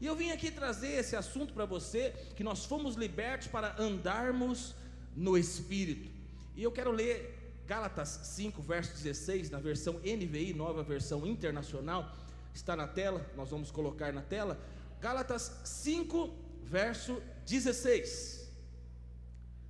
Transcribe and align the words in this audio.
E 0.00 0.06
eu 0.06 0.14
vim 0.14 0.30
aqui 0.30 0.50
trazer 0.50 0.92
esse 0.92 1.16
assunto 1.16 1.52
para 1.52 1.64
você, 1.64 2.14
que 2.36 2.44
nós 2.44 2.64
fomos 2.64 2.94
libertos 2.94 3.48
para 3.48 3.74
andarmos 3.80 4.74
no 5.14 5.36
Espírito. 5.36 6.08
E 6.54 6.62
eu 6.62 6.70
quero 6.70 6.90
ler 6.90 7.62
Gálatas 7.66 8.20
5, 8.22 8.62
verso 8.62 8.94
16, 8.94 9.50
na 9.50 9.58
versão 9.58 9.94
NVI, 9.94 10.54
nova 10.54 10.82
versão 10.82 11.26
internacional, 11.26 12.16
está 12.54 12.74
na 12.74 12.86
tela, 12.86 13.24
nós 13.36 13.50
vamos 13.50 13.70
colocar 13.70 14.12
na 14.12 14.22
tela. 14.22 14.58
Gálatas 15.00 15.60
5, 15.64 16.34
verso 16.62 17.20
16. 17.46 18.48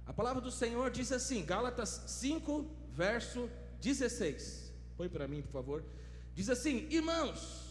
A 0.06 0.12
palavra 0.12 0.40
do 0.40 0.50
Senhor 0.50 0.90
diz 0.90 1.10
assim, 1.10 1.45
Gálatas 1.45 2.02
5, 2.06 2.64
verso 2.95 3.50
16. 3.80 4.72
Põe 4.96 5.08
para 5.08 5.29
mim, 5.29 5.42
por 5.42 5.52
favor. 5.52 5.84
Diz 6.34 6.48
assim: 6.48 6.86
Irmãos, 6.90 7.68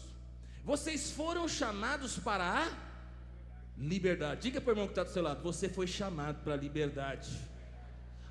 vocês 0.64 1.10
foram 1.10 1.48
chamados 1.48 2.18
para 2.18 2.44
a 2.44 2.88
liberdade. 3.76 4.42
Diga 4.42 4.60
para 4.60 4.70
o 4.70 4.72
irmão 4.72 4.86
que 4.86 4.92
está 4.92 5.04
do 5.04 5.10
seu 5.10 5.22
lado: 5.22 5.42
Você 5.42 5.68
foi 5.68 5.86
chamado 5.86 6.42
para 6.42 6.54
a 6.54 6.56
liberdade. 6.56 7.30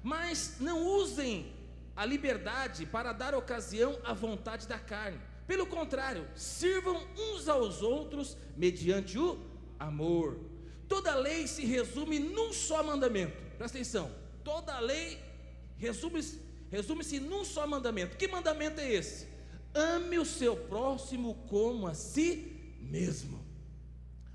Mas 0.03 0.57
não 0.59 0.85
usem 0.85 1.51
a 1.95 2.05
liberdade 2.05 2.85
para 2.85 3.11
dar 3.11 3.33
ocasião 3.33 3.99
à 4.03 4.13
vontade 4.13 4.67
da 4.67 4.77
carne. 4.77 5.19
Pelo 5.47 5.65
contrário, 5.65 6.27
sirvam 6.35 7.07
uns 7.17 7.47
aos 7.47 7.81
outros 7.81 8.37
mediante 8.55 9.17
o 9.17 9.39
amor. 9.79 10.39
Toda 10.87 11.15
lei 11.15 11.47
se 11.47 11.65
resume 11.65 12.19
num 12.19 12.53
só 12.53 12.83
mandamento. 12.83 13.35
Presta 13.57 13.77
atenção. 13.77 14.11
Toda 14.43 14.79
lei 14.79 15.19
resume-se 15.77 16.41
resume 16.69 17.03
num 17.19 17.43
só 17.43 17.65
mandamento. 17.65 18.17
Que 18.17 18.27
mandamento 18.27 18.79
é 18.79 18.93
esse? 18.93 19.27
Ame 19.73 20.19
o 20.19 20.25
seu 20.25 20.55
próximo 20.55 21.35
como 21.47 21.87
a 21.87 21.93
si 21.93 22.75
mesmo. 22.81 23.45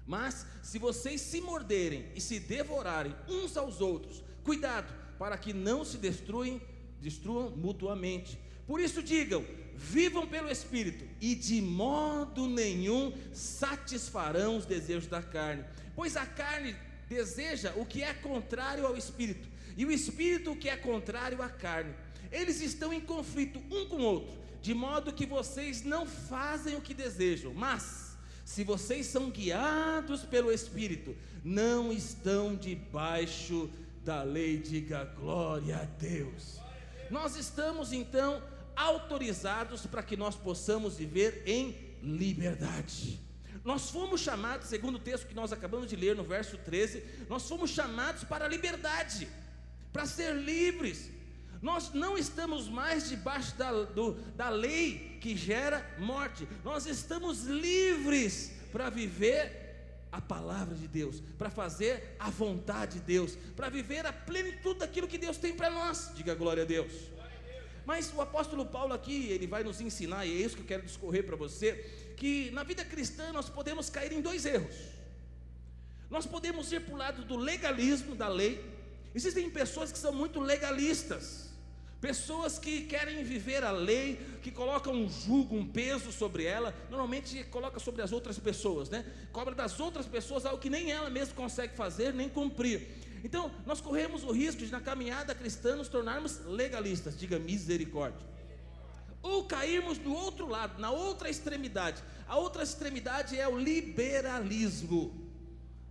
Mas 0.07 0.47
se 0.63 0.79
vocês 0.79 1.21
se 1.21 1.41
morderem 1.41 2.07
e 2.15 2.21
se 2.21 2.39
devorarem 2.41 3.15
uns 3.29 3.57
aos 3.57 3.81
outros, 3.81 4.23
cuidado 4.45 4.93
para 5.19 5.39
que 5.39 5.53
não 5.53 5.85
se 5.85 5.99
destruem 5.99 6.61
destruam 7.03 7.51
mutuamente. 7.51 8.39
Por 8.67 8.81
isso 8.81 9.03
digam: 9.03 9.45
vivam 9.75 10.27
pelo 10.27 10.51
Espírito, 10.51 11.05
e 11.21 11.35
de 11.35 11.61
modo 11.61 12.49
nenhum 12.49 13.13
satisfarão 13.33 14.57
os 14.57 14.65
desejos 14.65 15.09
da 15.09 15.21
carne, 15.21 15.65
pois 15.95 16.17
a 16.17 16.25
carne 16.25 16.75
deseja 17.09 17.75
o 17.77 17.85
que 17.85 18.03
é 18.03 18.15
contrário 18.15 18.87
ao 18.87 18.97
Espírito, 18.97 19.49
e 19.77 19.85
o 19.85 19.91
Espírito 19.91 20.53
o 20.53 20.57
que 20.57 20.69
é 20.69 20.77
contrário 20.77 21.43
à 21.43 21.49
carne. 21.49 21.93
Eles 22.31 22.63
estão 22.63 22.93
em 22.93 23.01
conflito 23.01 23.59
um 23.71 23.87
com 23.89 23.97
o 23.97 24.05
outro, 24.05 24.39
de 24.63 24.73
modo 24.73 25.13
que 25.13 25.27
vocês 25.27 25.83
não 25.83 26.07
fazem 26.07 26.77
o 26.77 26.81
que 26.81 26.95
desejam, 26.95 27.53
mas 27.53 28.17
se 28.45 28.65
vocês 28.65 29.07
são 29.07 29.29
guiados 29.29 30.23
pelo 30.23 30.53
Espírito, 30.53 31.17
não 31.45 31.93
estão 31.93 32.55
debaixo 32.55 33.69
da 34.05 34.23
lei, 34.23 34.59
diga 34.59 35.05
glória 35.05 35.77
a 35.77 35.85
Deus. 35.85 36.59
Nós 37.11 37.37
estamos 37.37 37.93
então 37.93 38.43
autorizados 38.75 39.87
para 39.87 40.03
que 40.03 40.17
nós 40.17 40.35
possamos 40.35 40.97
viver 40.97 41.43
em 41.47 41.77
liberdade. 42.03 43.21
Nós 43.65 43.91
fomos 43.91 44.21
chamados, 44.21 44.69
segundo 44.69 44.97
o 44.97 45.01
texto 45.01 45.27
que 45.27 45.35
nós 45.35 45.53
acabamos 45.53 45.89
de 45.89 45.95
ler 45.95 46.17
no 46.17 46.25
verso 46.25 46.57
13, 46.59 47.05
nós 47.29 47.49
fomos 47.49 47.71
chamados 47.71 48.25
para 48.25 48.45
a 48.45 48.49
liberdade, 48.49 49.29
para 49.93 50.05
ser 50.05 50.35
livres. 50.35 51.11
Nós 51.63 51.93
não 51.95 52.19
estamos 52.19 52.69
mais 52.69 53.09
debaixo 53.09 53.55
da, 53.57 53.71
do, 53.71 54.15
da 54.35 54.49
lei 54.49 55.17
que 55.21 55.37
gera 55.37 55.89
morte, 55.97 56.47
nós 56.65 56.87
estamos 56.87 57.45
livres 57.45 58.53
para 58.73 58.91
viver 58.91 59.63
a 60.11 60.21
palavra 60.21 60.75
de 60.75 60.89
Deus, 60.89 61.23
para 61.39 61.49
fazer 61.49 62.17
a 62.19 62.29
vontade 62.29 62.99
de 62.99 63.05
Deus, 63.05 63.39
para 63.55 63.69
viver 63.71 64.05
a 64.05 64.13
plenitude 64.13 64.81
daquilo 64.81 65.07
que 65.07 65.17
Deus 65.17 65.37
tem 65.39 65.55
para 65.55 65.71
nós. 65.71 66.11
Diga 66.17 66.35
glória 66.35 66.65
a 66.65 66.67
Deus. 66.67 66.93
Mas 67.87 68.13
o 68.13 68.21
apóstolo 68.21 68.67
Paulo 68.67 68.93
aqui, 68.93 69.29
ele 69.29 69.47
vai 69.47 69.63
nos 69.63 69.81
ensinar, 69.81 70.27
e 70.27 70.33
é 70.33 70.45
isso 70.45 70.57
que 70.57 70.63
eu 70.63 70.67
quero 70.67 70.83
discorrer 70.83 71.25
para 71.25 71.37
você, 71.37 71.75
que 72.17 72.51
na 72.51 72.65
vida 72.65 72.85
cristã 72.85 73.33
nós 73.33 73.49
podemos 73.49 73.89
cair 73.89 74.13
em 74.13 74.21
dois 74.21 74.45
erros. 74.45 74.75
Nós 76.11 76.27
podemos 76.27 76.73
ir 76.73 76.81
para 76.81 76.95
o 76.95 76.99
lado 76.99 77.25
do 77.25 77.37
legalismo 77.37 78.17
da 78.17 78.27
lei. 78.27 78.63
Existem 79.15 79.49
pessoas 79.49 79.93
que 79.93 79.99
são 79.99 80.13
muito 80.13 80.41
legalistas. 80.41 81.52
Pessoas 82.03 82.59
que 82.59 82.83
querem 82.83 83.23
viver 83.23 83.63
a 83.63 83.71
lei, 83.71 84.19
que 84.43 84.51
colocam 84.51 84.93
um 84.93 85.09
jugo, 85.09 85.55
um 85.55 85.65
peso 85.65 86.11
sobre 86.11 86.45
ela, 86.45 86.75
normalmente 86.91 87.45
coloca 87.45 87.79
sobre 87.79 88.03
as 88.03 88.11
outras 88.11 88.41
pessoas, 88.41 88.91
né? 88.91 89.07
Cobra 89.31 89.55
das 89.55 89.79
outras 89.79 90.05
pessoas 90.05 90.45
algo 90.45 90.61
que 90.61 90.69
nem 90.69 90.91
ela 90.91 91.09
mesma 91.09 91.33
consegue 91.37 91.77
fazer, 91.77 92.13
nem 92.13 92.29
cumprir. 92.29 92.89
Então, 93.23 93.53
nós 93.65 93.81
corremos 93.81 94.25
o 94.25 94.33
risco 94.33 94.67
de, 94.67 94.73
na 94.73 94.81
caminhada 94.81 95.33
cristã, 95.33 95.77
nos 95.77 95.87
tornarmos 95.87 96.45
legalistas, 96.45 97.17
diga 97.17 97.39
misericórdia. 97.39 98.27
Ou 99.23 99.45
cairmos 99.45 99.97
do 99.97 100.13
outro 100.13 100.49
lado, 100.49 100.81
na 100.81 100.91
outra 100.91 101.31
extremidade. 101.31 102.03
A 102.27 102.37
outra 102.37 102.65
extremidade 102.65 103.39
é 103.39 103.47
o 103.47 103.57
liberalismo, 103.57 105.31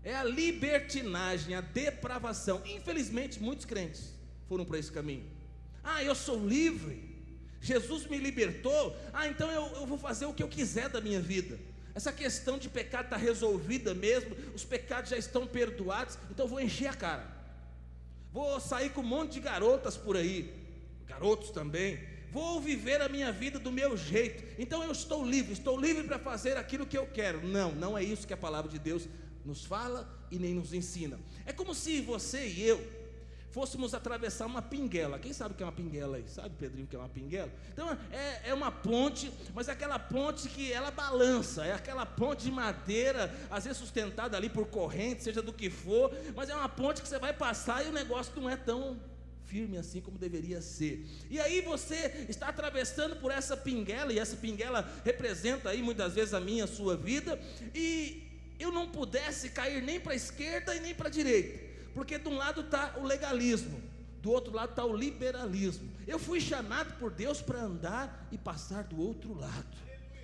é 0.04 0.14
a 0.14 0.26
libertinagem, 0.26 1.56
a 1.56 1.62
depravação. 1.62 2.62
Infelizmente, 2.66 3.42
muitos 3.42 3.64
crentes 3.64 4.14
foram 4.50 4.66
para 4.66 4.78
esse 4.78 4.92
caminho. 4.92 5.40
Ah, 5.84 6.04
eu 6.04 6.16
sou 6.16 6.46
livre, 6.46 7.12
Jesus 7.62 8.08
me 8.08 8.18
libertou, 8.18 8.96
ah, 9.14 9.28
então 9.28 9.50
eu, 9.52 9.68
eu 9.76 9.86
vou 9.86 9.98
fazer 9.98 10.26
o 10.26 10.34
que 10.34 10.44
eu 10.44 10.48
quiser 10.48 10.90
da 10.90 11.02
minha 11.02 11.22
vida. 11.22 11.60
Essa 11.94 12.12
questão 12.12 12.58
de 12.58 12.70
pecado 12.70 13.06
está 13.06 13.18
resolvida 13.18 13.94
mesmo, 13.94 14.36
os 14.56 14.64
pecados 14.64 15.10
já 15.10 15.18
estão 15.18 15.46
perdoados, 15.46 16.18
então 16.30 16.48
vou 16.48 16.60
encher 16.60 16.88
a 16.88 16.94
cara. 16.94 17.42
Vou 18.32 18.60
sair 18.60 18.92
com 18.92 19.02
um 19.02 19.06
monte 19.06 19.34
de 19.34 19.40
garotas 19.42 19.98
por 19.98 20.16
aí, 20.16 20.54
garotos 21.08 21.50
também. 21.52 22.00
Vou 22.32 22.62
viver 22.62 23.02
a 23.02 23.10
minha 23.10 23.30
vida 23.30 23.60
do 23.60 23.72
meu 23.72 23.98
jeito. 23.98 24.42
Então 24.58 24.82
eu 24.82 24.92
estou 24.94 25.26
livre, 25.26 25.52
estou 25.52 25.78
livre 25.78 26.04
para 26.04 26.18
fazer 26.18 26.56
aquilo 26.56 26.86
que 26.86 26.98
eu 26.98 27.06
quero. 27.06 27.46
Não, 27.46 27.74
não 27.74 27.98
é 27.98 28.04
isso 28.04 28.26
que 28.26 28.34
a 28.34 28.38
palavra 28.38 28.72
de 28.72 28.80
Deus 28.80 29.08
nos 29.44 29.66
fala 29.66 30.10
e 30.32 30.40
nem 30.40 30.54
nos 30.54 30.74
ensina. 30.74 31.20
É 31.46 31.52
como 31.52 31.76
se 31.76 32.00
você 32.00 32.48
e 32.48 32.62
eu 32.62 32.82
fôssemos 33.52 33.94
atravessar 33.94 34.46
uma 34.46 34.62
pinguela. 34.62 35.20
Quem 35.20 35.34
sabe 35.34 35.54
o 35.54 35.58
que 35.58 35.64
é 35.64 35.66
uma 35.66 35.72
pinguela 35.72 36.18
aí? 36.18 36.26
Sabe, 36.28 36.56
Pedrinho, 36.58 36.86
o 36.86 36.88
que 36.88 36.96
é 36.96 37.00
uma 37.00 37.10
pinguela? 37.10 37.52
Então, 37.72 37.98
é, 38.12 38.50
é 38.50 38.54
uma 38.54 38.72
ponte, 38.72 39.32
mas 39.54 39.68
é 39.68 39.74
aquela 39.74 40.00
ponte 40.00 40.48
que 40.50 40.72
ela 40.72 40.90
balança, 40.90 41.66
é 41.66 41.74
aquela 41.74 42.06
ponte 42.06 42.46
de 42.46 42.52
madeira, 42.52 43.34
às 43.50 43.66
vezes 43.66 43.78
sustentada 43.78 44.38
ali 44.38 44.50
por 44.50 44.68
corrente, 44.68 45.24
seja 45.24 45.42
do 45.42 45.52
que 45.52 45.70
for, 45.70 46.12
mas 46.36 46.50
é 46.50 46.56
uma 46.56 46.70
ponte 46.70 47.02
que 47.02 47.08
você 47.08 47.20
vai 47.20 47.34
passar 47.34 47.86
e 47.86 47.90
o 47.90 47.92
negócio 47.92 48.34
não 48.40 48.50
é 48.50 48.56
tão 48.56 48.98
firme 49.46 49.78
assim 49.78 50.00
como 50.00 50.18
deveria 50.18 50.62
ser. 50.62 51.06
E 51.30 51.38
aí 51.38 51.60
você 51.62 52.26
está 52.30 52.48
atravessando 52.48 53.18
por 53.18 53.32
essa 53.32 53.58
pinguela, 53.58 54.14
e 54.14 54.20
essa 54.20 54.38
pinguela 54.38 54.90
representa 55.04 55.70
aí 55.70 55.84
muitas 55.84 56.14
vezes 56.14 56.34
a 56.34 56.40
minha, 56.40 56.64
a 56.64 56.68
sua 56.68 56.96
vida, 56.96 57.38
e 57.76 58.30
eu 58.58 58.72
não 58.72 58.88
pudesse 58.90 59.50
cair 59.50 59.82
nem 59.82 60.00
para 60.00 60.14
a 60.14 60.16
esquerda 60.16 60.74
e 60.74 60.80
nem 60.80 60.96
para 60.96 61.10
a 61.10 61.12
direita 61.12 61.71
porque 61.94 62.18
de 62.18 62.28
um 62.28 62.38
lado 62.38 62.62
está 62.62 62.96
o 62.98 63.06
legalismo, 63.06 63.82
do 64.22 64.32
outro 64.32 64.54
lado 64.54 64.72
está 64.72 64.86
o 64.86 64.96
liberalismo. 64.96 65.90
Eu 66.08 66.20
fui 66.20 66.40
chamado 66.40 66.98
por 67.00 67.12
Deus 67.12 67.42
para 67.42 67.62
andar 67.62 68.28
e 68.32 68.38
passar 68.38 68.84
do 68.84 69.00
outro 69.00 69.34
lado. 69.34 69.78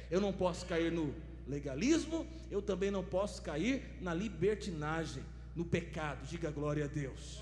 Eu 0.09 0.22
não 0.22 0.31
posso 0.31 0.66
cair 0.66 0.91
no 0.91 1.13
legalismo, 1.47 2.27
eu 2.51 2.61
também 2.61 2.91
não 2.91 3.03
posso 3.03 3.41
cair 3.41 3.97
na 4.01 4.13
libertinagem, 4.13 5.23
no 5.56 5.66
pecado. 5.66 6.25
Diga 6.27 6.51
glória 6.51 6.85
a 6.85 6.88
Deus. 6.88 7.41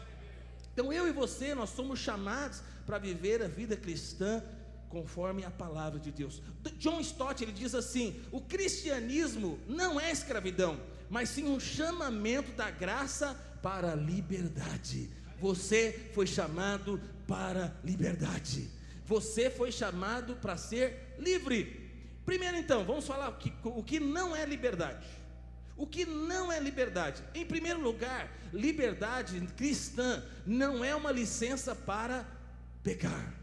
Então 0.74 0.92
eu 0.92 1.08
e 1.08 1.12
você, 1.12 1.56
nós 1.56 1.70
somos 1.70 2.00
chamados 2.00 2.62
para 2.86 2.98
viver 2.98 3.42
a 3.42 3.48
vida 3.48 3.76
cristã 3.76 4.44
conforme 4.90 5.44
a 5.44 5.52
palavra 5.52 6.00
de 6.00 6.12
Deus. 6.12 6.42
John 6.78 7.00
Stott 7.00 7.44
ele 7.44 7.52
diz 7.52 7.74
assim: 7.76 8.22
o 8.32 8.42
cristianismo 8.42 9.60
não 9.68 10.00
é 10.00 10.12
escravidão, 10.12 10.80
mas 11.10 11.30
sim 11.30 11.46
um 11.46 11.60
chamamento 11.60 12.52
da 12.54 12.70
graça 12.70 13.40
para 13.66 13.94
a 13.94 13.96
liberdade. 13.96 15.10
Você 15.40 16.12
foi 16.14 16.28
chamado 16.28 17.02
para 17.26 17.76
liberdade. 17.84 18.70
Você 19.08 19.50
foi 19.50 19.72
chamado 19.72 20.36
para 20.36 20.56
ser 20.56 21.16
livre. 21.18 21.92
Primeiro, 22.24 22.58
então, 22.58 22.86
vamos 22.86 23.08
falar 23.08 23.30
o 23.30 23.38
que, 23.38 23.52
o 23.64 23.82
que 23.82 24.00
não 24.00 24.36
é 24.36 24.46
liberdade. 24.46 25.08
O 25.76 25.88
que 25.88 26.06
não 26.06 26.52
é 26.52 26.60
liberdade? 26.60 27.24
Em 27.34 27.44
primeiro 27.44 27.82
lugar, 27.82 28.32
liberdade 28.54 29.42
cristã 29.58 30.24
não 30.46 30.86
é 30.86 30.96
uma 30.96 31.12
licença 31.12 31.74
para 31.74 32.24
pecar. 32.84 33.34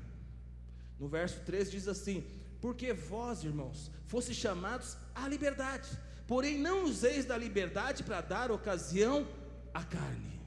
No 1.00 1.08
verso 1.08 1.40
3 1.40 1.69
diz 1.69 1.88
assim: 1.88 2.24
Porque 2.60 2.92
vós, 2.92 3.42
irmãos, 3.42 3.90
fosse 4.06 4.32
chamados 4.32 4.96
à 5.16 5.26
liberdade, 5.26 5.90
porém 6.28 6.56
não 6.58 6.84
useis 6.84 7.24
da 7.24 7.36
liberdade 7.36 8.04
para 8.04 8.20
dar 8.20 8.52
ocasião 8.52 9.26
a 9.72 9.82
carne. 9.82 10.40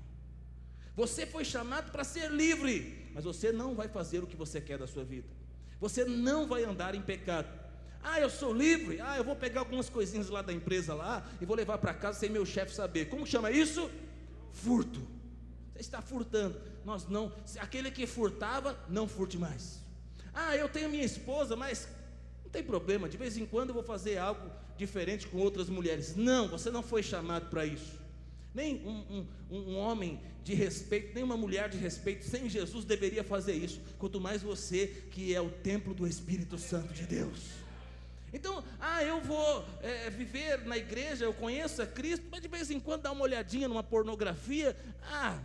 Você 0.95 1.25
foi 1.25 1.43
chamado 1.43 1.91
para 1.91 2.03
ser 2.03 2.31
livre, 2.31 3.09
mas 3.13 3.23
você 3.23 3.51
não 3.51 3.75
vai 3.75 3.87
fazer 3.87 4.19
o 4.19 4.27
que 4.27 4.35
você 4.35 4.61
quer 4.61 4.77
da 4.77 4.87
sua 4.87 5.03
vida. 5.03 5.27
Você 5.79 6.05
não 6.05 6.47
vai 6.47 6.63
andar 6.63 6.95
em 6.95 7.01
pecado. 7.01 7.47
Ah, 8.01 8.19
eu 8.19 8.29
sou 8.29 8.53
livre. 8.53 9.01
Ah, 9.01 9.17
eu 9.17 9.23
vou 9.23 9.35
pegar 9.35 9.61
algumas 9.61 9.89
coisinhas 9.89 10.29
lá 10.29 10.41
da 10.41 10.53
empresa 10.53 10.93
lá 10.93 11.27
e 11.41 11.45
vou 11.45 11.55
levar 11.55 11.77
para 11.79 11.93
casa 11.93 12.19
sem 12.19 12.29
meu 12.29 12.45
chefe 12.45 12.73
saber. 12.73 13.09
Como 13.09 13.25
chama 13.25 13.51
isso? 13.51 13.89
Furto. 14.53 15.01
Você 15.73 15.81
está 15.81 16.01
furtando. 16.01 16.61
Nós 16.85 17.07
não. 17.07 17.33
Aquele 17.59 17.91
que 17.91 18.07
furtava, 18.07 18.77
não 18.87 19.07
furte 19.07 19.37
mais. 19.37 19.81
Ah, 20.33 20.55
eu 20.55 20.69
tenho 20.69 20.89
minha 20.89 21.03
esposa, 21.03 21.55
mas 21.55 21.87
não 22.43 22.51
tem 22.51 22.63
problema. 22.63 23.09
De 23.09 23.17
vez 23.17 23.37
em 23.37 23.45
quando 23.45 23.69
eu 23.69 23.73
vou 23.73 23.83
fazer 23.83 24.17
algo 24.17 24.49
diferente 24.77 25.27
com 25.27 25.39
outras 25.39 25.67
mulheres. 25.67 26.15
Não, 26.15 26.47
você 26.47 26.69
não 26.69 26.83
foi 26.83 27.01
chamado 27.01 27.49
para 27.49 27.65
isso. 27.65 28.04
Nem 28.55 28.77
um, 28.87 29.27
um, 29.51 29.57
um, 29.57 29.75
homem 29.75 30.19
de 30.43 30.53
respeito, 30.53 31.13
nem 31.13 31.23
uma 31.23 31.35
mulher 31.35 31.69
de 31.69 31.77
respeito 31.77 32.25
sem 32.25 32.49
Jesus 32.49 32.85
deveria 32.85 33.23
fazer 33.23 33.53
isso. 33.53 33.81
Quanto 33.99 34.19
mais 34.19 34.41
você, 34.41 34.87
que 35.11 35.35
é 35.35 35.41
o 35.41 35.49
templo 35.49 35.93
do 35.93 36.07
Espírito 36.07 36.57
Santo 36.57 36.93
de 36.93 37.03
Deus. 37.03 37.65
Então, 38.33 38.63
ah, 38.79 39.03
eu 39.03 39.21
vou 39.21 39.65
é, 39.81 40.09
viver 40.09 40.65
na 40.65 40.77
igreja, 40.77 41.25
eu 41.25 41.33
conheço 41.33 41.81
a 41.81 41.85
Cristo, 41.85 42.25
mas 42.31 42.41
de 42.41 42.47
vez 42.47 42.71
em 42.71 42.79
quando 42.79 43.03
dá 43.03 43.11
uma 43.11 43.23
olhadinha 43.23 43.67
numa 43.67 43.83
pornografia. 43.83 44.75
Ah, 45.03 45.39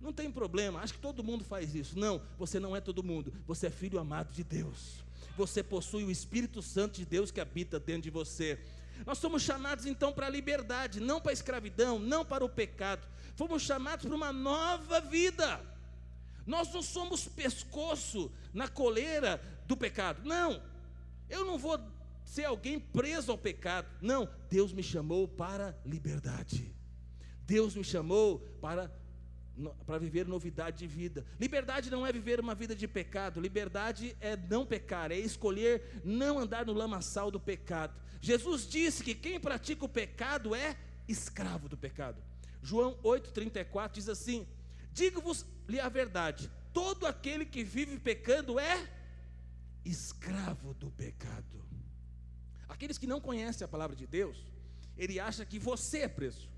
não 0.00 0.12
tem 0.12 0.30
problema, 0.30 0.80
acho 0.80 0.94
que 0.94 1.00
todo 1.00 1.24
mundo 1.24 1.42
faz 1.44 1.74
isso. 1.74 1.98
Não, 1.98 2.22
você 2.38 2.60
não 2.60 2.76
é 2.76 2.80
todo 2.80 3.02
mundo, 3.02 3.32
você 3.46 3.66
é 3.66 3.70
filho 3.70 3.98
amado 3.98 4.32
de 4.32 4.44
Deus. 4.44 5.04
Você 5.36 5.62
possui 5.62 6.02
o 6.04 6.10
Espírito 6.10 6.60
Santo 6.60 6.96
de 6.96 7.04
Deus 7.04 7.30
que 7.30 7.40
habita 7.40 7.78
dentro 7.78 8.02
de 8.02 8.10
você. 8.10 8.58
Nós 9.06 9.18
somos 9.18 9.42
chamados 9.42 9.86
então 9.86 10.12
para 10.12 10.26
a 10.26 10.30
liberdade, 10.30 11.00
não 11.00 11.20
para 11.20 11.32
a 11.32 11.34
escravidão, 11.34 11.98
não 11.98 12.24
para 12.24 12.44
o 12.44 12.48
pecado. 12.48 13.06
Fomos 13.36 13.62
chamados 13.62 14.06
para 14.06 14.16
uma 14.16 14.32
nova 14.32 15.00
vida. 15.00 15.60
Nós 16.46 16.72
não 16.72 16.82
somos 16.82 17.28
pescoço 17.28 18.32
na 18.52 18.68
coleira 18.68 19.40
do 19.66 19.76
pecado. 19.76 20.22
Não. 20.24 20.62
Eu 21.28 21.44
não 21.44 21.58
vou 21.58 21.78
ser 22.24 22.44
alguém 22.44 22.80
preso 22.80 23.30
ao 23.30 23.38
pecado. 23.38 23.88
Não, 24.00 24.28
Deus 24.50 24.72
me 24.72 24.82
chamou 24.82 25.28
para 25.28 25.78
liberdade. 25.84 26.74
Deus 27.46 27.74
me 27.74 27.84
chamou 27.84 28.40
para 28.60 28.90
para 29.86 29.98
viver 29.98 30.26
novidade 30.26 30.78
de 30.78 30.86
vida. 30.86 31.26
Liberdade 31.38 31.90
não 31.90 32.06
é 32.06 32.12
viver 32.12 32.40
uma 32.40 32.54
vida 32.54 32.74
de 32.74 32.86
pecado, 32.86 33.40
liberdade 33.40 34.16
é 34.20 34.36
não 34.36 34.64
pecar, 34.64 35.10
é 35.10 35.16
escolher 35.16 36.00
não 36.04 36.38
andar 36.38 36.64
no 36.64 36.72
lamaçal 36.72 37.30
do 37.30 37.40
pecado. 37.40 37.98
Jesus 38.20 38.66
disse 38.66 39.02
que 39.02 39.14
quem 39.14 39.38
pratica 39.40 39.84
o 39.84 39.88
pecado 39.88 40.54
é 40.54 40.76
escravo 41.06 41.68
do 41.68 41.76
pecado. 41.76 42.22
João 42.62 42.94
8,34 43.02 43.92
diz 43.92 44.08
assim: 44.08 44.46
Digo-vos-lhe 44.92 45.80
a 45.80 45.88
verdade, 45.88 46.50
todo 46.72 47.06
aquele 47.06 47.44
que 47.44 47.62
vive 47.64 47.98
pecando 47.98 48.58
é 48.58 48.88
escravo 49.84 50.74
do 50.74 50.90
pecado. 50.90 51.64
Aqueles 52.68 52.98
que 52.98 53.06
não 53.06 53.20
conhecem 53.20 53.64
a 53.64 53.68
palavra 53.68 53.96
de 53.96 54.06
Deus, 54.06 54.44
ele 54.96 55.18
acha 55.18 55.44
que 55.44 55.58
você 55.58 56.00
é 56.00 56.08
preso. 56.08 56.48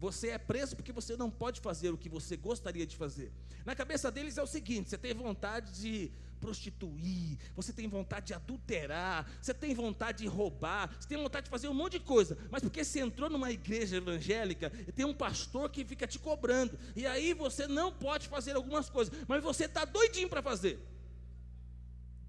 Você 0.00 0.28
é 0.28 0.38
preso 0.38 0.74
porque 0.74 0.92
você 0.92 1.14
não 1.14 1.30
pode 1.30 1.60
fazer 1.60 1.90
o 1.90 1.98
que 1.98 2.08
você 2.08 2.34
gostaria 2.34 2.86
de 2.86 2.96
fazer. 2.96 3.30
Na 3.66 3.76
cabeça 3.76 4.10
deles 4.10 4.38
é 4.38 4.42
o 4.42 4.46
seguinte: 4.46 4.88
você 4.88 4.96
tem 4.96 5.12
vontade 5.12 5.78
de 5.78 6.10
prostituir, 6.40 7.38
você 7.54 7.70
tem 7.70 7.86
vontade 7.86 8.28
de 8.28 8.34
adulterar, 8.34 9.30
você 9.42 9.52
tem 9.52 9.74
vontade 9.74 10.22
de 10.22 10.26
roubar, 10.26 10.90
você 10.98 11.06
tem 11.06 11.18
vontade 11.18 11.44
de 11.44 11.50
fazer 11.50 11.68
um 11.68 11.74
monte 11.74 11.98
de 11.98 12.00
coisa, 12.00 12.38
mas 12.50 12.62
porque 12.62 12.82
você 12.82 13.00
entrou 13.00 13.28
numa 13.28 13.52
igreja 13.52 13.98
evangélica 13.98 14.72
e 14.88 14.90
tem 14.90 15.04
um 15.04 15.12
pastor 15.12 15.68
que 15.68 15.84
fica 15.84 16.06
te 16.06 16.18
cobrando, 16.18 16.78
e 16.96 17.06
aí 17.06 17.34
você 17.34 17.68
não 17.68 17.92
pode 17.92 18.26
fazer 18.26 18.56
algumas 18.56 18.88
coisas, 18.88 19.12
mas 19.28 19.42
você 19.42 19.66
está 19.66 19.84
doidinho 19.84 20.30
para 20.30 20.40
fazer. 20.40 20.80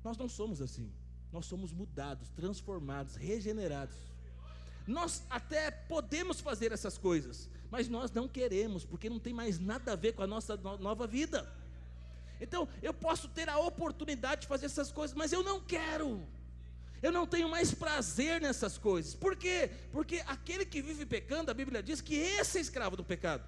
Nós 0.03 0.17
não 0.17 0.27
somos 0.27 0.61
assim, 0.61 0.91
nós 1.31 1.45
somos 1.45 1.71
mudados, 1.71 2.27
transformados, 2.31 3.15
regenerados. 3.15 3.95
Nós 4.85 5.23
até 5.29 5.71
podemos 5.71 6.41
fazer 6.41 6.73
essas 6.73 6.97
coisas, 6.97 7.49
mas 7.71 7.87
nós 7.87 8.11
não 8.11 8.27
queremos, 8.27 8.85
porque 8.85 9.09
não 9.09 9.17
tem 9.19 9.33
mais 9.33 9.57
nada 9.57 9.93
a 9.93 9.95
ver 9.95 10.11
com 10.11 10.21
a 10.21 10.27
nossa 10.27 10.57
nova 10.57 11.07
vida. 11.07 11.49
Então, 12.39 12.67
eu 12.81 12.93
posso 12.93 13.29
ter 13.29 13.47
a 13.47 13.57
oportunidade 13.57 14.41
de 14.41 14.47
fazer 14.47 14.65
essas 14.65 14.91
coisas, 14.91 15.15
mas 15.15 15.31
eu 15.31 15.41
não 15.41 15.61
quero. 15.61 16.21
Eu 17.01 17.11
não 17.11 17.25
tenho 17.25 17.49
mais 17.49 17.73
prazer 17.73 18.41
nessas 18.41 18.77
coisas. 18.77 19.15
Por 19.15 19.35
quê? 19.35 19.71
Porque 19.91 20.21
aquele 20.27 20.65
que 20.65 20.81
vive 20.81 21.05
pecando, 21.05 21.49
a 21.49 21.53
Bíblia 21.53 21.81
diz 21.81 22.01
que 22.01 22.15
esse 22.15 22.57
é 22.57 22.61
escravo 22.61 22.97
do 22.97 23.03
pecado. 23.03 23.43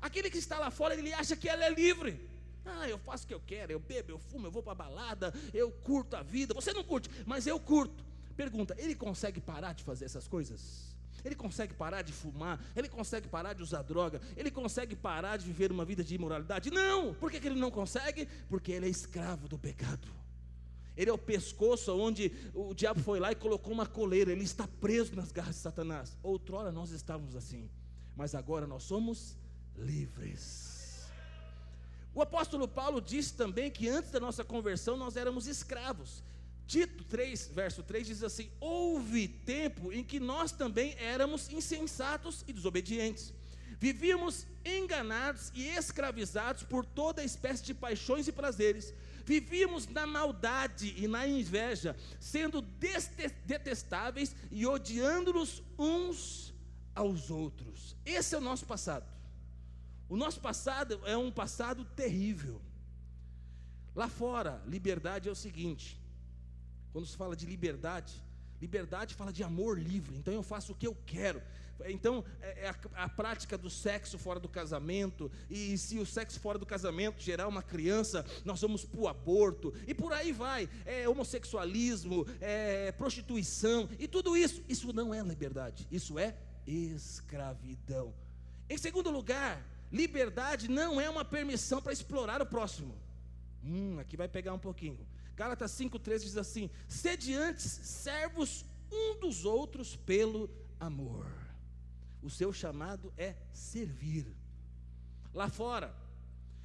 Aquele 0.00 0.30
que 0.30 0.38
está 0.38 0.58
lá 0.58 0.70
fora, 0.70 0.94
ele 0.94 1.12
acha 1.12 1.36
que 1.36 1.48
ele 1.48 1.62
é 1.62 1.70
livre. 1.70 2.28
Ah, 2.64 2.88
eu 2.88 2.98
faço 2.98 3.24
o 3.24 3.28
que 3.28 3.34
eu 3.34 3.42
quero, 3.46 3.72
eu 3.72 3.78
bebo, 3.78 4.12
eu 4.12 4.18
fumo, 4.18 4.46
eu 4.46 4.50
vou 4.50 4.62
para 4.62 4.72
a 4.72 4.76
balada, 4.76 5.34
eu 5.52 5.70
curto 5.70 6.16
a 6.16 6.22
vida. 6.22 6.54
Você 6.54 6.72
não 6.72 6.82
curte, 6.82 7.10
mas 7.26 7.46
eu 7.46 7.60
curto. 7.60 8.04
Pergunta: 8.36 8.74
ele 8.78 8.94
consegue 8.94 9.40
parar 9.40 9.72
de 9.74 9.84
fazer 9.84 10.06
essas 10.06 10.26
coisas? 10.26 10.94
Ele 11.24 11.34
consegue 11.34 11.74
parar 11.74 12.02
de 12.02 12.12
fumar, 12.12 12.60
ele 12.74 12.88
consegue 12.88 13.28
parar 13.28 13.52
de 13.52 13.62
usar 13.62 13.82
droga, 13.82 14.20
ele 14.36 14.50
consegue 14.50 14.94
parar 14.96 15.36
de 15.36 15.46
viver 15.46 15.70
uma 15.70 15.84
vida 15.84 16.02
de 16.02 16.14
imoralidade? 16.14 16.70
Não! 16.70 17.14
Por 17.14 17.30
que, 17.30 17.40
que 17.40 17.48
ele 17.48 17.58
não 17.58 17.70
consegue? 17.70 18.26
Porque 18.48 18.72
ele 18.72 18.86
é 18.86 18.88
escravo 18.88 19.48
do 19.48 19.58
pecado. 19.58 20.08
Ele 20.96 21.08
é 21.08 21.12
o 21.12 21.18
pescoço 21.18 21.96
onde 21.96 22.32
o 22.54 22.74
diabo 22.74 23.00
foi 23.00 23.18
lá 23.18 23.32
e 23.32 23.34
colocou 23.34 23.72
uma 23.72 23.86
coleira, 23.86 24.32
ele 24.32 24.44
está 24.44 24.66
preso 24.66 25.14
nas 25.14 25.32
garras 25.32 25.54
de 25.54 25.62
Satanás. 25.62 26.16
Outrora 26.22 26.70
nós 26.70 26.90
estávamos 26.90 27.34
assim, 27.36 27.70
mas 28.16 28.34
agora 28.34 28.66
nós 28.66 28.82
somos 28.82 29.36
livres. 29.76 31.08
O 32.14 32.20
apóstolo 32.20 32.66
Paulo 32.66 33.00
disse 33.00 33.34
também 33.34 33.70
que 33.70 33.88
antes 33.88 34.10
da 34.10 34.20
nossa 34.20 34.44
conversão 34.44 34.96
nós 34.96 35.16
éramos 35.16 35.46
escravos. 35.46 36.22
Tito 36.70 37.02
3, 37.02 37.50
verso 37.52 37.82
3 37.82 38.06
diz 38.06 38.22
assim: 38.22 38.48
Houve 38.60 39.26
tempo 39.26 39.92
em 39.92 40.04
que 40.04 40.20
nós 40.20 40.52
também 40.52 40.94
éramos 40.98 41.50
insensatos 41.50 42.44
e 42.46 42.52
desobedientes. 42.52 43.34
Vivíamos 43.76 44.46
enganados 44.64 45.50
e 45.52 45.66
escravizados 45.66 46.62
por 46.62 46.86
toda 46.86 47.24
espécie 47.24 47.64
de 47.64 47.74
paixões 47.74 48.28
e 48.28 48.32
prazeres. 48.32 48.94
Vivíamos 49.26 49.88
na 49.88 50.06
maldade 50.06 50.94
e 50.96 51.08
na 51.08 51.26
inveja, 51.26 51.96
sendo 52.20 52.62
detestáveis 52.62 54.36
e 54.48 54.64
odiando-nos 54.64 55.64
uns 55.76 56.54
aos 56.94 57.32
outros. 57.32 57.96
Esse 58.06 58.36
é 58.36 58.38
o 58.38 58.40
nosso 58.40 58.64
passado. 58.64 59.12
O 60.08 60.16
nosso 60.16 60.40
passado 60.40 61.00
é 61.04 61.16
um 61.16 61.32
passado 61.32 61.84
terrível. 61.84 62.62
Lá 63.92 64.08
fora, 64.08 64.62
liberdade 64.68 65.28
é 65.28 65.32
o 65.32 65.34
seguinte: 65.34 65.99
quando 66.92 67.06
se 67.06 67.16
fala 67.16 67.36
de 67.36 67.46
liberdade, 67.46 68.14
liberdade 68.60 69.14
fala 69.14 69.32
de 69.32 69.42
amor 69.42 69.78
livre. 69.78 70.16
Então 70.16 70.34
eu 70.34 70.42
faço 70.42 70.72
o 70.72 70.74
que 70.74 70.86
eu 70.86 70.96
quero. 71.06 71.42
Então 71.86 72.24
é, 72.40 72.66
é 72.66 72.68
a, 72.68 73.04
a, 73.04 73.08
prática 73.08 73.56
do 73.56 73.70
sexo 73.70 74.18
fora 74.18 74.38
do 74.38 74.48
casamento. 74.48 75.30
E 75.48 75.76
se 75.78 75.98
o 75.98 76.06
sexo 76.06 76.38
fora 76.38 76.58
do 76.58 76.66
casamento 76.66 77.22
gerar 77.22 77.48
uma 77.48 77.62
criança, 77.62 78.24
nós 78.44 78.60
vamos 78.60 78.84
para 78.84 79.00
o 79.00 79.08
aborto. 79.08 79.72
E 79.86 79.94
por 79.94 80.12
aí 80.12 80.32
vai. 80.32 80.68
É 80.84 81.08
homossexualismo, 81.08 82.26
é 82.40 82.92
prostituição 82.92 83.88
e 83.98 84.06
tudo 84.06 84.36
isso. 84.36 84.62
Isso 84.68 84.92
não 84.92 85.14
é 85.14 85.22
liberdade. 85.22 85.86
Isso 85.90 86.18
é 86.18 86.36
escravidão. 86.66 88.12
Em 88.68 88.78
segundo 88.78 89.10
lugar, 89.10 89.66
liberdade 89.90 90.68
não 90.68 91.00
é 91.00 91.08
uma 91.08 91.24
permissão 91.24 91.80
para 91.80 91.92
explorar 91.92 92.42
o 92.42 92.46
próximo. 92.46 92.94
Hum, 93.64 93.98
aqui 93.98 94.16
vai 94.16 94.28
pegar 94.28 94.52
um 94.54 94.58
pouquinho. 94.58 94.98
Gálatas 95.40 95.72
5,13 95.72 96.18
diz 96.18 96.36
assim: 96.36 96.68
Sede 96.86 97.32
antes 97.34 97.64
servos 97.64 98.62
um 98.92 99.18
dos 99.20 99.46
outros 99.46 99.96
pelo 99.96 100.50
amor. 100.78 101.26
O 102.22 102.28
seu 102.28 102.52
chamado 102.52 103.10
é 103.16 103.34
servir. 103.50 104.26
Lá 105.32 105.48
fora, 105.48 105.96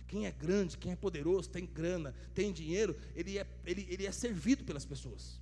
quem 0.09 0.25
é 0.25 0.31
grande, 0.31 0.77
quem 0.77 0.91
é 0.91 0.95
poderoso, 0.97 1.49
tem 1.49 1.65
grana, 1.65 2.13
tem 2.33 2.51
dinheiro, 2.51 2.99
ele 3.15 3.39
é, 3.39 3.47
ele, 3.63 3.87
ele 3.89 4.05
é 4.05 4.11
servido 4.11 4.65
pelas 4.65 4.83
pessoas. 4.83 5.39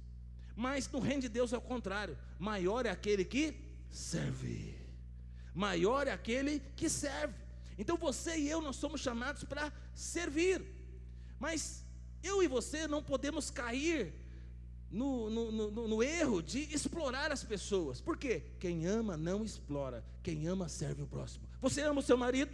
Mas 0.55 0.87
no 0.91 0.99
reino 0.99 1.23
de 1.23 1.29
Deus 1.29 1.53
é 1.53 1.57
o 1.57 1.61
contrário: 1.61 2.15
maior 2.37 2.85
é 2.85 2.91
aquele 2.91 3.25
que 3.25 3.59
serve, 3.89 4.77
maior 5.55 6.05
é 6.05 6.11
aquele 6.11 6.59
que 6.75 6.87
serve. 6.87 7.33
Então 7.79 7.97
você 7.97 8.37
e 8.37 8.47
eu, 8.47 8.61
nós 8.61 8.75
somos 8.75 9.01
chamados 9.01 9.43
para 9.43 9.73
servir. 9.95 10.63
Mas 11.39 11.82
eu 12.23 12.41
e 12.41 12.47
você 12.47 12.87
não 12.87 13.03
podemos 13.03 13.51
cair 13.51 14.13
no, 14.89 15.29
no, 15.29 15.51
no, 15.51 15.87
no, 15.87 16.03
erro 16.03 16.41
de 16.41 16.59
explorar 16.73 17.31
as 17.31 17.43
pessoas. 17.43 17.99
Por 17.99 18.15
quê? 18.15 18.43
Quem 18.59 18.85
ama 18.85 19.17
não 19.17 19.43
explora, 19.43 20.03
quem 20.21 20.47
ama 20.47 20.69
serve 20.69 21.01
o 21.01 21.07
próximo. 21.07 21.45
Você 21.61 21.81
ama 21.81 21.99
o 21.99 22.03
seu 22.03 22.15
marido? 22.15 22.51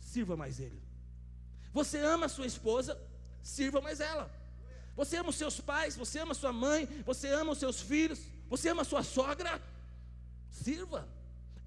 Sirva 0.00 0.36
mais 0.36 0.60
ele. 0.60 0.80
Você 1.72 1.98
ama 1.98 2.26
a 2.26 2.28
sua 2.28 2.46
esposa? 2.46 2.98
Sirva 3.42 3.80
mais 3.80 4.00
ela. 4.00 4.30
Você 4.96 5.16
ama 5.16 5.30
os 5.30 5.36
seus 5.36 5.60
pais? 5.60 5.96
Você 5.96 6.20
ama 6.20 6.32
sua 6.32 6.52
mãe? 6.52 6.86
Você 7.04 7.28
ama 7.28 7.52
os 7.52 7.58
seus 7.58 7.80
filhos? 7.82 8.20
Você 8.48 8.68
ama 8.68 8.82
a 8.82 8.84
sua 8.84 9.02
sogra? 9.02 9.60
Sirva. 10.50 11.06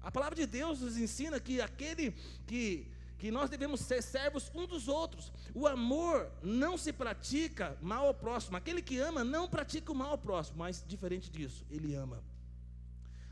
A 0.02 0.10
palavra 0.10 0.34
de 0.34 0.46
Deus 0.46 0.80
nos 0.80 0.96
ensina 0.96 1.38
que 1.38 1.60
aquele 1.60 2.12
que 2.46 2.90
que 3.20 3.30
nós 3.30 3.50
devemos 3.50 3.80
ser 3.80 4.02
servos 4.02 4.50
um 4.54 4.66
dos 4.66 4.88
outros. 4.88 5.30
O 5.54 5.66
amor 5.66 6.32
não 6.42 6.78
se 6.78 6.90
pratica 6.90 7.76
mal 7.82 8.06
ao 8.06 8.14
próximo. 8.14 8.56
Aquele 8.56 8.80
que 8.80 8.98
ama 8.98 9.22
não 9.22 9.46
pratica 9.46 9.92
o 9.92 9.94
mal 9.94 10.12
ao 10.12 10.18
próximo, 10.18 10.56
mas 10.58 10.82
diferente 10.86 11.30
disso, 11.30 11.64
ele 11.70 11.94
ama. 11.94 12.24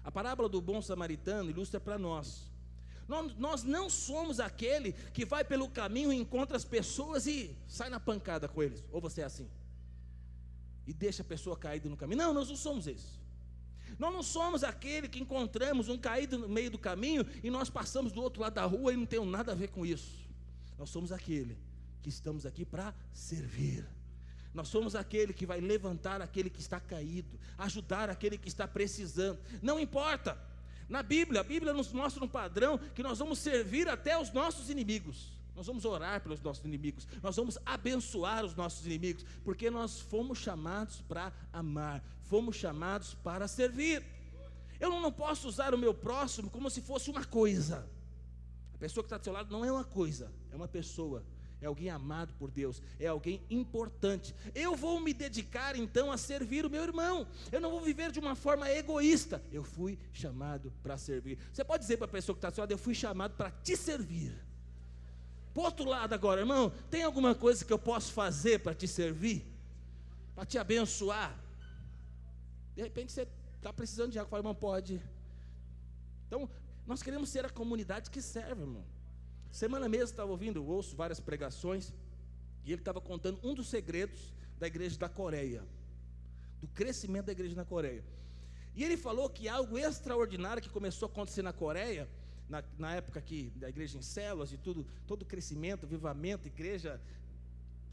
A 0.05 0.13
parábola 0.13 0.47
do 0.47 0.61
bom 0.61 0.83
samaritano 0.83 1.49
ilustra 1.49 1.81
para 1.81 1.99
nós. 1.99 2.51
nós. 3.39 3.65
Não 3.65 3.89
somos 3.89 4.39
aquele 4.39 4.93
que 4.93 5.25
vai 5.25 5.43
pelo 5.43 5.71
caminho 5.71 6.13
encontra 6.13 6.57
as 6.57 6.67
pessoas 6.67 7.27
e 7.27 7.57
sai 7.67 7.89
na 7.89 7.99
pancada 7.99 8.47
com 8.47 8.63
eles. 8.63 8.85
Ou 8.93 9.01
você 9.01 9.23
é 9.23 9.25
assim? 9.25 9.49
E 10.87 10.93
deixa 10.93 11.23
a 11.23 11.25
pessoa 11.25 11.57
caída 11.57 11.89
no 11.89 11.97
caminho. 11.97 12.19
Não, 12.19 12.35
nós 12.35 12.51
não 12.51 12.57
somos 12.57 12.87
esses. 12.87 13.19
Nós 13.99 14.13
não 14.13 14.23
somos 14.23 14.65
aquele 14.65 15.09
que 15.09 15.21
encontramos 15.21 15.89
um 15.89 15.97
caído 15.97 16.39
no 16.39 16.49
meio 16.49 16.71
do 16.71 16.79
caminho 16.79 17.25
e 17.43 17.51
nós 17.51 17.71
passamos 17.71 18.13
do 18.13 18.23
outro 18.23 18.43
lado 18.43 18.55
da 18.55 18.65
rua 18.65 18.93
e 18.93 18.97
não 18.97 19.07
temos 19.07 19.29
nada 19.29 19.53
a 19.53 19.55
ver 19.55 19.69
com 19.69 19.87
isso. 19.87 20.27
Nós 20.77 20.91
somos 20.91 21.13
aquele 21.13 21.57
que 22.03 22.09
estamos 22.09 22.47
aqui 22.47 22.65
para 22.65 22.95
servir. 23.13 23.87
Nós 24.55 24.69
somos 24.69 24.95
aquele 24.95 25.33
que 25.33 25.47
vai 25.47 25.61
levantar 25.61 26.21
aquele 26.21 26.51
que 26.51 26.61
está 26.61 26.81
caído, 26.81 27.39
ajudar 27.57 28.11
aquele 28.11 28.39
que 28.39 28.49
está 28.49 28.67
precisando. 28.67 29.39
Não 29.63 29.79
importa. 29.79 30.39
Na 30.89 31.03
Bíblia, 31.03 31.43
a 31.43 31.45
Bíblia 31.45 31.73
nos 31.73 31.93
mostra 31.93 32.25
um 32.25 32.29
padrão 32.29 32.79
que 32.79 33.03
nós 33.03 33.19
vamos 33.19 33.39
servir 33.39 33.89
até 33.89 34.19
os 34.19 34.33
nossos 34.33 34.71
inimigos. 34.71 35.38
Nós 35.59 35.67
vamos 35.67 35.85
orar 35.85 36.21
pelos 36.21 36.41
nossos 36.41 36.65
inimigos, 36.65 37.05
nós 37.21 37.35
vamos 37.35 37.59
abençoar 37.67 38.45
os 38.45 38.55
nossos 38.55 38.87
inimigos, 38.87 39.25
porque 39.43 39.69
nós 39.69 39.99
fomos 39.99 40.39
chamados 40.39 41.01
para 41.01 41.33
amar, 41.53 42.01
fomos 42.23 42.55
chamados 42.55 43.15
para 43.15 43.49
servir. 43.49 44.05
Eu 44.79 44.89
não 44.89 45.11
posso 45.11 45.49
usar 45.49 45.75
o 45.75 45.79
meu 45.79 45.93
próximo 45.93 46.49
como 46.49 46.71
se 46.71 46.81
fosse 46.81 47.11
uma 47.11 47.25
coisa. 47.25 47.91
A 48.73 48.79
pessoa 48.79 49.03
que 49.03 49.07
está 49.07 49.19
do 49.19 49.25
seu 49.25 49.33
lado 49.33 49.51
não 49.51 49.65
é 49.65 49.73
uma 49.73 49.83
coisa, 49.83 50.33
é 50.53 50.55
uma 50.55 50.69
pessoa 50.69 51.25
é 51.61 51.67
alguém 51.67 51.91
amado 51.91 52.33
por 52.35 52.53
Deus, 52.53 52.81
é 53.01 53.09
alguém 53.09 53.43
importante. 53.51 54.33
Eu 54.55 54.77
vou 54.77 55.01
me 55.01 55.13
dedicar 55.13 55.75
então 55.75 56.13
a 56.13 56.17
servir 56.17 56.65
o 56.65 56.71
meu 56.71 56.85
irmão. 56.85 57.27
Eu 57.51 57.61
não 57.61 57.73
vou 57.73 57.81
viver 57.81 58.13
de 58.13 58.21
uma 58.21 58.37
forma 58.37 58.71
egoísta. 58.71 59.43
Eu 59.51 59.65
fui 59.65 59.99
chamado 60.13 60.73
para 60.85 60.97
servir. 60.97 61.37
Você 61.53 61.65
pode 61.65 61.83
dizer 61.83 61.97
para 61.97 62.07
a 62.07 62.11
pessoa 62.11 62.37
que 62.37 62.39
está 62.39 62.47
ao 62.47 62.55
seu 62.55 62.63
lado: 62.63 62.71
Eu 62.71 62.79
fui 62.79 62.95
chamado 62.95 63.35
para 63.35 63.51
te 63.51 63.77
servir. 63.77 64.48
Por 65.59 65.65
outro 65.65 65.87
lado, 65.87 66.13
agora, 66.13 66.43
irmão, 66.43 66.71
tem 66.89 67.03
alguma 67.03 67.35
coisa 67.35 67.65
que 67.65 67.73
eu 67.73 67.81
posso 67.81 68.13
fazer 68.13 68.61
para 68.61 68.73
te 68.73 68.87
servir? 68.87 69.45
Para 70.33 70.47
te 70.47 70.57
abençoar? 70.57 71.37
De 72.77 72.83
repente 72.83 73.11
você 73.11 73.27
está 73.57 73.73
precisando 73.73 74.13
de 74.13 74.21
algo, 74.21 74.31
fala, 74.31 74.39
irmão, 74.39 74.55
pode. 74.55 75.03
Então, 76.29 76.49
nós 76.87 77.03
queremos 77.03 77.29
ser 77.29 77.45
a 77.45 77.51
comunidade 77.51 78.09
que 78.09 78.23
serve, 78.23 78.63
irmão. 78.63 78.85
Semana 79.51 79.89
mesmo 79.89 80.05
estava 80.05 80.31
ouvindo, 80.31 80.65
ouço 80.65 80.95
várias 80.95 81.19
pregações, 81.19 81.93
e 82.65 82.71
ele 82.71 82.81
estava 82.81 83.01
contando 83.01 83.41
um 83.43 83.53
dos 83.53 83.67
segredos 83.67 84.33
da 84.61 84.69
igreja 84.69 84.97
da 84.97 85.09
Coreia, 85.09 85.67
do 86.61 86.69
crescimento 86.69 87.27
da 87.27 87.33
igreja 87.33 87.57
na 87.57 87.65
Coreia. 87.65 88.05
E 88.77 88.85
ele 88.85 88.97
falou 88.97 89.29
que 89.29 89.49
algo 89.49 89.77
extraordinário 89.77 90.63
que 90.63 90.69
começou 90.69 91.09
a 91.09 91.11
acontecer 91.11 91.43
na 91.43 91.53
Coreia, 91.53 92.09
na, 92.49 92.65
na 92.79 92.95
época 92.95 93.19
aqui 93.19 93.53
da 93.57 93.69
igreja 93.69 93.99
em 93.99 94.03
células 94.03 94.53
e 94.53 94.57
tudo, 94.57 94.87
todo 95.07 95.23
o 95.23 95.27
crescimento, 95.27 95.85
avivamento, 95.85 96.47
igreja 96.47 97.01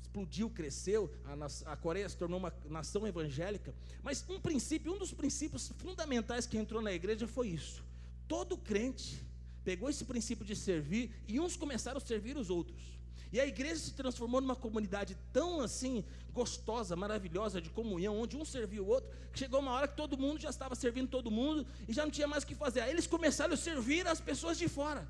explodiu, 0.02 0.50
cresceu, 0.50 1.14
a, 1.26 1.72
a, 1.74 1.76
Coreia 1.76 2.08
se 2.08 2.16
tornou 2.16 2.40
uma 2.40 2.54
nação 2.70 3.06
evangélica. 3.06 3.76
Mas 4.02 4.26
um 4.30 4.40
princípio, 4.40 4.94
um 4.94 4.98
dos 4.98 5.14
princípios 5.14 5.68
fundamentais 5.78 6.46
que 6.46 6.58
entrou 6.58 6.82
na 6.82 6.94
igreja 6.94 7.28
foi 7.28 7.50
isso: 7.50 7.84
todo 8.28 8.58
crente 8.58 9.22
pegou 9.64 9.90
esse 9.90 10.06
princípio 10.06 10.46
de 10.46 10.56
servir 10.56 11.12
e 11.28 11.40
uns 11.40 11.58
começaram 11.58 11.98
a 11.98 12.02
servir 12.02 12.38
os 12.38 12.50
outros. 12.50 12.96
E 13.36 13.40
a 13.42 13.46
igreja 13.46 13.76
se 13.76 13.92
transformou 13.92 14.40
numa 14.40 14.56
comunidade 14.56 15.18
tão 15.34 15.60
assim 15.60 16.06
gostosa, 16.32 16.96
maravilhosa 16.96 17.60
de 17.60 17.70
comunhão, 17.70 18.18
onde 18.18 18.38
um 18.38 18.46
servia 18.46 18.82
o 18.82 18.88
outro, 18.88 19.10
que 19.34 19.38
chegou 19.38 19.60
uma 19.60 19.74
hora 19.74 19.90
que 19.90 19.98
todo 19.98 20.18
mundo 20.18 20.40
já 20.40 20.50
estava 20.50 20.74
servindo 20.74 21.10
todo 21.10 21.30
mundo 21.30 21.68
e 21.86 21.92
já 21.92 22.04
não 22.04 22.12
tinha 22.12 22.30
mais 22.30 22.46
o 22.46 22.48
que 22.48 22.56
fazer. 22.56 22.80
Aí 22.80 22.92
eles 22.92 23.06
começaram 23.06 23.54
a 23.54 23.58
servir 23.58 24.08
as 24.08 24.22
pessoas 24.22 24.58
de 24.58 24.70
fora. 24.70 25.06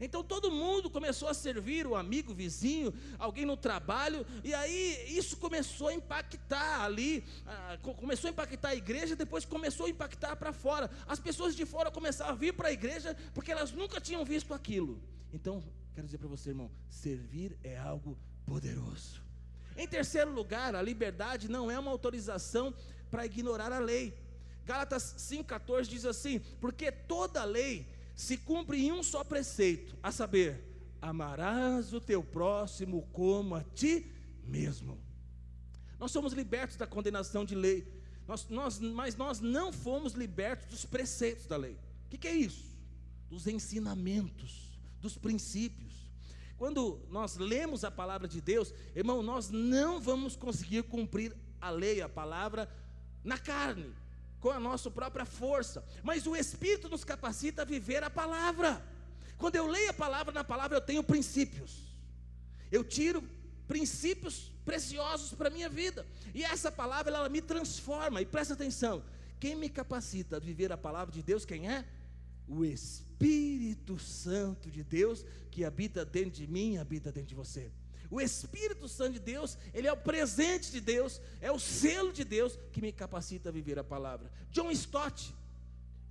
Então 0.00 0.24
todo 0.24 0.50
mundo 0.50 0.90
começou 0.90 1.28
a 1.28 1.34
servir 1.34 1.86
o 1.86 1.94
amigo, 1.94 2.32
o 2.32 2.34
vizinho, 2.34 2.92
alguém 3.16 3.46
no 3.46 3.56
trabalho, 3.56 4.26
e 4.42 4.52
aí 4.52 5.16
isso 5.16 5.36
começou 5.36 5.86
a 5.86 5.94
impactar 5.94 6.82
ali, 6.82 7.22
ah, 7.46 7.78
começou 7.80 8.26
a 8.26 8.32
impactar 8.32 8.70
a 8.70 8.74
igreja, 8.74 9.14
depois 9.14 9.44
começou 9.44 9.86
a 9.86 9.88
impactar 9.88 10.34
para 10.34 10.52
fora. 10.52 10.90
As 11.06 11.20
pessoas 11.20 11.54
de 11.54 11.64
fora 11.64 11.92
começaram 11.92 12.32
a 12.32 12.34
vir 12.34 12.54
para 12.54 12.70
a 12.70 12.72
igreja 12.72 13.16
porque 13.32 13.52
elas 13.52 13.70
nunca 13.70 14.00
tinham 14.00 14.24
visto 14.24 14.52
aquilo. 14.52 15.00
Então, 15.32 15.62
quero 15.94 16.06
dizer 16.06 16.18
para 16.18 16.28
você, 16.28 16.50
irmão, 16.50 16.70
servir 16.88 17.58
é 17.62 17.76
algo 17.78 18.18
poderoso. 18.46 19.22
Em 19.76 19.86
terceiro 19.86 20.30
lugar, 20.32 20.74
a 20.74 20.82
liberdade 20.82 21.48
não 21.48 21.70
é 21.70 21.78
uma 21.78 21.90
autorização 21.90 22.74
para 23.10 23.26
ignorar 23.26 23.72
a 23.72 23.78
lei. 23.78 24.16
Gálatas 24.64 25.14
5,14 25.18 25.84
diz 25.86 26.04
assim: 26.04 26.40
porque 26.60 26.90
toda 26.92 27.44
lei 27.44 27.86
se 28.14 28.36
cumpre 28.36 28.84
em 28.84 28.92
um 28.92 29.02
só 29.02 29.24
preceito, 29.24 29.96
a 30.02 30.12
saber, 30.12 30.62
amarás 31.00 31.92
o 31.92 32.00
teu 32.00 32.22
próximo 32.22 33.02
como 33.12 33.54
a 33.54 33.62
ti 33.62 34.10
mesmo. 34.44 35.00
Nós 35.98 36.10
somos 36.10 36.32
libertos 36.32 36.76
da 36.76 36.86
condenação 36.86 37.44
de 37.44 37.54
lei, 37.54 37.86
nós, 38.26 38.48
nós, 38.48 38.78
mas 38.78 39.16
nós 39.16 39.40
não 39.40 39.72
fomos 39.72 40.12
libertos 40.12 40.68
dos 40.68 40.84
preceitos 40.84 41.46
da 41.46 41.56
lei. 41.56 41.78
O 42.06 42.10
que, 42.10 42.18
que 42.18 42.28
é 42.28 42.34
isso? 42.34 42.76
Dos 43.28 43.46
ensinamentos, 43.46 44.71
dos 45.02 45.18
princípios. 45.18 45.92
Quando 46.56 47.04
nós 47.10 47.36
lemos 47.36 47.82
a 47.84 47.90
palavra 47.90 48.28
de 48.28 48.40
Deus, 48.40 48.72
irmão, 48.94 49.22
nós 49.22 49.50
não 49.50 50.00
vamos 50.00 50.36
conseguir 50.36 50.84
cumprir 50.84 51.36
a 51.60 51.70
lei, 51.70 52.00
a 52.00 52.08
palavra, 52.08 52.70
na 53.24 53.36
carne 53.36 53.92
com 54.38 54.50
a 54.50 54.58
nossa 54.58 54.90
própria 54.90 55.24
força, 55.24 55.84
mas 56.02 56.26
o 56.26 56.34
Espírito 56.34 56.88
nos 56.88 57.04
capacita 57.04 57.62
a 57.62 57.64
viver 57.64 58.02
a 58.02 58.10
palavra. 58.10 58.84
Quando 59.38 59.56
eu 59.56 59.66
leio 59.66 59.90
a 59.90 59.94
palavra, 59.94 60.32
na 60.32 60.44
palavra 60.44 60.76
eu 60.76 60.80
tenho 60.80 61.02
princípios, 61.02 61.96
eu 62.70 62.82
tiro 62.82 63.22
princípios 63.68 64.52
preciosos 64.64 65.32
para 65.32 65.48
a 65.48 65.50
minha 65.50 65.68
vida, 65.68 66.06
e 66.34 66.44
essa 66.44 66.70
palavra 66.70 67.14
ela 67.14 67.28
me 67.28 67.40
transforma, 67.40 68.20
e 68.20 68.26
presta 68.26 68.54
atenção: 68.54 69.02
quem 69.38 69.54
me 69.54 69.68
capacita 69.68 70.36
a 70.36 70.40
viver 70.40 70.72
a 70.72 70.76
palavra 70.76 71.12
de 71.12 71.22
Deus, 71.22 71.44
quem 71.44 71.68
é? 71.70 71.84
O 72.46 72.64
Espírito 72.64 73.98
Santo 73.98 74.70
de 74.70 74.82
Deus 74.82 75.24
que 75.50 75.64
habita 75.64 76.04
dentro 76.04 76.30
de 76.30 76.46
mim, 76.46 76.78
habita 76.78 77.12
dentro 77.12 77.28
de 77.28 77.34
você. 77.34 77.70
O 78.10 78.20
Espírito 78.20 78.88
Santo 78.88 79.14
de 79.14 79.20
Deus, 79.20 79.56
ele 79.72 79.86
é 79.86 79.92
o 79.92 79.96
presente 79.96 80.70
de 80.70 80.80
Deus, 80.80 81.20
é 81.40 81.50
o 81.50 81.58
selo 81.58 82.12
de 82.12 82.24
Deus 82.24 82.58
que 82.72 82.82
me 82.82 82.92
capacita 82.92 83.48
a 83.48 83.52
viver 83.52 83.78
a 83.78 83.84
palavra. 83.84 84.30
John 84.50 84.70
Stott, 84.70 85.34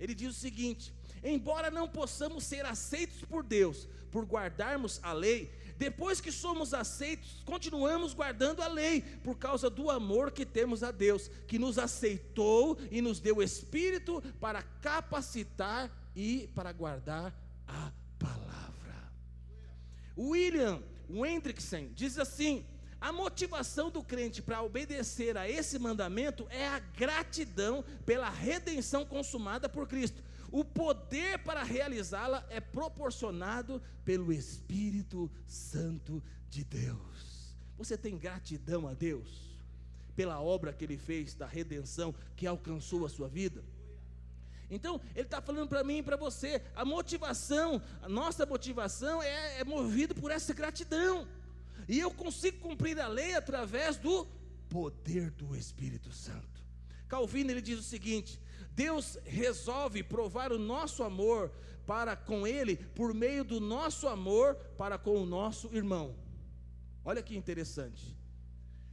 ele 0.00 0.14
diz 0.14 0.36
o 0.36 0.40
seguinte: 0.40 0.92
embora 1.22 1.70
não 1.70 1.88
possamos 1.88 2.44
ser 2.44 2.66
aceitos 2.66 3.22
por 3.24 3.44
Deus 3.44 3.86
por 4.10 4.24
guardarmos 4.24 5.00
a 5.02 5.12
lei, 5.12 5.50
depois 5.78 6.20
que 6.20 6.30
somos 6.30 6.74
aceitos, 6.74 7.42
continuamos 7.44 8.14
guardando 8.14 8.62
a 8.62 8.68
lei, 8.68 9.00
por 9.24 9.36
causa 9.38 9.70
do 9.70 9.90
amor 9.90 10.30
que 10.30 10.44
temos 10.44 10.82
a 10.82 10.90
Deus, 10.90 11.28
que 11.46 11.58
nos 11.58 11.78
aceitou 11.78 12.78
e 12.90 13.00
nos 13.00 13.20
deu 13.20 13.42
Espírito 13.42 14.22
para 14.40 14.62
capacitar 14.62 15.90
e 16.14 16.48
para 16.54 16.72
guardar 16.72 17.34
a 17.66 17.92
palavra. 18.18 19.12
William 20.16 20.82
Hendrickson 21.08 21.88
diz 21.94 22.18
assim: 22.18 22.64
a 23.00 23.12
motivação 23.12 23.90
do 23.90 24.02
crente 24.02 24.40
para 24.40 24.62
obedecer 24.62 25.36
a 25.36 25.48
esse 25.48 25.78
mandamento 25.78 26.46
é 26.50 26.68
a 26.68 26.78
gratidão 26.78 27.84
pela 28.06 28.30
redenção 28.30 29.04
consumada 29.04 29.68
por 29.68 29.88
Cristo. 29.88 30.22
O 30.52 30.64
poder 30.64 31.38
para 31.38 31.62
realizá-la 31.62 32.46
é 32.50 32.60
proporcionado 32.60 33.82
pelo 34.04 34.32
Espírito 34.32 35.30
Santo 35.46 36.22
de 36.48 36.62
Deus. 36.62 37.56
Você 37.76 37.96
tem 37.96 38.16
gratidão 38.18 38.86
a 38.86 38.94
Deus 38.94 39.50
pela 40.14 40.40
obra 40.40 40.72
que 40.72 40.84
Ele 40.84 40.98
fez 40.98 41.34
da 41.34 41.46
redenção 41.46 42.14
que 42.36 42.46
alcançou 42.46 43.04
a 43.04 43.08
sua 43.08 43.28
vida? 43.28 43.64
Então, 44.70 45.00
ele 45.14 45.26
está 45.26 45.40
falando 45.40 45.68
para 45.68 45.84
mim 45.84 45.98
e 45.98 46.02
para 46.02 46.16
você, 46.16 46.62
a 46.74 46.84
motivação, 46.84 47.82
a 48.00 48.08
nossa 48.08 48.46
motivação 48.46 49.22
é, 49.22 49.60
é 49.60 49.64
movida 49.64 50.14
por 50.14 50.30
essa 50.30 50.54
gratidão. 50.54 51.28
E 51.88 51.98
eu 51.98 52.10
consigo 52.10 52.58
cumprir 52.58 52.98
a 53.00 53.08
lei 53.08 53.34
através 53.34 53.96
do 53.96 54.26
poder 54.68 55.30
do 55.30 55.54
Espírito 55.54 56.12
Santo. 56.12 56.62
Calvino 57.08 57.50
ele 57.50 57.60
diz 57.60 57.78
o 57.78 57.82
seguinte: 57.82 58.40
Deus 58.70 59.18
resolve 59.24 60.02
provar 60.02 60.52
o 60.52 60.58
nosso 60.58 61.02
amor 61.02 61.52
para 61.86 62.16
com 62.16 62.46
ele 62.46 62.76
por 62.76 63.12
meio 63.12 63.44
do 63.44 63.60
nosso 63.60 64.08
amor 64.08 64.54
para 64.78 64.96
com 64.96 65.22
o 65.22 65.26
nosso 65.26 65.68
irmão. 65.74 66.16
Olha 67.04 67.22
que 67.22 67.36
interessante. 67.36 68.16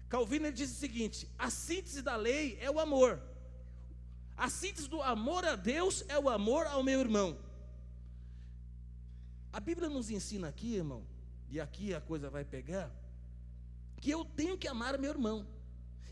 Calvino 0.10 0.48
ele 0.48 0.56
diz 0.56 0.72
o 0.72 0.76
seguinte: 0.76 1.30
a 1.38 1.50
síntese 1.50 2.02
da 2.02 2.16
lei 2.16 2.58
é 2.60 2.70
o 2.70 2.80
amor. 2.80 3.22
A 4.40 4.50
síntese 4.50 4.88
do 4.88 5.02
amor 5.02 5.44
a 5.44 5.54
Deus 5.58 6.06
é 6.08 6.18
o 6.18 6.30
amor 6.30 6.66
ao 6.66 6.82
meu 6.82 7.02
irmão. 7.02 7.38
A 9.52 9.60
Bíblia 9.60 9.90
nos 9.90 10.10
ensina 10.10 10.48
aqui, 10.48 10.76
irmão, 10.76 11.06
e 11.50 11.60
aqui 11.60 11.94
a 11.94 12.00
coisa 12.00 12.30
vai 12.30 12.46
pegar, 12.46 12.90
que 14.00 14.10
eu 14.10 14.24
tenho 14.24 14.58
que 14.58 14.66
amar 14.66 14.98
meu 14.98 15.12
irmão. 15.12 15.46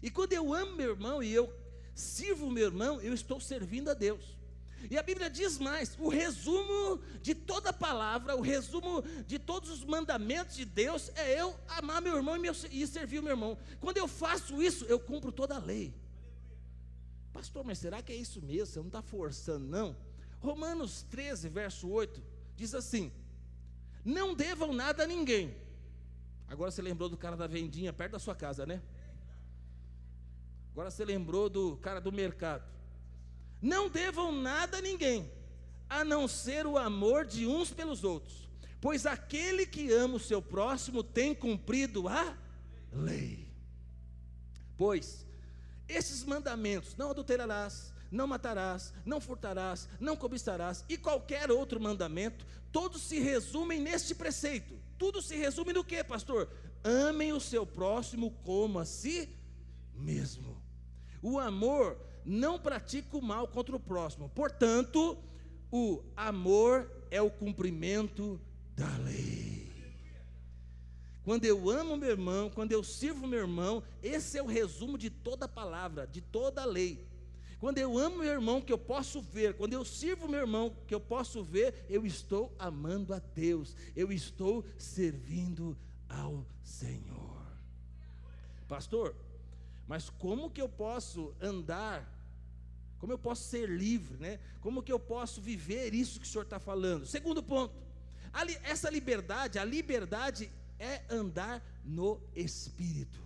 E 0.03 0.11
quando 0.11 0.33
eu 0.33 0.53
amo 0.53 0.75
meu 0.75 0.89
irmão 0.89 1.23
e 1.23 1.31
eu 1.31 1.49
sirvo 1.95 2.51
meu 2.51 2.65
irmão, 2.65 2.99
eu 2.99 3.13
estou 3.13 3.39
servindo 3.39 3.89
a 3.89 3.93
Deus. 3.93 4.35
E 4.91 4.97
a 4.97 5.03
Bíblia 5.03 5.29
diz 5.29 5.57
mais: 5.57 5.95
o 5.97 6.09
resumo 6.09 7.01
de 7.21 7.33
toda 7.33 7.71
palavra, 7.71 8.35
o 8.35 8.41
resumo 8.41 9.03
de 9.25 9.39
todos 9.39 9.69
os 9.69 9.85
mandamentos 9.85 10.57
de 10.57 10.65
Deus 10.65 11.13
é 11.15 11.39
eu 11.39 11.57
amar 11.69 12.01
meu 12.01 12.17
irmão 12.17 12.35
e, 12.35 12.39
meu, 12.39 12.53
e 12.71 12.85
servir 12.85 13.19
o 13.19 13.23
meu 13.23 13.31
irmão. 13.31 13.57
Quando 13.79 13.95
eu 13.95 14.07
faço 14.07 14.61
isso, 14.61 14.83
eu 14.85 14.99
cumpro 14.99 15.31
toda 15.31 15.55
a 15.55 15.59
lei. 15.59 15.93
Pastor, 17.37 17.63
mas 17.63 17.77
será 17.77 18.01
que 18.01 18.11
é 18.11 18.15
isso 18.15 18.41
mesmo? 18.41 18.65
Você 18.65 18.79
não 18.79 18.87
está 18.87 18.99
forçando, 19.03 19.67
não? 19.67 19.95
Romanos 20.39 21.03
13, 21.03 21.49
verso 21.49 21.87
8, 21.87 22.19
diz 22.55 22.73
assim: 22.73 23.11
Não 24.03 24.33
devam 24.33 24.73
nada 24.73 25.03
a 25.03 25.07
ninguém. 25.07 25.55
Agora 26.47 26.71
você 26.71 26.81
lembrou 26.81 27.07
do 27.07 27.15
cara 27.15 27.37
da 27.37 27.45
vendinha 27.45 27.93
perto 27.93 28.13
da 28.13 28.19
sua 28.19 28.33
casa, 28.33 28.65
né? 28.65 28.81
Agora 30.71 30.89
você 30.89 31.05
lembrou 31.05 31.47
do 31.47 31.77
cara 31.77 32.01
do 32.01 32.11
mercado. 32.11 32.67
Não 33.61 33.87
devam 33.87 34.31
nada 34.31 34.79
a 34.79 34.81
ninguém, 34.81 35.31
a 35.87 36.03
não 36.03 36.27
ser 36.27 36.65
o 36.65 36.75
amor 36.75 37.23
de 37.23 37.45
uns 37.45 37.71
pelos 37.71 38.03
outros, 38.03 38.49
pois 38.81 39.05
aquele 39.05 39.67
que 39.67 39.91
ama 39.93 40.15
o 40.15 40.19
seu 40.19 40.41
próximo 40.41 41.03
tem 41.03 41.35
cumprido 41.35 42.07
a 42.07 42.35
lei. 42.91 43.47
Pois 44.75 45.26
esses 45.87 46.23
mandamentos, 46.23 46.95
não 46.95 47.11
adulterarás, 47.11 47.93
não 48.11 48.27
matarás, 48.27 48.93
não 49.05 49.19
furtarás, 49.19 49.87
não 49.99 50.15
cobiçarás, 50.15 50.83
e 50.87 50.97
qualquer 50.97 51.51
outro 51.51 51.79
mandamento, 51.79 52.45
todos 52.71 53.01
se 53.01 53.19
resumem 53.19 53.79
neste 53.79 54.15
preceito. 54.15 54.77
Tudo 54.97 55.21
se 55.21 55.35
resume 55.35 55.73
no 55.73 55.83
que, 55.83 56.03
pastor? 56.03 56.49
Amem 56.83 57.33
o 57.33 57.39
seu 57.39 57.65
próximo 57.65 58.31
como 58.43 58.79
a 58.79 58.85
si 58.85 59.29
mesmo. 59.93 60.61
O 61.21 61.39
amor 61.39 61.97
não 62.25 62.59
pratica 62.59 63.17
o 63.17 63.21
mal 63.21 63.47
contra 63.47 63.75
o 63.75 63.79
próximo. 63.79 64.29
Portanto, 64.29 65.17
o 65.71 66.03
amor 66.15 66.89
é 67.09 67.21
o 67.21 67.29
cumprimento 67.29 68.39
da 68.75 68.97
lei. 68.97 69.56
Quando 71.27 71.43
eu 71.43 71.69
amo 71.69 71.97
meu 71.97 72.11
irmão, 72.11 72.49
quando 72.49 72.71
eu 72.71 72.81
sirvo 72.81 73.27
meu 73.27 73.39
irmão, 73.39 73.83
esse 74.01 74.37
é 74.37 74.41
o 74.41 74.45
resumo 74.45 74.97
de 74.97 75.09
toda 75.09 75.43
a 75.43 75.49
palavra, 75.49 76.07
de 76.07 76.21
toda 76.21 76.61
a 76.61 76.65
lei. 76.65 77.05
Quando 77.59 77.79
eu 77.79 77.97
amo 77.97 78.19
meu 78.19 78.31
irmão, 78.31 78.61
que 78.61 78.71
eu 78.71 78.77
posso 78.77 79.19
ver, 79.19 79.53
quando 79.55 79.73
eu 79.73 79.83
sirvo 79.83 80.29
meu 80.29 80.39
irmão, 80.39 80.73
que 80.87 80.95
eu 80.95 81.01
posso 81.01 81.43
ver, 81.43 81.85
eu 81.89 82.05
estou 82.05 82.55
amando 82.57 83.13
a 83.13 83.19
Deus, 83.19 83.75
eu 83.93 84.09
estou 84.09 84.63
servindo 84.77 85.77
ao 86.07 86.47
Senhor. 86.63 87.45
Pastor, 88.65 89.13
mas 89.85 90.09
como 90.09 90.49
que 90.49 90.61
eu 90.61 90.69
posso 90.69 91.35
andar 91.41 92.09
como 92.99 93.11
eu 93.11 93.17
posso 93.19 93.49
ser 93.49 93.67
livre, 93.69 94.15
né? 94.17 94.39
Como 94.61 94.81
que 94.81 94.93
eu 94.93 94.99
posso 94.99 95.41
viver 95.41 95.93
isso 95.93 96.21
que 96.21 96.25
o 96.25 96.29
Senhor 96.29 96.45
está 96.45 96.57
falando? 96.57 97.05
Segundo 97.05 97.43
ponto, 97.43 97.75
essa 98.63 98.89
liberdade, 98.89 99.59
a 99.59 99.65
liberdade 99.65 100.49
é 100.79 101.03
andar 101.09 101.63
no 101.83 102.21
Espírito. 102.35 103.19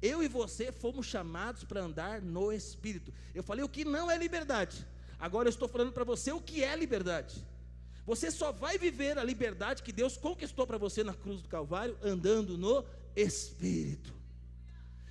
Eu 0.00 0.22
e 0.22 0.28
você 0.28 0.70
fomos 0.70 1.06
chamados 1.06 1.64
para 1.64 1.82
andar 1.82 2.22
no 2.22 2.52
Espírito. 2.52 3.12
Eu 3.34 3.42
falei 3.42 3.64
o 3.64 3.68
que 3.68 3.84
não 3.84 4.10
é 4.10 4.16
liberdade. 4.16 4.86
Agora 5.18 5.48
eu 5.48 5.50
estou 5.50 5.68
falando 5.68 5.92
para 5.92 6.04
você 6.04 6.30
o 6.30 6.40
que 6.40 6.62
é 6.62 6.76
liberdade. 6.76 7.44
Você 8.06 8.30
só 8.30 8.52
vai 8.52 8.78
viver 8.78 9.18
a 9.18 9.24
liberdade 9.24 9.82
que 9.82 9.92
Deus 9.92 10.16
conquistou 10.16 10.66
para 10.66 10.78
você 10.78 11.02
na 11.04 11.12
cruz 11.12 11.42
do 11.42 11.48
Calvário 11.48 11.98
andando 12.02 12.56
no 12.56 12.84
Espírito. 13.14 14.18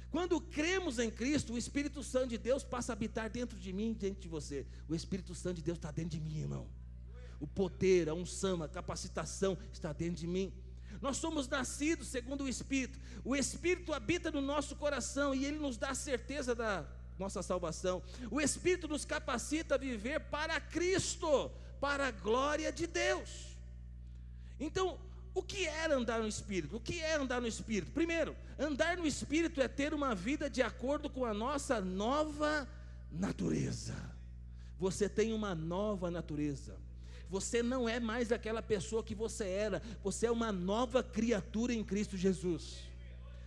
Quando 0.10 0.40
cremos 0.40 0.98
em 0.98 1.12
Cristo, 1.12 1.54
o 1.54 1.58
Espírito 1.58 2.02
Santo 2.02 2.30
de 2.30 2.38
Deus 2.38 2.64
passa 2.64 2.92
a 2.92 2.96
habitar 2.96 3.30
dentro 3.30 3.60
de 3.60 3.74
mim 3.74 3.92
e 3.92 3.94
dentro 3.94 4.22
de 4.22 4.28
você. 4.28 4.66
O 4.88 4.96
Espírito 4.96 5.36
Santo 5.36 5.58
de 5.58 5.64
Deus 5.64 5.78
está 5.78 5.92
dentro 5.92 6.12
de 6.12 6.22
mim, 6.22 6.40
irmão. 6.40 6.68
O 7.40 7.46
poder, 7.46 8.10
a 8.10 8.14
unção, 8.14 8.64
a 8.64 8.70
capacitação 8.70 9.58
está 9.72 9.92
dentro 9.94 10.16
de 10.16 10.26
mim. 10.26 10.52
Nós 11.02 11.18
somos 11.18 11.48
nascidos 11.48 12.08
segundo 12.08 12.44
o 12.44 12.50
Espírito. 12.50 13.00
O 13.24 13.36
Espírito 13.36 13.94
habita 13.94 14.32
no 14.32 14.42
nosso 14.42 14.76
coração 14.76 15.34
e 15.34 15.46
ele 15.46 15.60
nos 15.60 15.78
dá 15.78 15.92
a 15.92 15.96
certeza 15.96 16.56
da 16.56 16.86
nossa 17.18 17.42
salvação. 17.42 18.02
O 18.30 18.40
Espírito 18.40 18.88
nos 18.88 19.06
capacita 19.06 19.76
a 19.76 19.78
viver 19.78 20.20
para 20.20 20.60
Cristo, 20.60 21.52
para 21.80 22.08
a 22.08 22.12
glória 22.12 22.72
de 22.72 22.88
Deus. 22.88 23.58
Então, 24.60 25.00
o 25.34 25.44
que 25.44 25.68
é 25.68 25.92
andar 25.92 26.20
no 26.20 26.28
Espírito? 26.28 26.78
O 26.78 26.80
que 26.80 27.00
é 27.00 27.16
andar 27.16 27.40
no 27.40 27.48
Espírito? 27.48 27.92
Primeiro, 27.92 28.36
andar 28.58 28.98
no 28.98 29.06
Espírito 29.06 29.62
é 29.62 29.68
ter 29.68 29.94
uma 29.94 30.16
vida 30.16 30.50
de 30.50 30.62
acordo 30.62 31.10
com 31.10 31.26
a 31.26 31.34
nossa 31.34 31.80
nova 31.80 32.68
natureza. 33.12 33.96
Você 34.80 35.08
tem 35.08 35.34
uma 35.34 35.54
nova 35.54 36.10
natureza. 36.10 36.76
Você 37.30 37.62
não 37.62 37.88
é 37.88 38.00
mais 38.00 38.32
aquela 38.32 38.62
pessoa 38.62 39.04
que 39.04 39.14
você 39.14 39.46
era, 39.46 39.82
você 40.04 40.28
é 40.28 40.32
uma 40.32 40.52
nova 40.52 41.04
criatura 41.04 41.74
em 41.74 41.84
Cristo 41.84 42.16
Jesus. 42.16 42.88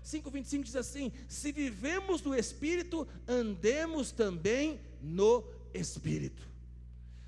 5,25 0.04 0.62
diz 0.64 0.76
assim: 0.76 1.12
Se 1.28 1.52
vivemos 1.52 2.22
no 2.22 2.34
Espírito, 2.34 3.06
andemos 3.26 4.12
também 4.12 4.80
no 5.00 5.44
Espírito. 5.72 6.48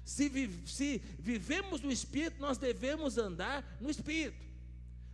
Se, 0.04 0.28
vi, 0.28 0.50
se 0.66 1.00
vivemos 1.18 1.80
no 1.80 1.90
Espírito, 1.90 2.40
nós 2.40 2.58
devemos 2.58 3.18
andar 3.18 3.78
no 3.80 3.88
Espírito. 3.88 4.36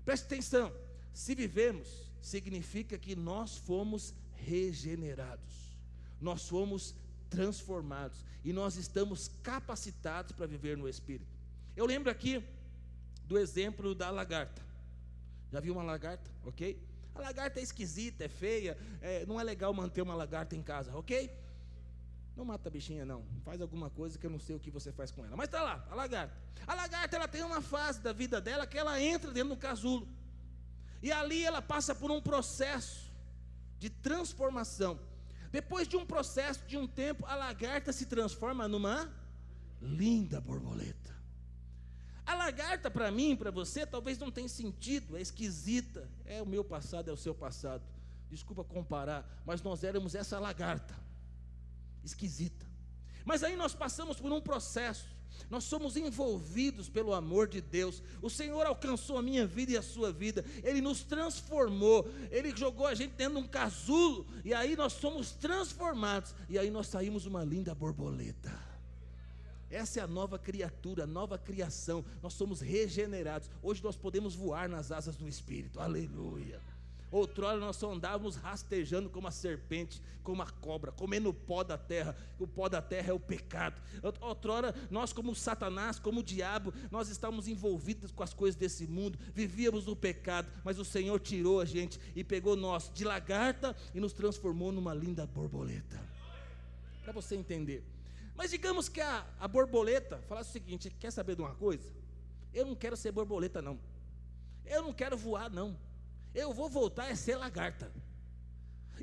Preste 0.05 0.25
atenção: 0.25 0.73
se 1.13 1.35
vivemos, 1.35 1.89
significa 2.21 2.99
que 2.99 3.15
nós 3.15 3.57
fomos 3.57 4.15
regenerados, 4.35 5.77
nós 6.21 6.49
fomos 6.49 6.95
transformados 7.29 8.25
e 8.45 8.53
nós 8.53 8.77
estamos 8.77 9.29
capacitados 9.43 10.33
para 10.33 10.47
viver 10.47 10.77
no 10.77 10.89
Espírito. 10.89 11.31
Eu 11.77 11.87
lembro 11.87 12.11
aqui 12.11 12.43
do 13.25 13.39
exemplo 13.39 13.95
da 13.95 14.11
lagarta. 14.11 14.63
Já 15.53 15.61
viu 15.61 15.73
uma 15.73 15.83
lagarta? 15.83 16.31
Ok? 16.45 16.83
A 17.15 17.21
lagarta 17.21 17.61
é 17.61 17.63
esquisita, 17.63 18.25
é 18.25 18.29
feia, 18.29 18.79
é, 19.01 19.27
não 19.27 19.41
é 19.41 19.45
legal 19.45 19.73
manter 19.75 20.03
uma 20.03 20.15
lagarta 20.15 20.55
em 20.55 20.63
casa, 20.63 20.95
ok? 20.97 21.31
Não 22.37 22.45
mata 22.45 22.69
a 22.69 22.71
bichinha, 22.71 23.05
não. 23.05 23.25
Faz 23.45 23.61
alguma 23.61 23.91
coisa 23.91 24.17
que 24.17 24.25
eu 24.25 24.31
não 24.31 24.39
sei 24.39 24.55
o 24.55 24.61
que 24.61 24.71
você 24.71 24.93
faz 24.93 25.11
com 25.11 25.25
ela. 25.25 25.37
Mas 25.37 25.47
está 25.47 25.61
lá, 25.61 25.85
a 25.91 25.95
lagarta. 25.95 26.37
A 26.67 26.75
lagarta 26.75 27.17
ela 27.17 27.27
tem 27.27 27.43
uma 27.43 27.61
fase 27.61 28.01
da 28.01 28.13
vida 28.13 28.41
dela 28.41 28.67
que 28.67 28.79
ela 28.79 29.01
entra 29.03 29.33
dentro 29.33 29.51
do 29.51 29.57
casulo. 29.57 30.07
E 31.03 31.11
ali 31.11 31.45
ela 31.45 31.61
passa 31.61 31.95
por 31.95 32.11
um 32.11 32.21
processo 32.21 33.11
de 33.79 33.91
transformação. 33.91 34.99
Depois 35.51 35.89
de 35.89 35.97
um 35.97 36.05
processo, 36.05 36.65
de 36.67 36.77
um 36.77 36.87
tempo, 36.87 37.25
a 37.27 37.35
lagarta 37.35 37.93
se 37.93 38.07
transforma 38.07 38.69
numa 38.69 39.11
linda 39.81 40.41
borboleta. 40.41 41.17
A 42.27 42.35
lagarta, 42.35 42.91
para 42.91 43.11
mim, 43.11 43.35
para 43.35 43.51
você, 43.51 43.87
talvez 43.87 44.19
não 44.19 44.31
tenha 44.31 44.49
sentido, 44.49 45.17
é 45.17 45.21
esquisita. 45.21 46.07
É 46.27 46.43
o 46.43 46.47
meu 46.47 46.63
passado, 46.63 47.09
é 47.09 47.13
o 47.13 47.17
seu 47.17 47.35
passado. 47.35 47.83
Desculpa 48.29 48.63
comparar, 48.63 49.43
mas 49.47 49.63
nós 49.63 49.83
éramos 49.83 50.15
essa 50.15 50.39
lagarta 50.39 50.95
esquisita. 52.05 52.67
Mas 53.25 53.43
aí 53.43 53.57
nós 53.57 53.75
passamos 53.75 54.21
por 54.21 54.31
um 54.31 54.41
processo, 54.41 55.09
nós 55.51 55.65
somos 55.65 55.97
envolvidos 55.97 56.89
pelo 56.89 57.15
amor 57.15 57.49
de 57.49 57.61
Deus. 57.61 58.03
O 58.21 58.29
Senhor 58.29 58.67
alcançou 58.67 59.17
a 59.17 59.23
minha 59.23 59.47
vida 59.47 59.73
e 59.73 59.77
a 59.77 59.83
sua 59.83 60.13
vida, 60.13 60.45
Ele 60.63 60.81
nos 60.81 61.03
transformou, 61.03 62.09
Ele 62.31 62.55
jogou 62.57 62.87
a 62.87 62.95
gente 62.95 63.15
dentro 63.15 63.35
de 63.35 63.45
um 63.45 63.49
casulo, 63.49 64.27
e 64.45 64.53
aí 64.53 64.77
nós 64.77 64.93
somos 64.95 65.33
transformados, 65.33 66.35
e 66.49 66.59
aí 66.59 66.71
nós 66.71 66.89
saímos 66.89 67.27
uma 67.27 67.45
linda 67.45 67.75
borboleta. 67.75 68.69
Essa 69.71 70.01
é 70.01 70.03
a 70.03 70.07
nova 70.07 70.39
criatura, 70.39 71.05
a 71.05 71.07
nova 71.07 71.37
criação. 71.37 72.03
Nós 72.23 72.33
somos 72.33 72.61
regenerados. 72.61 73.51
Hoje 73.63 73.85
nós 73.85 73.97
podemos 73.97 74.35
voar 74.35 74.67
nas 74.67 74.91
asas 74.91 75.15
do 75.15 75.29
Espírito. 75.29 75.79
Aleluia. 75.79 76.59
Outrora 77.11 77.59
nós 77.59 77.77
só 77.77 77.93
andávamos 77.93 78.37
rastejando 78.37 79.09
como 79.09 79.27
a 79.27 79.31
serpente, 79.31 80.03
como 80.23 80.43
a 80.43 80.51
cobra, 80.51 80.93
comendo 80.93 81.31
o 81.31 81.35
pó 81.35 81.65
da 81.65 81.79
terra. 81.79 82.15
O 82.39 82.47
pó 82.47 82.69
da 82.69 82.83
terra 82.83 83.11
é 83.11 83.13
o 83.15 83.21
pecado. 83.21 83.81
Outrora 84.21 84.75
nós, 84.91 85.13
como 85.13 85.35
Satanás, 85.35 85.99
como 85.99 86.21
o 86.21 86.23
diabo, 86.23 86.73
nós 86.91 87.09
estávamos 87.09 87.49
envolvidos 87.49 88.13
com 88.13 88.23
as 88.23 88.35
coisas 88.35 88.57
desse 88.57 88.87
mundo, 88.87 89.19
vivíamos 89.35 89.87
no 89.87 89.97
pecado, 89.97 90.51
mas 90.63 90.79
o 90.79 90.85
Senhor 90.85 91.19
tirou 91.19 91.61
a 91.61 91.65
gente 91.65 91.99
e 92.15 92.23
pegou 92.23 92.55
nós 92.55 92.91
de 92.93 93.05
lagarta 93.05 93.75
e 93.95 94.01
nos 94.01 94.13
transformou 94.13 94.71
numa 94.71 94.93
linda 94.93 95.27
borboleta. 95.27 95.99
Para 97.03 97.13
você 97.13 97.37
entender. 97.37 97.83
Mas 98.37 98.51
digamos 98.51 98.89
que 98.89 99.01
a, 99.01 99.27
a 99.41 99.49
borboleta 99.49 100.23
falasse 100.29 100.51
o 100.51 100.53
seguinte: 100.53 100.91
quer 100.91 101.11
saber 101.11 101.35
de 101.37 101.41
uma 101.41 101.55
coisa? 101.55 101.91
Eu 102.53 102.67
não 102.67 102.75
quero 102.75 102.99
ser 102.99 103.13
borboleta, 103.13 103.63
não. 103.63 103.79
Eu 104.67 104.83
não 104.83 104.93
quero 104.93 105.17
voar, 105.17 105.51
não 105.51 105.88
eu 106.35 106.53
vou 106.53 106.69
voltar 106.69 107.11
a 107.11 107.17
ser 107.17 107.37
lagarta. 107.37 107.91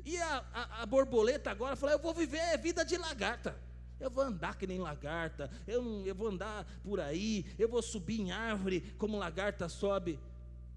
E 0.04 0.16
a, 0.18 0.44
a, 0.52 0.82
a 0.82 0.86
borboleta 0.86 1.50
agora 1.50 1.76
fala: 1.76 1.92
eu 1.92 1.98
vou 1.98 2.14
viver 2.14 2.58
vida 2.58 2.84
de 2.84 2.96
lagarta. 2.96 3.58
Eu 3.98 4.10
vou 4.10 4.22
andar 4.22 4.58
que 4.58 4.66
nem 4.66 4.78
lagarta, 4.78 5.50
eu, 5.66 6.04
eu 6.04 6.14
vou 6.14 6.28
andar 6.28 6.66
por 6.82 7.00
aí, 7.00 7.46
eu 7.58 7.66
vou 7.66 7.80
subir 7.80 8.20
em 8.20 8.30
árvore 8.30 8.82
como 8.98 9.16
lagarta 9.16 9.68
sobe. 9.68 10.20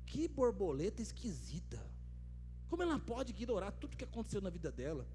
Que 0.06 0.28
borboleta 0.28 1.02
esquisita. 1.02 1.80
Como 2.70 2.82
ela 2.82 2.98
pode 2.98 3.32
ignorar 3.32 3.72
tudo 3.72 3.98
que 3.98 4.06
aconteceu 4.06 4.42
na 4.42 4.50
vida 4.50 4.72
dela? 4.72 5.06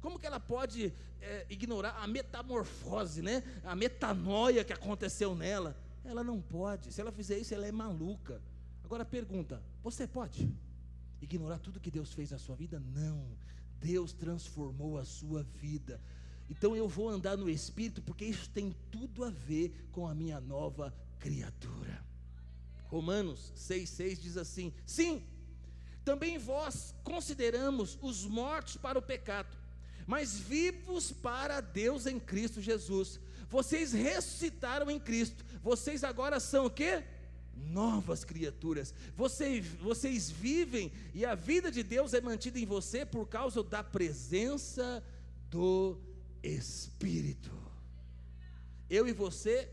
Como 0.00 0.18
que 0.18 0.26
ela 0.26 0.38
pode 0.38 0.94
é, 1.20 1.46
ignorar 1.50 1.96
a 1.98 2.06
metamorfose, 2.06 3.22
né? 3.22 3.42
A 3.64 3.74
metanoia 3.74 4.62
que 4.62 4.72
aconteceu 4.72 5.34
nela? 5.34 5.76
Ela 6.04 6.22
não 6.22 6.40
pode. 6.40 6.92
Se 6.92 7.00
ela 7.00 7.10
fizer 7.10 7.38
isso, 7.38 7.52
ela 7.52 7.66
é 7.66 7.72
maluca. 7.72 8.40
Agora 8.84 9.04
pergunta: 9.04 9.60
você 9.82 10.06
pode 10.06 10.48
ignorar 11.20 11.58
tudo 11.58 11.80
que 11.80 11.90
Deus 11.90 12.12
fez 12.12 12.30
na 12.30 12.38
sua 12.38 12.56
vida? 12.56 12.80
Não. 12.80 13.36
Deus 13.80 14.12
transformou 14.12 14.98
a 14.98 15.04
sua 15.04 15.42
vida. 15.42 16.00
Então 16.50 16.74
eu 16.74 16.88
vou 16.88 17.08
andar 17.08 17.36
no 17.36 17.48
Espírito, 17.48 18.02
porque 18.02 18.24
isso 18.24 18.48
tem 18.50 18.74
tudo 18.90 19.24
a 19.24 19.30
ver 19.30 19.88
com 19.92 20.06
a 20.06 20.14
minha 20.14 20.40
nova 20.40 20.94
criatura. 21.18 22.04
Romanos 22.86 23.52
6,6 23.56 24.18
diz 24.18 24.36
assim: 24.36 24.72
Sim, 24.86 25.22
também 26.04 26.38
vós 26.38 26.94
consideramos 27.04 27.98
os 28.00 28.24
mortos 28.24 28.76
para 28.76 28.98
o 28.98 29.02
pecado, 29.02 29.56
mas 30.06 30.38
vivos 30.38 31.12
para 31.12 31.60
Deus 31.60 32.06
em 32.06 32.18
Cristo 32.18 32.62
Jesus. 32.62 33.20
Vocês 33.50 33.92
ressuscitaram 33.92 34.90
em 34.90 34.98
Cristo. 34.98 35.44
Vocês 35.62 36.02
agora 36.02 36.40
são 36.40 36.66
o 36.66 36.70
quê? 36.70 37.04
Novas 37.70 38.24
criaturas. 38.24 38.94
Vocês, 39.16 39.66
vocês 39.80 40.30
vivem 40.30 40.92
e 41.14 41.24
a 41.24 41.34
vida 41.34 41.70
de 41.70 41.82
Deus 41.82 42.14
é 42.14 42.20
mantida 42.20 42.58
em 42.58 42.66
você 42.66 43.04
por 43.04 43.26
causa 43.26 43.62
da 43.62 43.82
presença 43.82 45.02
do 45.50 45.98
Espírito. 46.42 47.50
Eu 48.88 49.06
e 49.06 49.12
você 49.12 49.68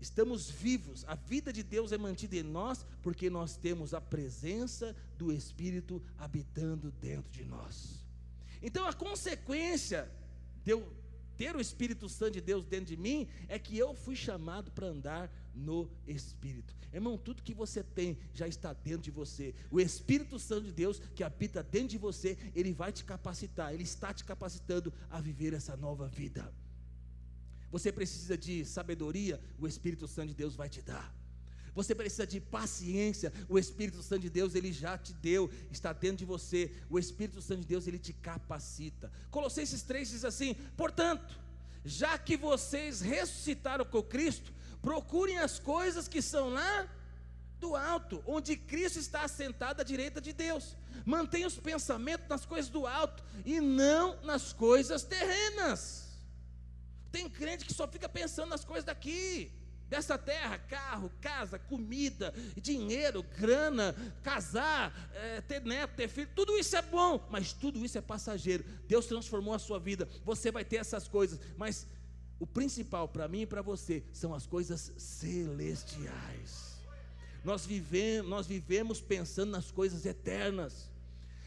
estamos 0.00 0.50
vivos, 0.50 1.04
a 1.08 1.14
vida 1.14 1.52
de 1.52 1.62
Deus 1.62 1.90
é 1.90 1.98
mantida 1.98 2.36
em 2.36 2.42
nós, 2.42 2.84
porque 3.02 3.28
nós 3.30 3.56
temos 3.56 3.94
a 3.94 4.00
presença 4.00 4.94
do 5.16 5.32
Espírito 5.32 6.02
habitando 6.18 6.90
dentro 7.00 7.30
de 7.30 7.44
nós. 7.44 8.04
Então 8.62 8.86
a 8.86 8.92
consequência 8.92 10.08
de 10.64 10.72
eu 10.72 10.86
ter 11.36 11.54
o 11.54 11.60
Espírito 11.60 12.08
Santo 12.08 12.32
de 12.32 12.40
Deus 12.40 12.64
dentro 12.64 12.86
de 12.86 12.96
mim 12.96 13.28
é 13.48 13.58
que 13.58 13.76
eu 13.76 13.94
fui 13.94 14.16
chamado 14.16 14.70
para 14.72 14.86
andar 14.86 15.30
no 15.54 15.90
Espírito. 16.06 16.74
Irmão, 16.92 17.18
tudo 17.18 17.42
que 17.42 17.54
você 17.54 17.82
tem 17.82 18.18
já 18.32 18.46
está 18.46 18.72
dentro 18.72 19.02
de 19.02 19.10
você. 19.10 19.54
O 19.70 19.80
Espírito 19.80 20.38
Santo 20.38 20.64
de 20.66 20.72
Deus 20.72 21.00
que 21.14 21.24
habita 21.24 21.62
dentro 21.62 21.88
de 21.88 21.98
você, 21.98 22.36
ele 22.54 22.72
vai 22.72 22.92
te 22.92 23.04
capacitar, 23.04 23.72
ele 23.72 23.82
está 23.82 24.12
te 24.12 24.24
capacitando 24.24 24.92
a 25.10 25.20
viver 25.20 25.52
essa 25.52 25.76
nova 25.76 26.08
vida. 26.08 26.52
Você 27.70 27.90
precisa 27.90 28.36
de 28.36 28.64
sabedoria, 28.64 29.40
o 29.58 29.66
Espírito 29.66 30.06
Santo 30.06 30.28
de 30.28 30.34
Deus 30.34 30.54
vai 30.54 30.68
te 30.68 30.82
dar. 30.82 31.15
Você 31.76 31.94
precisa 31.94 32.26
de 32.26 32.40
paciência, 32.40 33.32
o 33.48 33.58
Espírito 33.58 34.02
Santo 34.02 34.22
de 34.22 34.30
Deus 34.30 34.54
ele 34.54 34.72
já 34.72 34.96
te 34.96 35.12
deu, 35.12 35.50
está 35.70 35.92
dentro 35.92 36.16
de 36.16 36.24
você. 36.24 36.72
O 36.90 36.98
Espírito 36.98 37.40
Santo 37.42 37.60
de 37.60 37.66
Deus 37.66 37.86
ele 37.86 37.98
te 37.98 38.14
capacita. 38.14 39.12
Colossenses 39.30 39.82
3 39.82 40.08
diz 40.08 40.24
assim: 40.24 40.54
"Portanto, 40.76 41.38
já 41.84 42.16
que 42.18 42.36
vocês 42.36 43.02
ressuscitaram 43.02 43.84
com 43.84 44.02
Cristo, 44.02 44.52
procurem 44.80 45.38
as 45.38 45.58
coisas 45.58 46.08
que 46.08 46.22
são 46.22 46.48
lá 46.48 46.88
do 47.60 47.76
alto, 47.76 48.22
onde 48.26 48.56
Cristo 48.56 48.98
está 48.98 49.22
assentado 49.22 49.80
à 49.82 49.84
direita 49.84 50.20
de 50.20 50.32
Deus. 50.32 50.76
Mantenha 51.04 51.46
os 51.46 51.58
pensamentos 51.58 52.26
nas 52.28 52.46
coisas 52.46 52.70
do 52.70 52.86
alto 52.86 53.22
e 53.44 53.60
não 53.60 54.20
nas 54.22 54.52
coisas 54.52 55.02
terrenas. 55.02 56.06
Tem 57.12 57.28
crente 57.28 57.64
que 57.64 57.74
só 57.74 57.86
fica 57.86 58.08
pensando 58.08 58.48
nas 58.50 58.64
coisas 58.64 58.84
daqui, 58.84 59.52
dessa 59.88 60.18
terra: 60.18 60.58
carro, 60.58 61.10
casa, 61.20 61.58
comida, 61.58 62.32
dinheiro, 62.56 63.22
grana, 63.22 63.94
casar, 64.22 64.92
é, 65.14 65.40
ter 65.40 65.62
neto, 65.62 65.94
ter 65.94 66.08
filho. 66.08 66.28
Tudo 66.34 66.58
isso 66.58 66.76
é 66.76 66.82
bom, 66.82 67.26
mas 67.30 67.52
tudo 67.52 67.84
isso 67.84 67.98
é 67.98 68.00
passageiro. 68.00 68.64
Deus 68.86 69.06
transformou 69.06 69.54
a 69.54 69.58
sua 69.58 69.78
vida, 69.78 70.08
você 70.24 70.50
vai 70.50 70.64
ter 70.64 70.76
essas 70.76 71.08
coisas, 71.08 71.40
mas 71.56 71.86
o 72.38 72.46
principal 72.46 73.08
para 73.08 73.28
mim 73.28 73.42
e 73.42 73.46
para 73.46 73.62
você 73.62 74.04
são 74.12 74.34
as 74.34 74.46
coisas 74.46 74.92
celestiais. 74.98 76.76
Nós 77.44 77.64
vivemos, 77.64 78.28
nós 78.28 78.46
vivemos 78.46 79.00
pensando 79.00 79.52
nas 79.52 79.70
coisas 79.70 80.04
eternas. 80.04 80.90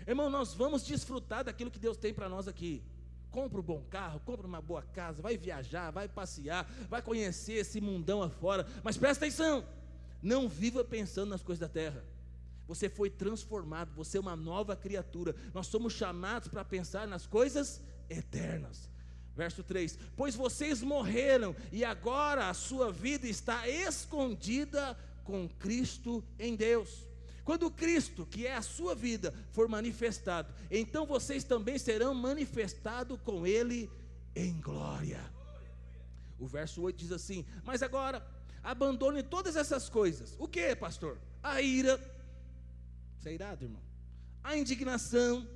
Irmão, 0.07 0.29
nós 0.29 0.53
vamos 0.53 0.85
desfrutar 0.85 1.43
daquilo 1.43 1.69
que 1.69 1.77
Deus 1.77 1.97
tem 1.97 2.13
para 2.13 2.29
nós 2.29 2.47
aqui. 2.47 2.81
Compra 3.31 3.59
um 3.59 3.63
bom 3.63 3.83
carro, 3.89 4.19
compra 4.25 4.47
uma 4.47 4.61
boa 4.61 4.81
casa, 4.81 5.21
vai 5.21 5.37
viajar, 5.37 5.91
vai 5.91 6.07
passear, 6.07 6.69
vai 6.89 7.01
conhecer 7.01 7.53
esse 7.53 7.79
mundão 7.79 8.23
afora. 8.23 8.65
Mas 8.83 8.97
presta 8.97 9.25
atenção: 9.25 9.63
não 10.21 10.49
viva 10.49 10.83
pensando 10.83 11.29
nas 11.29 11.43
coisas 11.43 11.59
da 11.59 11.69
terra. 11.69 12.03
Você 12.67 12.87
foi 12.87 13.09
transformado, 13.09 13.93
você 13.95 14.17
é 14.17 14.21
uma 14.21 14.35
nova 14.35 14.75
criatura. 14.75 15.35
Nós 15.53 15.67
somos 15.67 15.93
chamados 15.93 16.47
para 16.47 16.63
pensar 16.63 17.07
nas 17.07 17.25
coisas 17.25 17.81
eternas. 18.09 18.89
Verso 19.35 19.63
3: 19.63 19.97
Pois 20.15 20.35
vocês 20.35 20.81
morreram 20.81 21.55
e 21.71 21.85
agora 21.85 22.49
a 22.49 22.53
sua 22.53 22.91
vida 22.91 23.27
está 23.27 23.67
escondida 23.67 24.97
com 25.23 25.47
Cristo 25.47 26.23
em 26.37 26.55
Deus. 26.55 27.08
Quando 27.49 27.71
Cristo, 27.71 28.27
que 28.27 28.45
é 28.45 28.55
a 28.55 28.61
sua 28.61 28.93
vida, 28.93 29.33
for 29.49 29.67
manifestado, 29.67 30.53
então 30.69 31.07
vocês 31.07 31.43
também 31.43 31.79
serão 31.79 32.13
manifestados 32.13 33.19
com 33.23 33.47
Ele 33.47 33.89
em 34.35 34.61
glória. 34.61 35.19
O 36.37 36.45
verso 36.45 36.79
8 36.83 36.95
diz 36.95 37.11
assim: 37.11 37.43
Mas 37.63 37.81
agora, 37.81 38.23
abandone 38.63 39.23
todas 39.23 39.55
essas 39.55 39.89
coisas. 39.89 40.35
O 40.37 40.47
que, 40.47 40.75
pastor? 40.75 41.17
A 41.41 41.59
ira, 41.59 41.99
você 43.17 43.29
é 43.29 43.33
irado, 43.33 43.65
irmão? 43.65 43.81
A 44.43 44.55
indignação, 44.55 45.49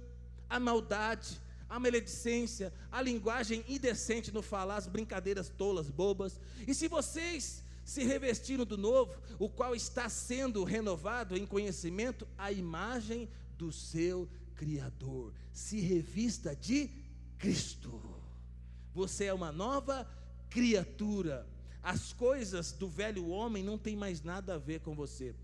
a 0.50 0.60
maldade, 0.60 1.40
a 1.70 1.80
maledicência, 1.80 2.74
a 2.92 3.04
linguagem 3.04 3.64
indecente 3.68 4.34
no 4.34 4.42
falar, 4.42 4.78
as 4.78 4.88
brincadeiras 4.88 5.48
tolas, 5.48 5.92
bobas. 5.92 6.40
E 6.68 6.74
se 6.74 6.88
vocês 6.88 7.63
se 7.84 8.04
revestiram 8.04 8.66
do 8.66 8.78
novo, 8.78 9.16
o 9.38 9.50
qual 9.50 9.76
está 9.76 10.08
sendo 10.10 10.64
renovado 10.64 11.36
em 11.36 11.46
conhecimento 11.46 12.28
à 12.38 12.52
imagem 12.52 13.30
do 13.58 13.72
seu 13.72 14.30
Criador. 14.56 15.34
Se 15.52 15.80
revista 15.80 16.56
de 16.56 16.90
Cristo. 17.38 18.02
Você 18.94 19.26
é 19.26 19.34
uma 19.34 19.52
nova 19.52 20.10
criatura. 20.50 21.48
As 21.82 22.14
coisas 22.14 22.72
do 22.72 22.88
velho 22.88 23.28
homem 23.28 23.64
não 23.64 23.78
tem 23.78 23.96
mais 23.96 24.22
nada 24.22 24.56
a 24.56 24.58
ver 24.58 24.80
com 24.80 24.96
você. 24.96 25.36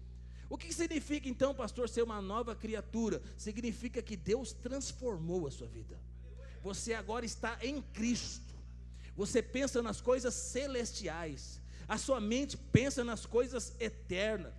O 0.50 0.58
que 0.58 0.74
significa 0.74 1.28
então, 1.28 1.54
pastor, 1.54 1.90
ser 1.90 2.04
uma 2.04 2.22
nova 2.22 2.56
criatura? 2.56 3.22
Significa 3.38 4.02
que 4.02 4.16
Deus 4.16 4.54
transformou 4.54 5.48
a 5.48 5.52
sua 5.52 5.68
vida. 5.68 6.00
Você 6.64 6.94
agora 6.94 7.26
está 7.26 7.58
em 7.62 7.82
Cristo. 7.82 8.56
Você 9.16 9.42
pensa 9.42 9.82
nas 9.82 10.00
coisas 10.00 10.34
celestiais 10.34 11.59
a 11.90 11.98
sua 11.98 12.22
mente 12.22 12.56
pensa 12.56 13.04
nas 13.04 13.26
coisas 13.26 13.76
eternas. 13.80 14.54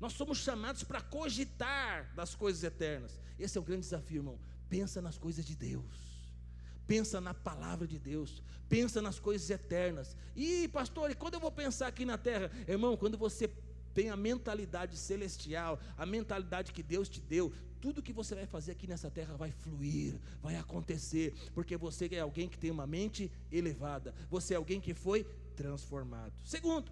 Nós 0.00 0.12
somos 0.12 0.38
chamados 0.38 0.84
para 0.84 1.00
cogitar 1.00 2.14
das 2.14 2.36
coisas 2.36 2.62
eternas. 2.62 3.20
Esse 3.36 3.58
é 3.58 3.60
o 3.60 3.64
grande 3.64 3.82
desafio, 3.82 4.18
irmão. 4.18 4.38
Pensa 4.70 5.02
nas 5.02 5.18
coisas 5.18 5.44
de 5.44 5.56
Deus. 5.56 5.84
Pensa 6.86 7.20
na 7.20 7.34
palavra 7.34 7.84
de 7.84 7.98
Deus. 7.98 8.44
Pensa 8.68 9.02
nas 9.02 9.18
coisas 9.18 9.50
eternas. 9.50 10.16
E, 10.36 10.68
pastor, 10.68 11.10
e 11.10 11.16
quando 11.16 11.34
eu 11.34 11.40
vou 11.40 11.50
pensar 11.50 11.88
aqui 11.88 12.04
na 12.04 12.16
terra? 12.16 12.48
Irmão, 12.68 12.96
quando 12.96 13.18
você 13.18 13.50
tem 13.92 14.10
a 14.10 14.16
mentalidade 14.16 14.96
celestial, 14.96 15.80
a 15.96 16.06
mentalidade 16.06 16.72
que 16.72 16.84
Deus 16.84 17.08
te 17.08 17.20
deu, 17.20 17.52
tudo 17.80 18.02
que 18.02 18.12
você 18.12 18.36
vai 18.36 18.46
fazer 18.46 18.72
aqui 18.72 18.86
nessa 18.86 19.10
terra 19.10 19.36
vai 19.36 19.50
fluir, 19.50 20.14
vai 20.40 20.54
acontecer, 20.54 21.34
porque 21.54 21.76
você 21.76 22.08
é 22.12 22.20
alguém 22.20 22.48
que 22.48 22.58
tem 22.58 22.70
uma 22.70 22.86
mente 22.86 23.30
elevada, 23.50 24.14
você 24.30 24.54
é 24.54 24.56
alguém 24.56 24.80
que 24.80 24.94
foi 24.94 25.26
transformado. 25.58 26.32
Segundo, 26.44 26.90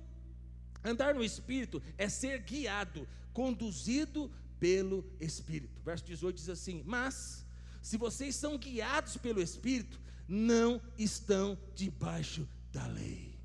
andar 0.84 1.14
no 1.14 1.22
Espírito 1.22 1.80
é 1.96 2.08
ser 2.08 2.40
guiado, 2.40 3.06
conduzido 3.32 4.30
pelo 4.58 4.98
Espírito. 5.20 5.80
Verso 5.84 6.04
18 6.04 6.36
diz 6.36 6.48
assim: 6.48 6.82
Mas, 6.84 7.46
se 7.80 7.96
vocês 7.96 8.34
são 8.34 8.58
guiados 8.58 9.16
pelo 9.16 9.40
Espírito, 9.40 10.00
não 10.26 10.82
estão 10.98 11.56
debaixo 11.74 12.48
da 12.72 12.86
lei. 12.88 13.38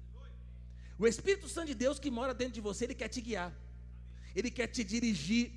O 0.97 1.05
Espírito 1.07 1.47
Santo 1.47 1.67
de 1.67 1.75
Deus 1.75 1.99
que 1.99 2.09
mora 2.09 2.33
dentro 2.33 2.53
de 2.53 2.61
você, 2.61 2.85
ele 2.85 2.95
quer 2.95 3.07
te 3.07 3.21
guiar, 3.21 3.53
ele 4.35 4.49
quer 4.49 4.67
te 4.67 4.83
dirigir, 4.83 5.51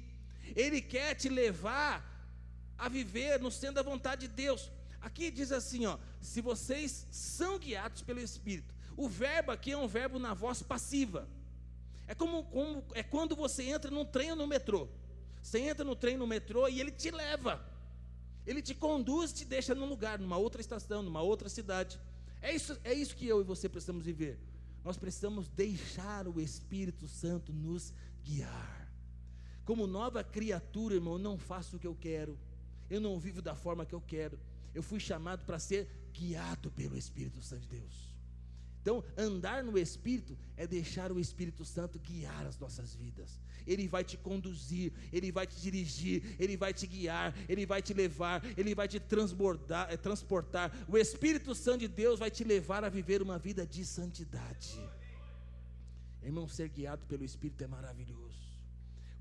ele 0.55 0.81
quer 0.81 1.15
te 1.15 1.29
levar 1.29 1.95
a 2.77 2.89
viver 2.89 3.41
no 3.41 3.51
centro 3.51 3.77
da 3.77 3.83
vontade 3.83 4.27
de 4.27 4.35
Deus. 4.35 4.71
Aqui 5.01 5.31
diz 5.31 5.53
assim, 5.53 5.85
ó, 5.87 5.99
se 6.21 6.41
vocês 6.41 7.07
são 7.11 7.59
guiados 7.59 8.01
pelo 8.03 8.21
Espírito, 8.21 8.74
o 8.97 9.09
verbo 9.09 9.53
aqui 9.53 9.73
é 9.73 9.77
um 9.77 9.89
verbo 9.89 10.19
na 10.19 10.35
voz 10.35 10.63
passiva. 10.63 11.29
É 12.07 12.15
como, 12.15 12.45
como 12.45 12.85
é 12.95 13.03
quando 13.03 13.35
você 13.35 13.65
entra 13.65 13.91
num 13.91 14.05
trem 14.05 14.31
ou 14.31 14.37
no 14.37 14.47
metrô. 14.47 14.89
Você 15.43 15.59
entra 15.59 15.85
no 15.85 15.97
trem 15.97 16.17
no 16.17 16.27
metrô 16.27 16.69
e 16.69 16.81
ele 16.81 16.91
te 16.91 17.11
leva. 17.11 17.65
Ele 18.47 18.61
te 18.61 18.75
conduz, 18.75 19.33
te 19.33 19.45
deixa 19.45 19.75
num 19.75 19.87
lugar, 19.87 20.19
numa 20.19 20.37
outra 20.37 20.61
estação, 20.61 21.03
numa 21.03 21.23
outra 21.23 21.49
cidade. 21.49 21.99
É 22.43 22.55
isso, 22.55 22.79
é 22.85 22.93
isso 22.93 23.17
que 23.17 23.27
eu 23.27 23.41
e 23.41 23.45
você 23.45 23.69
precisamos 23.69 24.05
viver. 24.05 24.39
Nós 24.85 24.99
precisamos 24.99 25.49
deixar 25.49 26.29
o 26.29 26.41
Espírito 26.41 27.09
Santo 27.09 27.53
nos 27.53 27.93
guiar. 28.23 28.93
Como 29.65 29.87
nova 29.87 30.23
criatura, 30.23 30.95
irmão, 30.95 31.15
eu 31.15 31.19
não 31.19 31.39
faço 31.39 31.77
o 31.77 31.79
que 31.79 31.87
eu 31.87 31.95
quero. 31.95 32.39
Eu 32.91 33.01
não 33.01 33.19
vivo 33.19 33.41
da 33.41 33.55
forma 33.55 33.87
que 33.87 33.95
eu 33.95 34.01
quero. 34.01 34.39
Eu 34.75 34.83
fui 34.83 35.01
chamado 35.01 35.45
para 35.47 35.59
ser 35.59 35.89
guiado 36.13 36.71
pelo 36.71 36.99
Espírito 36.99 37.41
Santo 37.41 37.63
de 37.63 37.69
Deus. 37.69 38.14
Então, 38.85 39.03
andar 39.17 39.65
no 39.65 39.79
Espírito 39.79 40.37
é 40.59 40.67
deixar 40.67 41.11
o 41.11 41.19
Espírito 41.19 41.65
Santo 41.65 41.99
guiar 41.99 42.47
as 42.47 42.59
nossas 42.59 42.95
vidas. 42.95 43.41
Ele 43.67 43.89
vai 43.89 44.05
te 44.05 44.19
conduzir, 44.19 44.93
ele 45.11 45.33
vai 45.33 45.47
te 45.47 45.59
dirigir, 45.59 46.37
ele 46.39 46.55
vai 46.55 46.75
te 46.75 46.87
guiar, 46.87 47.35
ele 47.49 47.65
vai 47.65 47.81
te 47.81 47.95
levar, 47.95 48.45
ele 48.59 48.75
vai 48.75 48.87
te 48.87 49.01
transbordar, 49.01 49.91
é, 49.91 49.97
transportar. 49.97 50.71
O 50.87 50.99
Espírito 50.99 51.55
Santo 51.55 51.79
de 51.79 51.89
Deus 51.89 52.19
vai 52.19 52.31
te 52.31 52.45
levar 52.45 52.85
a 52.85 52.91
viver 52.91 53.23
uma 53.23 53.39
vida 53.39 53.67
de 53.67 53.87
santidade. 53.87 54.79
Irmão, 56.23 56.47
ser 56.47 56.69
guiado 56.69 57.07
pelo 57.07 57.25
Espírito 57.25 57.65
é 57.65 57.67
maravilhoso. 57.67 58.44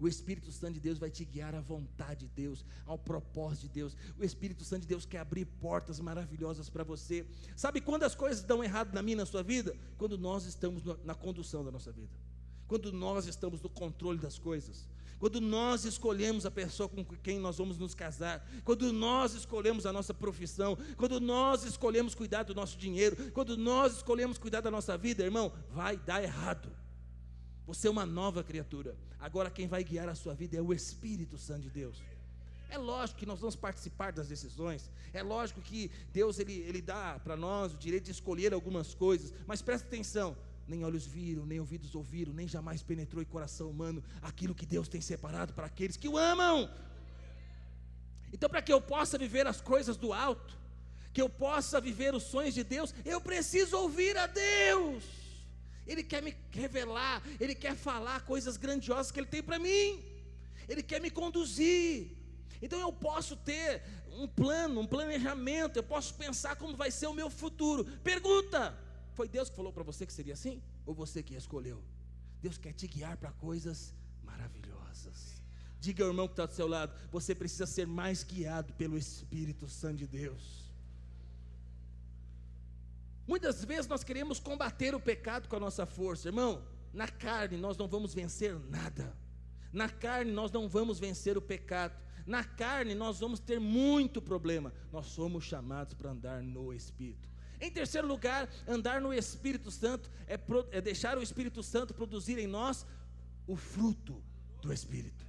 O 0.04 0.08
Espírito 0.10 0.52
Santo 0.52 0.74
de 0.74 0.82
Deus 0.82 1.00
vai 1.00 1.10
te 1.10 1.24
guiar 1.24 1.56
à 1.56 1.62
vontade 1.62 2.28
de 2.28 2.34
Deus, 2.36 2.66
ao 2.86 2.98
propósito 2.98 3.62
de 3.62 3.70
Deus. 3.70 3.96
O 4.20 4.24
Espírito 4.26 4.62
Santo 4.66 4.82
de 4.82 4.88
Deus 4.88 5.06
quer 5.06 5.20
abrir 5.20 5.46
portas 5.46 5.98
maravilhosas 5.98 6.70
para 6.70 6.84
você. 6.84 7.26
Sabe 7.56 7.80
quando 7.80 8.04
as 8.04 8.14
coisas 8.14 8.44
dão 8.44 8.62
errado 8.62 8.94
na 8.94 9.02
minha, 9.02 9.16
na 9.16 9.26
sua 9.26 9.42
vida? 9.42 9.74
Quando 9.98 10.18
nós 10.18 10.44
estamos 10.44 10.84
na 11.06 11.16
condução 11.16 11.64
da 11.64 11.72
nossa 11.72 11.90
vida. 11.90 12.12
Quando 12.68 12.92
nós 12.92 13.28
estamos 13.28 13.62
no 13.62 13.70
controle 13.70 14.20
das 14.20 14.38
coisas. 14.38 14.90
Quando 15.20 15.40
nós 15.40 15.86
escolhemos 15.86 16.46
a 16.46 16.52
pessoa 16.52 16.90
com 16.90 17.06
quem 17.06 17.40
nós 17.40 17.58
vamos 17.58 17.78
nos 17.78 17.96
casar, 17.96 18.46
quando 18.66 18.92
nós 18.92 19.34
escolhemos 19.34 19.86
a 19.86 19.94
nossa 19.94 20.14
profissão, 20.14 20.78
quando 20.98 21.22
nós 21.22 21.64
escolhemos 21.64 22.14
cuidar 22.14 22.44
do 22.44 22.54
nosso 22.54 22.78
dinheiro, 22.78 23.32
quando 23.32 23.56
nós 23.56 23.96
escolhemos 23.96 24.38
cuidar 24.38 24.60
da 24.60 24.70
nossa 24.70 24.98
vida, 24.98 25.24
irmão, 25.24 25.54
vai 25.72 25.96
dar 25.96 26.22
errado. 26.22 26.83
Você 27.66 27.88
é 27.88 27.92
uma 27.92 28.06
nova 28.06 28.44
criatura. 28.44 28.96
Agora 29.20 29.50
quem 29.50 29.68
vai 29.68 29.84
guiar 29.84 30.10
a 30.10 30.16
sua 30.16 30.34
vida 30.34 30.58
é 30.58 30.62
o 30.62 30.74
Espírito 30.74 31.38
Santo 31.38 31.62
de 31.62 31.70
Deus. 31.70 32.02
É 32.70 32.78
lógico 32.78 33.20
que 33.20 33.26
nós 33.26 33.40
vamos 33.40 33.56
participar 33.56 34.12
das 34.12 34.28
decisões. 34.28 34.90
É 35.14 35.22
lógico 35.22 35.62
que 35.62 35.92
Deus 36.12 36.40
ele, 36.40 36.54
ele 36.54 36.82
dá 36.82 37.20
para 37.24 37.38
nós 37.38 37.74
o 37.74 37.78
direito 37.78 38.06
de 38.06 38.12
escolher 38.12 38.54
algumas 38.54 38.94
coisas. 38.96 39.34
Mas 39.46 39.62
presta 39.62 39.88
atenção: 39.88 40.36
nem 40.68 40.84
olhos 40.84 41.06
viram, 41.06 41.46
nem 41.46 41.60
ouvidos 41.60 41.94
ouviram, 41.94 42.34
nem 42.34 42.48
jamais 42.48 42.82
penetrou 42.82 43.22
em 43.22 43.26
coração 43.26 43.70
humano 43.70 44.04
aquilo 44.22 44.56
que 44.56 44.66
Deus 44.66 44.88
tem 44.88 45.02
separado 45.02 45.54
para 45.54 45.68
aqueles 45.68 45.96
que 45.96 46.08
o 46.08 46.18
amam. 46.18 46.70
Então, 48.34 48.50
para 48.50 48.62
que 48.62 48.74
eu 48.74 48.82
possa 48.82 49.18
viver 49.18 49.46
as 49.46 49.62
coisas 49.62 49.96
do 49.96 50.12
alto, 50.12 50.58
que 51.14 51.22
eu 51.22 51.30
possa 51.30 51.80
viver 51.80 52.16
os 52.16 52.24
sonhos 52.24 52.56
de 52.56 52.64
Deus, 52.64 52.94
eu 53.06 53.22
preciso 53.22 53.78
ouvir 53.78 54.18
a 54.18 54.26
Deus. 54.26 55.23
Ele 55.86 56.04
quer 56.04 56.22
me 56.22 56.36
revelar, 56.52 57.22
Ele 57.40 57.56
quer 57.56 57.76
falar 57.76 58.22
coisas 58.22 58.58
grandiosas 58.58 59.12
que 59.12 59.20
Ele 59.20 59.28
tem 59.28 59.44
para 59.44 59.60
mim, 59.60 60.02
Ele 60.68 60.84
quer 60.84 61.02
me 61.02 61.10
conduzir. 61.10 62.12
Então 62.62 62.80
eu 62.80 62.94
posso 62.94 63.36
ter 63.36 63.84
um 64.14 64.28
plano, 64.28 64.82
um 64.82 64.88
planejamento, 64.88 65.78
eu 65.78 65.84
posso 65.84 66.14
pensar 66.14 66.56
como 66.56 66.78
vai 66.78 66.92
ser 66.92 67.08
o 67.08 67.14
meu 67.14 67.30
futuro. 67.30 67.86
Pergunta: 68.04 68.78
foi 69.14 69.28
Deus 69.28 69.50
que 69.50 69.56
falou 69.56 69.74
para 69.74 69.84
você 69.84 70.06
que 70.06 70.14
seria 70.14 70.34
assim? 70.34 70.62
Ou 70.86 70.94
você 70.94 71.22
que 71.22 71.36
escolheu? 71.36 71.84
Deus 72.42 72.58
quer 72.58 72.74
te 72.74 72.88
guiar 72.88 73.18
para 73.18 73.32
coisas 73.32 73.94
maravilhosas. 74.24 75.42
Diga 75.80 76.04
ao 76.04 76.10
irmão 76.10 76.28
que 76.28 76.34
está 76.34 76.46
do 76.46 76.54
seu 76.54 76.68
lado: 76.68 76.94
você 77.12 77.36
precisa 77.36 77.66
ser 77.66 77.86
mais 77.86 78.24
guiado 78.24 78.74
pelo 78.74 78.98
Espírito 78.98 79.68
Santo 79.68 79.98
de 79.98 80.08
Deus. 80.08 80.63
Muitas 83.28 83.64
vezes 83.64 83.88
nós 83.88 84.04
queremos 84.04 84.40
combater 84.40 84.94
o 84.94 85.00
pecado 85.00 85.48
com 85.48 85.56
a 85.56 85.60
nossa 85.60 85.86
força, 85.86 86.28
irmão. 86.28 86.64
Na 86.94 87.08
carne 87.08 87.58
nós 87.58 87.78
não 87.78 87.88
vamos 87.88 88.14
vencer 88.14 88.58
nada. 88.70 89.16
Na 89.72 89.90
carne 89.90 90.32
nós 90.32 90.52
não 90.52 90.68
vamos 90.68 91.00
vencer 91.00 91.38
o 91.38 91.42
pecado. 91.42 92.00
Na 92.26 92.44
carne 92.44 92.94
nós 92.94 93.20
vamos 93.20 93.40
ter 93.40 93.60
muito 93.60 94.22
problema. 94.22 94.74
Nós 94.92 95.08
somos 95.08 95.44
chamados 95.44 95.94
para 95.94 96.12
andar 96.12 96.42
no 96.42 96.74
Espírito. 96.74 97.30
Em 97.60 97.72
terceiro 97.72 98.08
lugar, 98.08 98.50
andar 98.68 99.00
no 99.00 99.14
Espírito 99.14 99.72
Santo 99.72 100.12
é, 100.28 100.38
pro, 100.38 100.68
é 100.72 100.82
deixar 100.82 101.18
o 101.18 101.24
Espírito 101.24 101.64
Santo 101.64 101.94
produzir 101.94 102.38
em 102.38 102.48
nós 102.48 102.86
o 103.48 103.56
fruto 103.56 104.22
do 104.62 104.72
Espírito. 104.72 105.26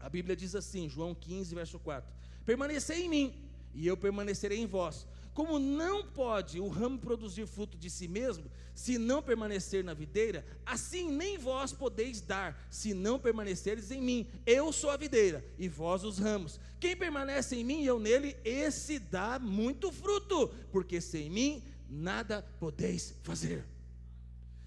A 0.00 0.08
Bíblia 0.08 0.36
diz 0.36 0.54
assim, 0.54 0.88
João 0.88 1.14
15, 1.14 1.54
verso 1.54 1.78
4: 1.78 2.12
Permanecei 2.44 3.04
em 3.04 3.08
mim, 3.08 3.50
e 3.72 3.86
eu 3.86 3.96
permanecerei 3.96 4.58
em 4.58 4.66
vós. 4.66 5.06
Como 5.34 5.58
não 5.58 6.06
pode 6.06 6.60
o 6.60 6.68
ramo 6.68 6.96
produzir 6.96 7.44
fruto 7.48 7.76
de 7.76 7.90
si 7.90 8.06
mesmo, 8.06 8.48
se 8.72 8.96
não 8.96 9.20
permanecer 9.20 9.82
na 9.82 9.92
videira, 9.92 10.46
assim 10.64 11.10
nem 11.10 11.36
vós 11.36 11.72
podeis 11.72 12.20
dar, 12.20 12.56
se 12.70 12.94
não 12.94 13.18
permaneceres 13.18 13.90
em 13.90 14.00
mim. 14.00 14.28
Eu 14.46 14.72
sou 14.72 14.90
a 14.90 14.96
videira, 14.96 15.44
e 15.58 15.68
vós 15.68 16.04
os 16.04 16.18
ramos. 16.18 16.60
Quem 16.78 16.96
permanece 16.96 17.56
em 17.56 17.64
mim 17.64 17.82
e 17.82 17.86
eu 17.86 17.98
nele, 17.98 18.36
esse 18.44 19.00
dá 19.00 19.40
muito 19.40 19.90
fruto, 19.90 20.54
porque 20.70 21.00
sem 21.00 21.28
mim 21.28 21.64
nada 21.90 22.40
podeis 22.60 23.16
fazer. 23.24 23.64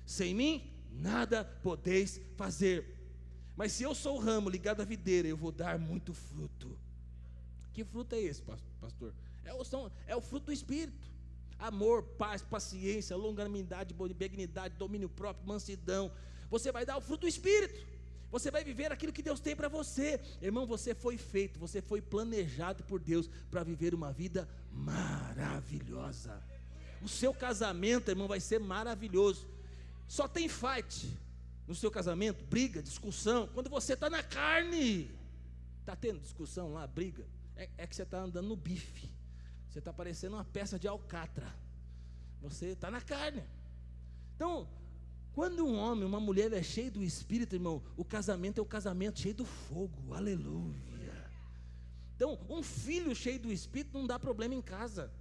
Sem 0.05 0.35
mim 0.35 0.69
nada 0.91 1.45
podeis 1.63 2.19
fazer. 2.35 2.93
Mas 3.55 3.71
se 3.71 3.83
eu 3.83 3.95
sou 3.95 4.17
o 4.17 4.19
ramo 4.19 4.49
ligado 4.49 4.81
à 4.81 4.85
videira, 4.85 5.29
eu 5.29 5.37
vou 5.37 5.51
dar 5.51 5.79
muito 5.79 6.13
fruto. 6.13 6.77
Que 7.71 7.85
fruto 7.85 8.15
é 8.15 8.19
esse, 8.19 8.41
pastor? 8.81 9.13
É 9.47 9.53
o, 9.53 9.63
são, 9.63 9.91
é 10.05 10.15
o 10.15 10.21
fruto 10.21 10.47
do 10.47 10.51
Espírito. 10.51 11.09
Amor, 11.57 12.03
paz, 12.03 12.41
paciência, 12.41 13.15
longanimidade, 13.15 13.93
benignidade, 13.93 14.75
domínio 14.75 15.09
próprio, 15.09 15.47
mansidão. 15.47 16.11
Você 16.49 16.71
vai 16.71 16.85
dar 16.85 16.97
o 16.97 17.01
fruto 17.01 17.21
do 17.21 17.27
Espírito. 17.27 17.79
Você 18.29 18.51
vai 18.51 18.63
viver 18.63 18.91
aquilo 18.91 19.13
que 19.13 19.23
Deus 19.23 19.39
tem 19.39 19.55
para 19.55 19.69
você. 19.69 20.19
Irmão, 20.41 20.67
você 20.67 20.93
foi 20.93 21.17
feito, 21.17 21.57
você 21.57 21.81
foi 21.81 22.01
planejado 22.01 22.83
por 22.83 22.99
Deus 22.99 23.29
para 23.49 23.63
viver 23.63 23.95
uma 23.95 24.11
vida 24.11 24.47
maravilhosa. 24.69 26.43
O 27.01 27.07
seu 27.07 27.33
casamento, 27.33 28.11
irmão, 28.11 28.27
vai 28.27 28.41
ser 28.41 28.59
maravilhoso. 28.59 29.47
Só 30.07 30.27
tem 30.27 30.49
fight 30.49 31.17
no 31.65 31.73
seu 31.75 31.89
casamento, 31.89 32.43
briga, 32.45 32.83
discussão, 32.83 33.47
quando 33.53 33.69
você 33.69 33.93
está 33.93 34.09
na 34.09 34.21
carne. 34.21 35.09
Está 35.79 35.95
tendo 35.95 36.19
discussão 36.19 36.73
lá, 36.73 36.85
briga? 36.85 37.25
É, 37.55 37.69
é 37.77 37.87
que 37.87 37.95
você 37.95 38.03
está 38.03 38.19
andando 38.19 38.47
no 38.47 38.55
bife. 38.55 39.09
Você 39.77 39.79
está 39.79 39.93
parecendo 39.93 40.35
uma 40.35 40.43
peça 40.43 40.79
de 40.79 40.87
alcatra. 40.87 41.53
Você 42.41 42.69
está 42.69 42.89
na 42.89 42.99
carne. 42.99 43.43
Então, 44.35 44.67
quando 45.33 45.67
um 45.67 45.77
homem, 45.77 46.03
uma 46.03 46.19
mulher 46.19 46.51
é 46.51 46.63
cheio 46.63 46.89
do 46.89 47.03
Espírito, 47.03 47.53
irmão, 47.53 47.83
o 47.95 48.03
casamento 48.03 48.57
é 48.57 48.61
o 48.63 48.65
casamento 48.65 49.19
cheio 49.19 49.35
do 49.35 49.45
fogo. 49.45 50.15
Aleluia. 50.15 51.29
Então, 52.15 52.39
um 52.49 52.63
filho 52.63 53.15
cheio 53.15 53.39
do 53.39 53.51
Espírito 53.51 53.95
não 53.95 54.07
dá 54.07 54.17
problema 54.17 54.55
em 54.55 54.63
casa. 54.63 55.11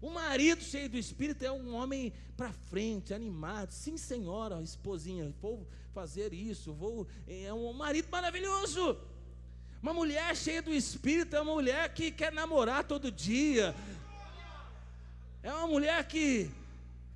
O 0.00 0.08
marido 0.08 0.62
cheio 0.62 0.88
do 0.88 0.96
Espírito 0.96 1.44
é 1.44 1.50
um 1.50 1.74
homem 1.74 2.12
para 2.36 2.52
frente, 2.52 3.12
animado. 3.12 3.72
Sim, 3.72 3.96
senhora, 3.96 4.62
esposinha, 4.62 5.34
vou 5.42 5.66
fazer 5.92 6.32
isso, 6.32 6.72
vou. 6.72 7.08
É 7.26 7.52
um 7.52 7.72
marido 7.72 8.08
maravilhoso. 8.08 9.00
Uma 9.82 9.92
mulher 9.92 10.34
cheia 10.36 10.62
do 10.62 10.72
Espírito 10.72 11.36
é 11.36 11.40
uma 11.40 11.52
mulher 11.52 11.92
que 11.92 12.10
quer 12.10 12.32
namorar 12.32 12.84
todo 12.84 13.10
dia. 13.10 13.74
É 15.42 15.52
uma 15.52 15.66
mulher 15.66 16.06
que 16.06 16.50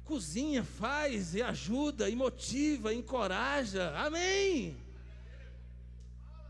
cozinha, 0.04 0.62
faz 0.62 1.34
e 1.34 1.42
ajuda, 1.42 2.08
e 2.08 2.16
motiva, 2.16 2.92
encoraja. 2.92 3.92
Amém. 3.96 4.76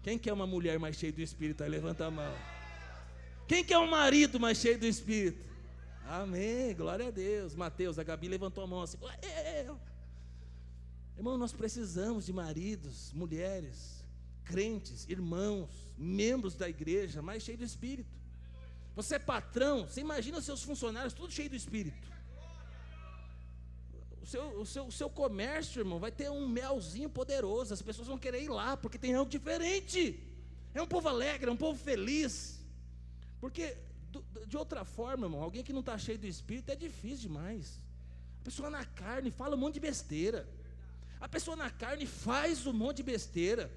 Quem 0.03 0.19
quer 0.19 0.33
uma 0.33 0.47
mulher 0.47 0.79
mais 0.79 0.97
cheia 0.97 1.13
do 1.13 1.21
Espírito? 1.21 1.63
Aí 1.63 1.71
levanta 1.71 2.07
a 2.07 2.11
mão. 2.11 2.35
Quem 3.47 3.65
quer 3.65 3.79
um 3.79 3.91
marido 3.91 4.39
mais 4.39 4.59
cheio 4.59 4.79
do 4.79 4.87
Espírito? 4.87 5.49
Amém. 6.07 6.75
Glória 6.75 7.09
a 7.09 7.11
Deus. 7.11 7.55
Mateus, 7.55 7.99
a 7.99 8.03
Gabi 8.03 8.29
levantou 8.29 8.65
a 8.65 8.67
mão 8.67 8.83
assim. 8.83 8.99
Irmão, 11.17 11.37
nós 11.37 11.53
precisamos 11.53 12.27
de 12.27 12.33
maridos, 12.33 13.13
mulheres 13.13 14.00
crentes, 14.51 15.09
irmãos, 15.09 15.71
membros 15.97 16.55
da 16.57 16.69
igreja, 16.69 17.23
mais 17.23 17.43
cheio 17.43 17.59
do 17.59 17.65
Espírito. 17.65 18.15
Você 18.97 19.15
é 19.15 19.19
patrão, 19.19 19.87
você 19.87 20.01
imagina 20.01 20.39
os 20.39 20.45
seus 20.45 20.63
funcionários 20.63 21.13
tudo 21.13 21.33
cheio 21.33 21.51
do 21.51 21.57
Espírito. 21.63 22.09
O 24.23 24.27
seu, 24.27 24.45
o, 24.63 24.67
seu, 24.67 24.85
o 24.87 24.93
seu 24.93 25.09
comércio, 25.09 25.81
irmão, 25.81 25.99
vai 25.99 26.13
ter 26.13 26.29
um 26.31 26.47
melzinho 26.49 27.09
poderoso. 27.09 27.73
As 27.73 27.83
pessoas 27.83 28.09
vão 28.09 28.19
querer 28.19 28.43
ir 28.43 28.51
lá, 28.61 28.77
porque 28.77 28.99
tem 28.99 29.15
algo 29.15 29.31
diferente. 29.31 30.03
É 30.75 30.83
um 30.83 30.87
povo 30.87 31.09
alegre, 31.09 31.49
é 31.49 31.53
um 31.53 31.57
povo 31.57 31.79
feliz. 31.91 32.61
Porque, 33.41 33.77
de 34.47 34.57
outra 34.57 34.85
forma, 34.85 35.27
irmão, 35.27 35.43
alguém 35.43 35.65
que 35.65 35.73
não 35.73 35.81
está 35.81 35.97
cheio 35.97 36.19
do 36.19 36.27
Espírito 36.27 36.71
é 36.71 36.77
difícil 36.77 37.29
demais. 37.29 37.81
A 38.41 38.45
pessoa 38.45 38.71
na 38.71 38.85
carne 38.85 39.31
fala 39.31 39.57
um 39.57 39.59
monte 39.59 39.75
de 39.75 39.81
besteira. 39.81 40.47
A 41.21 41.29
pessoa 41.29 41.57
na 41.57 41.71
carne 41.71 42.07
faz 42.07 42.67
um 42.67 42.73
monte 42.73 42.99
de 42.99 43.03
besteira. 43.05 43.71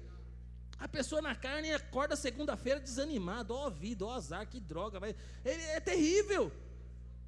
A 0.78 0.88
pessoa 0.88 1.22
na 1.22 1.34
carne 1.34 1.72
acorda 1.72 2.16
segunda-feira 2.16 2.80
desanimado, 2.80 3.54
ó 3.54 3.70
vida, 3.70 4.04
ó 4.04 4.12
azar, 4.12 4.46
que 4.46 4.60
droga, 4.60 5.00
vai. 5.00 5.14
Ele 5.44 5.62
é 5.62 5.80
terrível. 5.80 6.52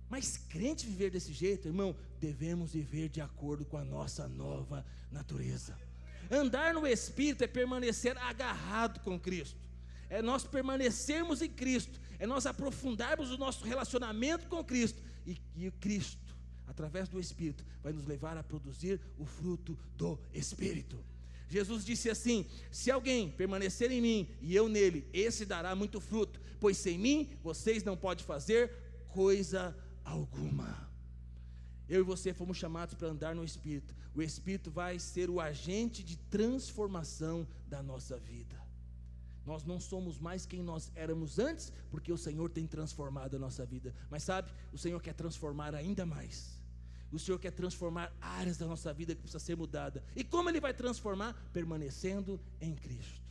Mas 0.08 0.36
crente 0.36 0.86
viver 0.86 1.10
desse 1.10 1.32
jeito, 1.32 1.66
irmão, 1.66 1.96
devemos 2.20 2.72
viver 2.72 3.08
de 3.08 3.20
acordo 3.20 3.64
com 3.64 3.76
a 3.76 3.84
nossa 3.84 4.28
nova 4.28 4.84
natureza. 5.10 5.76
Andar 6.30 6.74
no 6.74 6.86
Espírito 6.86 7.42
é 7.42 7.46
permanecer 7.46 8.16
agarrado 8.18 9.00
com 9.00 9.18
Cristo, 9.18 9.58
é 10.08 10.20
nós 10.22 10.44
permanecermos 10.44 11.42
em 11.42 11.48
Cristo, 11.48 12.00
é 12.18 12.26
nós 12.26 12.46
aprofundarmos 12.46 13.30
o 13.30 13.38
nosso 13.38 13.64
relacionamento 13.64 14.46
com 14.48 14.64
Cristo, 14.64 15.02
e, 15.26 15.40
e 15.56 15.70
Cristo, 15.72 16.36
através 16.66 17.08
do 17.08 17.18
Espírito, 17.18 17.64
vai 17.82 17.92
nos 17.92 18.06
levar 18.06 18.36
a 18.36 18.42
produzir 18.42 19.00
o 19.18 19.24
fruto 19.24 19.78
do 19.96 20.18
Espírito. 20.32 20.98
Jesus 21.48 21.84
disse 21.84 22.10
assim: 22.10 22.46
Se 22.70 22.90
alguém 22.90 23.30
permanecer 23.30 23.90
em 23.90 24.00
mim 24.00 24.28
e 24.40 24.54
eu 24.54 24.68
nele, 24.68 25.08
esse 25.12 25.44
dará 25.44 25.74
muito 25.74 26.00
fruto, 26.00 26.40
pois 26.60 26.76
sem 26.76 26.98
mim 26.98 27.30
vocês 27.42 27.84
não 27.84 27.96
podem 27.96 28.24
fazer 28.24 28.72
coisa 29.08 29.76
alguma. 30.04 30.86
Eu 31.88 32.00
e 32.00 32.04
você 32.04 32.34
fomos 32.34 32.56
chamados 32.56 32.94
para 32.94 33.08
andar 33.08 33.34
no 33.34 33.44
Espírito. 33.44 33.94
O 34.14 34.20
Espírito 34.20 34.70
vai 34.70 34.98
ser 34.98 35.30
o 35.30 35.40
agente 35.40 36.02
de 36.02 36.16
transformação 36.16 37.46
da 37.68 37.82
nossa 37.82 38.18
vida. 38.18 38.60
Nós 39.44 39.62
não 39.62 39.78
somos 39.78 40.18
mais 40.18 40.44
quem 40.44 40.60
nós 40.60 40.90
éramos 40.96 41.38
antes, 41.38 41.72
porque 41.88 42.12
o 42.12 42.18
Senhor 42.18 42.50
tem 42.50 42.66
transformado 42.66 43.36
a 43.36 43.38
nossa 43.38 43.64
vida. 43.64 43.94
Mas 44.10 44.24
sabe, 44.24 44.50
o 44.72 44.78
Senhor 44.78 45.00
quer 45.00 45.14
transformar 45.14 45.72
ainda 45.72 46.04
mais. 46.04 46.55
O 47.12 47.18
Senhor 47.18 47.38
quer 47.38 47.52
transformar 47.52 48.12
áreas 48.20 48.56
da 48.56 48.66
nossa 48.66 48.92
vida 48.92 49.14
que 49.14 49.22
precisa 49.22 49.38
ser 49.38 49.56
mudada. 49.56 50.02
E 50.14 50.24
como 50.24 50.48
Ele 50.48 50.60
vai 50.60 50.74
transformar? 50.74 51.34
Permanecendo 51.52 52.40
em 52.60 52.74
Cristo. 52.74 53.22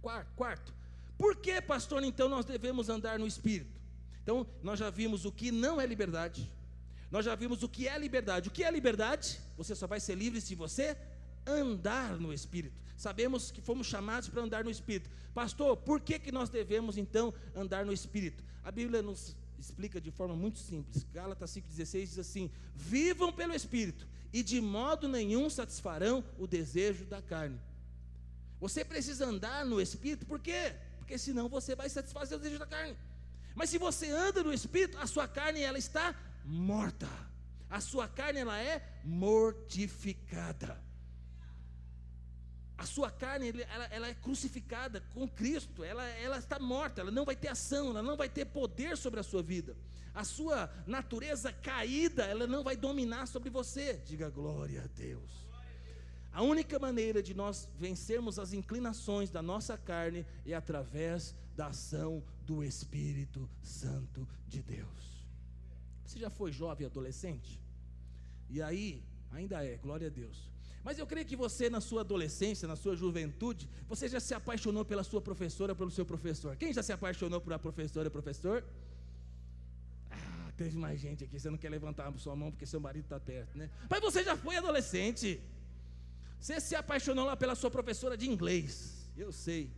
Quarto, 0.00 0.32
quarto. 0.34 0.74
Por 1.18 1.36
que, 1.36 1.60
pastor, 1.60 2.02
então 2.02 2.28
nós 2.28 2.44
devemos 2.44 2.88
andar 2.88 3.18
no 3.18 3.26
Espírito? 3.26 3.78
Então, 4.22 4.46
nós 4.62 4.78
já 4.78 4.88
vimos 4.88 5.24
o 5.24 5.32
que 5.32 5.50
não 5.50 5.80
é 5.80 5.86
liberdade. 5.86 6.50
Nós 7.10 7.24
já 7.24 7.34
vimos 7.34 7.62
o 7.62 7.68
que 7.68 7.88
é 7.88 7.98
liberdade. 7.98 8.48
O 8.48 8.52
que 8.52 8.62
é 8.62 8.70
liberdade? 8.70 9.40
Você 9.56 9.74
só 9.74 9.86
vai 9.86 9.98
ser 9.98 10.14
livre 10.14 10.40
se 10.40 10.54
você 10.54 10.96
andar 11.46 12.18
no 12.18 12.32
Espírito. 12.32 12.80
Sabemos 12.96 13.50
que 13.50 13.60
fomos 13.60 13.86
chamados 13.86 14.28
para 14.28 14.42
andar 14.42 14.62
no 14.62 14.70
Espírito. 14.70 15.10
Pastor, 15.34 15.76
por 15.76 16.00
que, 16.00 16.18
que 16.18 16.30
nós 16.30 16.48
devemos 16.48 16.96
então 16.96 17.34
andar 17.54 17.84
no 17.84 17.92
Espírito? 17.92 18.44
A 18.62 18.70
Bíblia 18.70 19.02
nos 19.02 19.36
explica 19.60 20.00
de 20.00 20.10
forma 20.10 20.34
muito 20.34 20.58
simples. 20.58 21.06
Gálatas 21.12 21.50
5,16 21.54 22.00
diz 22.06 22.18
assim: 22.18 22.50
Vivam 22.74 23.32
pelo 23.32 23.54
Espírito, 23.54 24.06
e 24.32 24.42
de 24.42 24.60
modo 24.60 25.08
nenhum 25.08 25.48
satisfarão 25.50 26.24
o 26.38 26.46
desejo 26.46 27.04
da 27.04 27.20
carne. 27.20 27.60
Você 28.58 28.84
precisa 28.84 29.26
andar 29.26 29.64
no 29.64 29.80
Espírito, 29.80 30.26
por 30.26 30.38
quê? 30.38 30.74
Porque 30.98 31.16
senão 31.16 31.48
você 31.48 31.74
vai 31.74 31.88
satisfazer 31.88 32.36
o 32.36 32.40
desejo 32.40 32.58
da 32.58 32.66
carne. 32.66 32.96
Mas 33.54 33.70
se 33.70 33.78
você 33.78 34.10
anda 34.10 34.42
no 34.42 34.52
Espírito, 34.52 34.98
a 34.98 35.06
sua 35.06 35.26
carne 35.26 35.60
ela 35.60 35.78
está 35.78 36.14
morta. 36.44 37.08
A 37.68 37.80
sua 37.80 38.08
carne 38.08 38.40
ela 38.40 38.58
é 38.58 39.00
mortificada. 39.04 40.80
A 42.80 42.86
sua 42.86 43.10
carne 43.10 43.50
ela, 43.50 43.84
ela, 43.90 44.08
é 44.08 44.14
crucificada 44.14 45.02
com 45.12 45.28
Cristo, 45.28 45.84
ela, 45.84 46.02
ela 46.02 46.38
está 46.38 46.58
morta, 46.58 47.02
ela 47.02 47.10
não 47.10 47.26
vai 47.26 47.36
ter 47.36 47.48
ação, 47.48 47.90
ela 47.90 48.02
não 48.02 48.16
vai 48.16 48.26
ter 48.26 48.46
poder 48.46 48.96
sobre 48.96 49.20
a 49.20 49.22
sua 49.22 49.42
vida. 49.42 49.76
A 50.14 50.24
sua 50.24 50.72
natureza 50.86 51.52
caída, 51.52 52.24
ela 52.24 52.46
não 52.46 52.64
vai 52.64 52.78
dominar 52.78 53.26
sobre 53.26 53.50
você. 53.50 54.00
Diga 54.06 54.30
glória 54.30 54.82
a 54.82 54.86
Deus. 54.98 55.30
A 56.32 56.42
única 56.42 56.78
maneira 56.78 57.22
de 57.22 57.34
nós 57.34 57.68
vencermos 57.78 58.38
as 58.38 58.54
inclinações 58.54 59.28
da 59.28 59.42
nossa 59.42 59.76
carne 59.76 60.24
é 60.46 60.54
através 60.54 61.34
da 61.54 61.66
ação 61.66 62.24
do 62.46 62.64
Espírito 62.64 63.46
Santo 63.62 64.26
de 64.48 64.62
Deus. 64.62 65.26
Você 66.06 66.18
já 66.18 66.30
foi 66.30 66.50
jovem 66.50 66.86
adolescente? 66.86 67.60
E 68.48 68.62
aí, 68.62 69.04
ainda 69.30 69.62
é, 69.62 69.76
glória 69.76 70.06
a 70.06 70.10
Deus. 70.10 70.50
Mas 70.82 70.98
eu 70.98 71.06
creio 71.06 71.26
que 71.26 71.36
você, 71.36 71.68
na 71.68 71.80
sua 71.80 72.00
adolescência, 72.00 72.66
na 72.66 72.76
sua 72.76 72.96
juventude, 72.96 73.68
você 73.88 74.08
já 74.08 74.18
se 74.18 74.32
apaixonou 74.32 74.84
pela 74.84 75.04
sua 75.04 75.20
professora, 75.20 75.74
pelo 75.74 75.90
seu 75.90 76.06
professor. 76.06 76.56
Quem 76.56 76.72
já 76.72 76.82
se 76.82 76.92
apaixonou 76.92 77.40
por 77.40 77.52
a 77.52 77.58
professora 77.58 78.08
e 78.08 78.10
professor? 78.10 78.64
Ah, 80.10 80.52
teve 80.56 80.78
mais 80.78 80.98
gente 80.98 81.22
aqui. 81.24 81.38
Você 81.38 81.50
não 81.50 81.58
quer 81.58 81.68
levantar 81.68 82.08
a 82.08 82.18
sua 82.18 82.34
mão 82.34 82.50
porque 82.50 82.64
seu 82.64 82.80
marido 82.80 83.04
está 83.04 83.20
perto, 83.20 83.58
né? 83.58 83.68
Mas 83.90 84.00
você 84.00 84.24
já 84.24 84.36
foi 84.36 84.56
adolescente. 84.56 85.40
Você 86.40 86.58
se 86.60 86.74
apaixonou 86.74 87.26
lá 87.26 87.36
pela 87.36 87.54
sua 87.54 87.70
professora 87.70 88.16
de 88.16 88.28
inglês. 88.28 89.10
Eu 89.14 89.30
sei. 89.30 89.70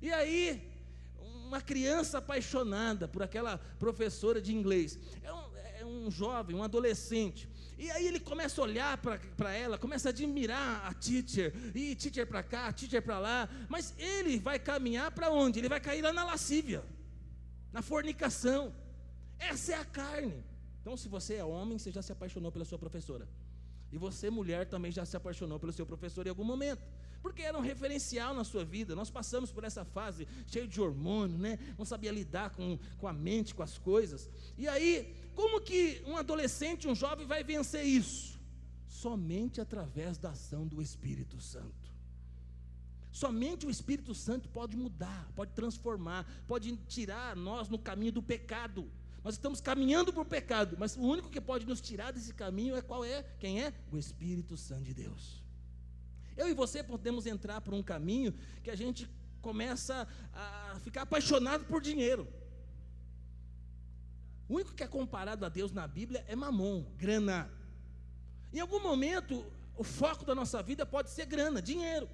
E 0.00 0.12
aí, 0.12 0.70
uma 1.18 1.60
criança 1.60 2.18
apaixonada 2.18 3.08
por 3.08 3.24
aquela 3.24 3.58
professora 3.58 4.40
de 4.40 4.54
inglês. 4.54 4.96
É 5.20 5.32
um, 5.32 5.49
um 5.90 6.10
jovem, 6.10 6.56
um 6.56 6.62
adolescente. 6.62 7.48
E 7.78 7.90
aí 7.90 8.06
ele 8.06 8.20
começa 8.20 8.60
a 8.60 8.64
olhar 8.64 8.98
para 8.98 9.52
ela, 9.52 9.78
começa 9.78 10.08
a 10.08 10.10
admirar 10.10 10.86
a 10.86 10.92
teacher, 10.94 11.52
e 11.74 11.94
teacher 11.94 12.26
para 12.26 12.42
cá, 12.42 12.72
teacher 12.72 13.02
para 13.02 13.18
lá, 13.18 13.48
mas 13.68 13.94
ele 13.98 14.38
vai 14.38 14.58
caminhar 14.58 15.10
para 15.10 15.30
onde? 15.30 15.58
Ele 15.58 15.68
vai 15.68 15.80
cair 15.80 16.02
lá 16.02 16.12
na 16.12 16.24
lascívia, 16.24 16.84
na 17.72 17.82
fornicação. 17.82 18.74
Essa 19.38 19.72
é 19.72 19.76
a 19.76 19.84
carne. 19.84 20.44
Então, 20.80 20.96
se 20.96 21.08
você 21.08 21.34
é 21.36 21.44
homem, 21.44 21.78
você 21.78 21.90
já 21.90 22.02
se 22.02 22.12
apaixonou 22.12 22.52
pela 22.52 22.64
sua 22.64 22.78
professora. 22.78 23.28
E 23.92 23.98
você, 23.98 24.30
mulher, 24.30 24.66
também 24.66 24.92
já 24.92 25.04
se 25.04 25.16
apaixonou 25.16 25.58
pelo 25.58 25.72
seu 25.72 25.86
professor 25.86 26.26
em 26.26 26.30
algum 26.30 26.44
momento 26.44 26.82
porque 27.22 27.42
era 27.42 27.56
um 27.56 27.60
referencial 27.60 28.34
na 28.34 28.44
sua 28.44 28.64
vida. 28.64 28.94
Nós 28.94 29.10
passamos 29.10 29.50
por 29.50 29.64
essa 29.64 29.84
fase 29.84 30.26
cheio 30.46 30.66
de 30.66 30.80
hormônio, 30.80 31.38
né? 31.38 31.58
Não 31.78 31.84
sabia 31.84 32.10
lidar 32.10 32.50
com, 32.50 32.78
com 32.98 33.06
a 33.06 33.12
mente, 33.12 33.54
com 33.54 33.62
as 33.62 33.78
coisas. 33.78 34.28
E 34.56 34.66
aí, 34.66 35.14
como 35.40 35.58
que 35.58 36.02
um 36.06 36.18
adolescente, 36.18 36.86
um 36.86 36.94
jovem 36.94 37.26
vai 37.26 37.42
vencer 37.42 37.82
isso? 37.82 38.38
Somente 38.86 39.58
através 39.58 40.18
da 40.18 40.30
ação 40.30 40.66
do 40.66 40.82
Espírito 40.82 41.40
Santo. 41.40 41.90
Somente 43.10 43.66
o 43.66 43.70
Espírito 43.70 44.14
Santo 44.14 44.50
pode 44.50 44.76
mudar, 44.76 45.32
pode 45.34 45.52
transformar, 45.52 46.26
pode 46.46 46.76
tirar 46.86 47.34
nós 47.34 47.70
no 47.70 47.78
caminho 47.78 48.12
do 48.12 48.22
pecado. 48.22 48.86
Nós 49.24 49.34
estamos 49.34 49.62
caminhando 49.62 50.12
para 50.12 50.20
o 50.20 50.26
pecado, 50.26 50.76
mas 50.78 50.94
o 50.94 51.00
único 51.00 51.30
que 51.30 51.40
pode 51.40 51.64
nos 51.66 51.80
tirar 51.80 52.12
desse 52.12 52.34
caminho 52.34 52.76
é 52.76 52.82
qual 52.82 53.02
é? 53.02 53.22
Quem 53.38 53.62
é? 53.62 53.72
O 53.90 53.96
Espírito 53.96 54.58
Santo 54.58 54.84
de 54.84 54.92
Deus. 54.92 55.42
Eu 56.36 56.50
e 56.50 56.52
você 56.52 56.82
podemos 56.82 57.24
entrar 57.24 57.62
por 57.62 57.72
um 57.72 57.82
caminho 57.82 58.34
que 58.62 58.70
a 58.70 58.76
gente 58.76 59.08
começa 59.40 60.06
a 60.34 60.78
ficar 60.84 61.02
apaixonado 61.02 61.64
por 61.64 61.80
dinheiro. 61.80 62.28
O 64.50 64.54
único 64.54 64.74
que 64.74 64.82
é 64.82 64.88
comparado 64.88 65.46
a 65.46 65.48
Deus 65.48 65.70
na 65.70 65.86
Bíblia 65.86 66.24
é 66.26 66.34
mamon, 66.34 66.84
grana. 66.98 67.48
Em 68.52 68.58
algum 68.58 68.80
momento, 68.80 69.46
o 69.76 69.84
foco 69.84 70.24
da 70.24 70.34
nossa 70.34 70.60
vida 70.60 70.84
pode 70.84 71.08
ser 71.10 71.24
grana, 71.24 71.62
dinheiro. 71.62 72.10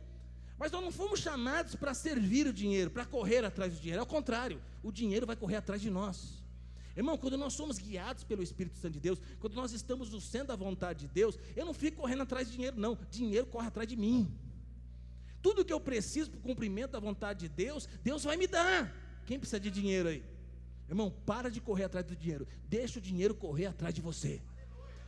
Mas 0.59 0.71
nós 0.71 0.85
não 0.85 0.93
fomos 0.93 1.21
chamados 1.21 1.75
para 1.77 1.95
servir 1.95 2.47
o 2.47 2.53
dinheiro, 2.53 2.91
para 2.91 3.07
correr 3.07 3.43
atrás 3.43 3.73
do 3.73 3.81
dinheiro. 3.81 4.03
Ao 4.03 4.07
contrário, 4.07 4.61
o 4.83 4.93
dinheiro 4.93 5.27
vai 5.27 5.35
correr 5.35 5.57
atrás 5.57 5.81
de 5.81 5.89
nós. 5.89 6.45
Irmão, 6.95 7.17
quando 7.17 7.39
nós 7.39 7.55
somos 7.55 7.79
guiados 7.79 8.23
pelo 8.23 8.43
Espírito 8.43 8.77
Santo 8.77 8.93
de 8.93 9.01
Deus, 9.01 9.19
quando 9.41 9.55
nós 9.55 9.73
estamos 9.73 10.11
no 10.11 10.21
centro 10.21 10.49
da 10.49 10.57
vontade 10.57 11.07
de 11.07 11.09
Deus, 11.09 11.39
eu 11.57 11.65
não 11.65 11.73
fico 11.73 12.03
correndo 12.03 12.23
atrás 12.23 12.49
de 12.49 12.53
dinheiro, 12.53 12.79
não. 12.79 12.99
Dinheiro 13.11 13.47
corre 13.47 13.69
atrás 13.69 13.89
de 13.89 13.97
mim. 13.97 14.31
Tudo 15.41 15.65
que 15.65 15.73
eu 15.73 15.81
preciso 15.81 16.31
para 16.31 16.41
o 16.41 16.43
cumprimento 16.43 16.91
da 16.91 17.01
vontade 17.01 17.41
de 17.41 17.49
Deus, 17.49 17.89
Deus 18.05 18.25
vai 18.25 18.37
me 18.37 18.47
dar. 18.47 18.95
Quem 19.25 19.39
precisa 19.39 19.59
de 19.59 19.71
dinheiro 19.71 20.11
aí? 20.11 20.36
Irmão, 20.89 21.11
para 21.25 21.51
de 21.51 21.61
correr 21.61 21.85
atrás 21.85 22.07
do 22.07 22.15
dinheiro. 22.15 22.47
Deixa 22.69 22.99
o 22.99 23.03
dinheiro 23.03 23.35
correr 23.35 23.67
atrás 23.67 23.95
de 23.95 24.01
você. 24.01 24.41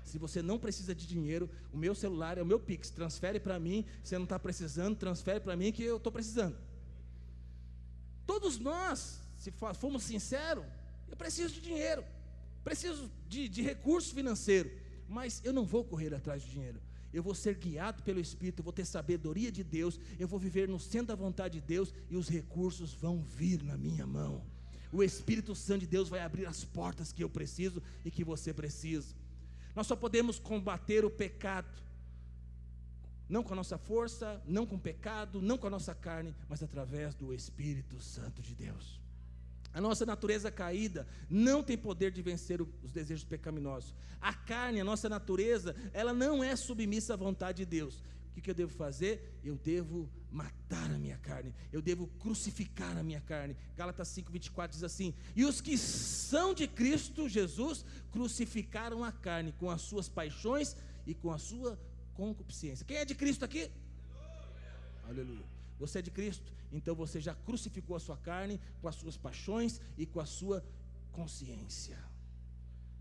Se 0.03 0.19
você 0.19 0.41
não 0.41 0.59
precisa 0.59 0.95
de 0.95 1.07
dinheiro, 1.07 1.49
o 1.73 1.77
meu 1.77 1.95
celular 1.95 2.39
é 2.39 2.43
o 2.43 2.47
meu 2.47 2.59
Pix. 2.59 2.91
Transfere 2.91 3.39
para 3.39 3.59
mim. 3.61 3.85
Se 4.03 4.11
você 4.11 4.17
não 4.17 4.25
está 4.25 4.39
precisando, 4.39 4.97
transfere 4.97 5.41
para 5.41 5.57
mim 5.57 5.71
que 5.71 5.83
eu 5.83 5.99
estou 5.99 6.11
precisando. 6.11 6.57
Todos 8.27 8.59
nós, 8.59 9.21
se 9.37 9.51
formos 9.51 10.03
sinceros, 10.03 10.65
eu 11.09 11.17
preciso 11.17 11.55
de 11.55 11.61
dinheiro, 11.61 12.05
preciso 12.63 13.11
de, 13.27 13.49
de 13.49 13.63
recurso 13.63 14.15
financeiro, 14.15 14.71
mas 15.09 15.41
eu 15.45 15.53
não 15.53 15.65
vou 15.65 15.85
correr 15.85 16.15
atrás 16.15 16.43
de 16.43 16.51
dinheiro. 16.51 16.81
Eu 17.13 17.23
vou 17.23 17.35
ser 17.35 17.55
guiado 17.55 18.03
pelo 18.03 18.21
Espírito, 18.21 18.61
eu 18.61 18.65
vou 18.65 18.73
ter 18.73 18.85
sabedoria 18.85 19.51
de 19.51 19.65
Deus, 19.65 19.99
eu 20.19 20.29
vou 20.29 20.39
viver 20.39 20.69
no 20.69 20.79
centro 20.79 21.09
da 21.09 21.15
vontade 21.15 21.61
de 21.61 21.67
Deus 21.67 21.95
e 22.11 22.17
os 22.17 22.29
recursos 22.29 22.93
vão 22.93 23.23
vir 23.23 23.63
na 23.63 23.79
minha 23.79 24.07
mão. 24.07 24.45
O 24.93 25.03
Espírito 25.03 25.55
Santo 25.55 25.81
de 25.81 25.87
Deus 25.87 26.09
vai 26.09 26.21
abrir 26.21 26.47
as 26.47 26.65
portas 26.65 27.13
que 27.13 27.23
eu 27.23 27.29
preciso 27.29 27.83
e 28.05 28.11
que 28.11 28.25
você 28.25 28.53
precisa. 28.53 29.15
Nós 29.75 29.87
só 29.87 29.95
podemos 29.95 30.39
combater 30.39 31.05
o 31.05 31.11
pecado, 31.11 31.83
não 33.29 33.43
com 33.43 33.53
a 33.53 33.57
nossa 33.57 33.77
força, 33.77 34.43
não 34.47 34.67
com 34.67 34.77
o 34.77 34.81
pecado, 34.81 35.43
não 35.43 35.59
com 35.59 35.67
a 35.67 35.71
nossa 35.71 35.95
carne, 35.95 36.35
mas 36.49 36.63
através 36.63 37.15
do 37.15 37.35
Espírito 37.35 38.01
Santo 38.01 38.41
de 38.41 38.55
Deus. 38.55 38.99
A 39.73 39.81
nossa 39.81 40.07
natureza 40.07 40.51
caída 40.51 41.07
não 41.29 41.63
tem 41.63 41.77
poder 41.77 42.11
de 42.11 42.23
vencer 42.23 42.61
os 42.61 42.91
desejos 42.91 43.25
pecaminosos. 43.25 43.95
A 44.21 44.33
carne, 44.33 44.81
a 44.81 44.85
nossa 44.85 45.09
natureza, 45.09 45.77
ela 45.93 46.15
não 46.15 46.43
é 46.43 46.57
submissa 46.57 47.13
à 47.13 47.17
vontade 47.17 47.59
de 47.59 47.67
Deus. 47.67 48.03
Que, 48.39 48.43
que 48.43 48.51
eu 48.51 48.55
devo 48.55 48.73
fazer? 48.73 49.41
Eu 49.43 49.57
devo 49.57 50.09
matar 50.31 50.91
a 50.91 50.99
minha 50.99 51.19
carne, 51.19 51.55
eu 51.73 51.81
devo 51.81 52.07
crucificar 52.19 52.97
a 52.97 53.03
minha 53.03 53.21
carne. 53.21 53.57
Gálatas 53.77 54.09
5,24 54.09 54.69
diz 54.69 54.85
assim: 54.85 55.15
E 55.35 55.45
os 55.45 55.61
que 55.61 55.77
são 55.77 56.55
de 56.55 56.69
Cristo 56.69 57.29
Jesus 57.29 57.85
crucificaram 58.11 59.03
a 59.03 59.11
carne 59.13 59.53
com 59.53 59.71
as 59.71 59.83
suas 59.83 60.09
paixões 60.09 60.77
e 61.07 61.15
com 61.15 61.31
a 61.31 61.39
sua 61.39 61.79
concupiscência. 62.15 62.85
Quem 62.85 62.99
é 62.99 63.05
de 63.05 63.15
Cristo 63.15 63.45
aqui? 63.45 63.71
Aleluia. 65.05 65.25
Aleluia. 65.25 65.47
Você 65.79 66.01
é 66.01 66.03
de 66.03 66.11
Cristo, 66.11 66.53
então 66.73 66.95
você 66.95 67.21
já 67.21 67.35
crucificou 67.35 67.97
a 67.97 68.01
sua 68.01 68.17
carne 68.17 68.61
com 68.81 68.89
as 68.89 68.97
suas 68.97 69.17
paixões 69.17 69.81
e 69.97 70.05
com 70.05 70.21
a 70.21 70.27
sua 70.27 70.65
consciência. 71.13 71.99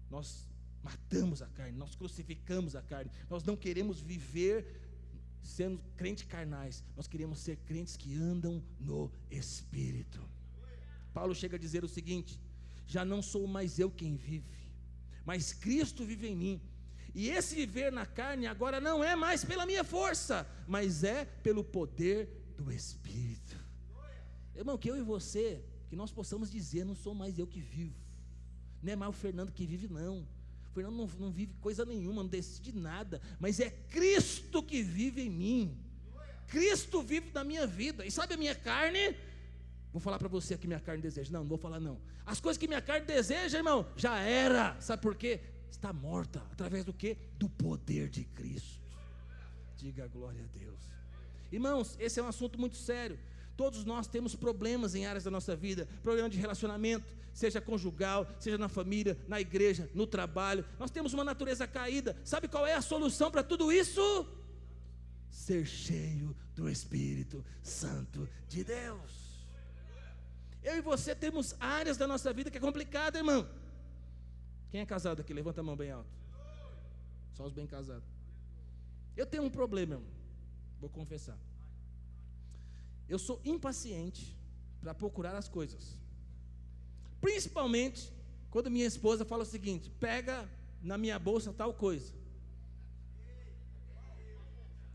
Nós 0.09 0.47
matamos 0.83 1.41
a 1.41 1.47
carne, 1.47 1.77
nós 1.77 1.95
crucificamos 1.95 2.75
a 2.75 2.81
carne. 2.81 3.11
Nós 3.29 3.43
não 3.43 3.57
queremos 3.57 3.99
viver 3.99 4.86
sendo 5.47 5.81
crentes 5.95 6.25
carnais, 6.25 6.83
nós 6.95 7.07
queremos 7.07 7.39
ser 7.39 7.57
crentes 7.57 7.95
que 7.95 8.15
andam 8.15 8.61
no 8.79 9.11
Espírito. 9.31 10.21
Paulo 11.13 11.33
chega 11.33 11.55
a 11.55 11.59
dizer 11.59 11.83
o 11.83 11.87
seguinte: 11.87 12.39
já 12.85 13.05
não 13.05 13.21
sou 13.21 13.47
mais 13.47 13.79
eu 13.79 13.89
quem 13.89 14.15
vive, 14.15 14.73
mas 15.25 15.53
Cristo 15.53 16.05
vive 16.05 16.27
em 16.27 16.35
mim. 16.35 16.61
E 17.15 17.29
esse 17.29 17.55
viver 17.55 17.91
na 17.91 18.05
carne 18.05 18.45
agora 18.45 18.79
não 18.79 19.03
é 19.03 19.15
mais 19.15 19.43
pela 19.43 19.65
minha 19.65 19.83
força, 19.83 20.47
mas 20.67 21.03
é 21.03 21.25
pelo 21.25 21.63
poder 21.63 22.29
do 22.55 22.71
Espírito. 22.71 23.57
Irmão, 24.55 24.77
que 24.77 24.89
eu 24.89 24.97
e 24.97 25.01
você, 25.01 25.63
que 25.89 25.95
nós 25.95 26.11
possamos 26.11 26.51
dizer, 26.51 26.83
não 26.83 26.93
sou 26.93 27.15
mais 27.15 27.39
eu 27.39 27.47
que 27.47 27.61
vivo, 27.61 27.95
não 28.83 28.93
é 28.93 28.95
mais 28.95 29.09
o 29.09 29.17
Fernando 29.17 29.51
que 29.51 29.65
vive, 29.65 29.87
não. 29.87 30.27
Fernando 30.78 30.95
não, 30.95 31.07
não 31.19 31.32
vive 31.32 31.55
coisa 31.59 31.84
nenhuma, 31.84 32.21
não 32.21 32.30
decide 32.30 32.71
nada, 32.71 33.19
mas 33.39 33.59
é 33.59 33.71
Cristo 33.71 34.61
que 34.61 34.84
vive 34.84 35.23
em 35.23 35.30
mim. 35.30 35.84
Cristo 36.45 37.01
vive 37.01 37.32
na 37.34 37.43
minha 37.43 37.65
vida. 37.65 38.05
E 38.05 38.11
sabe 38.11 38.36
a 38.36 38.38
minha 38.38 38.53
carne? 38.53 39.17
Vou 39.91 39.99
falar 39.99 40.19
para 40.19 40.28
você 40.28 40.55
que 40.55 40.67
minha 40.67 40.80
carne 40.80 41.01
deseja. 41.01 41.32
Não, 41.32 41.39
não 41.39 41.47
vou 41.47 41.57
falar 41.57 41.80
não. 41.80 41.99
As 42.23 42.39
coisas 42.39 42.59
que 42.59 42.67
minha 42.67 42.82
carne 42.82 43.07
deseja, 43.07 43.57
irmão, 43.57 43.91
já 43.95 44.19
era. 44.19 44.80
Sabe 44.80 45.01
por 45.01 45.15
quê? 45.15 45.39
Está 45.71 45.91
morta. 45.91 46.43
Através 46.51 46.86
do 46.86 46.93
quê? 46.93 47.17
Do 47.39 47.49
poder 47.49 48.07
de 48.07 48.23
Cristo. 48.23 48.80
Diga 49.78 50.07
glória 50.07 50.43
a 50.43 50.57
Deus. 50.59 50.80
Irmãos, 51.51 51.97
esse 51.99 52.19
é 52.19 52.23
um 52.23 52.28
assunto 52.28 52.59
muito 52.59 52.78
sério. 52.78 53.17
Todos 53.58 53.84
nós 53.84 54.05
temos 54.08 54.36
problemas 54.36 54.93
em 54.93 55.08
áreas 55.08 55.24
da 55.24 55.32
nossa 55.32 55.55
vida, 55.55 55.88
problema 56.03 56.30
de 56.30 56.38
relacionamento, 56.38 57.12
seja 57.34 57.60
conjugal, 57.60 58.28
seja 58.39 58.55
na 58.55 58.70
família, 58.70 59.18
na 59.28 59.41
igreja, 59.41 59.89
no 59.95 60.05
trabalho. 60.05 60.64
Nós 60.78 60.91
temos 60.91 61.12
uma 61.12 61.24
natureza 61.24 61.66
caída. 61.66 62.16
Sabe 62.24 62.47
qual 62.47 62.68
é 62.68 62.76
a 62.76 62.82
solução 62.84 63.32
para 63.32 63.41
tudo 63.41 63.72
isso? 63.72 64.28
Ser 65.32 65.66
cheio 65.66 66.38
do 66.55 66.70
Espírito 66.70 67.43
Santo 67.64 68.30
de 68.47 68.64
Deus. 68.64 69.12
Eu 70.64 70.78
e 70.78 70.82
você 70.82 71.16
temos 71.16 71.55
áreas 71.60 71.97
da 71.97 72.05
nossa 72.05 72.32
vida 72.32 72.51
que 72.51 72.58
é 72.60 72.62
complicada, 72.62 73.18
irmão. 73.18 73.49
Quem 74.70 74.82
é 74.82 74.86
casado 74.86 75.22
aqui? 75.22 75.34
Levanta 75.34 75.62
a 75.62 75.64
mão 75.64 75.76
bem 75.76 75.89
alto. 75.89 76.10
Só 77.34 77.43
os 77.43 77.53
bem 77.53 77.66
casados. 77.66 78.08
Eu 79.16 79.26
tenho 79.26 79.43
um 79.43 79.49
problema, 79.49 79.95
irmão. 79.95 80.10
Vou 80.80 80.89
confessar. 80.91 81.38
Eu 83.08 83.20
sou 83.20 83.39
impaciente 83.43 84.38
para 84.82 84.93
procurar 84.93 85.36
as 85.36 85.47
coisas. 85.47 85.97
Principalmente 87.22 88.14
quando 88.49 88.72
minha 88.72 88.86
esposa 88.86 89.26
fala 89.26 89.43
o 89.43 89.45
seguinte: 89.45 89.89
pega 89.99 90.49
na 90.82 90.97
minha 90.97 91.18
bolsa 91.18 91.53
tal 91.53 91.74
coisa. 91.74 92.14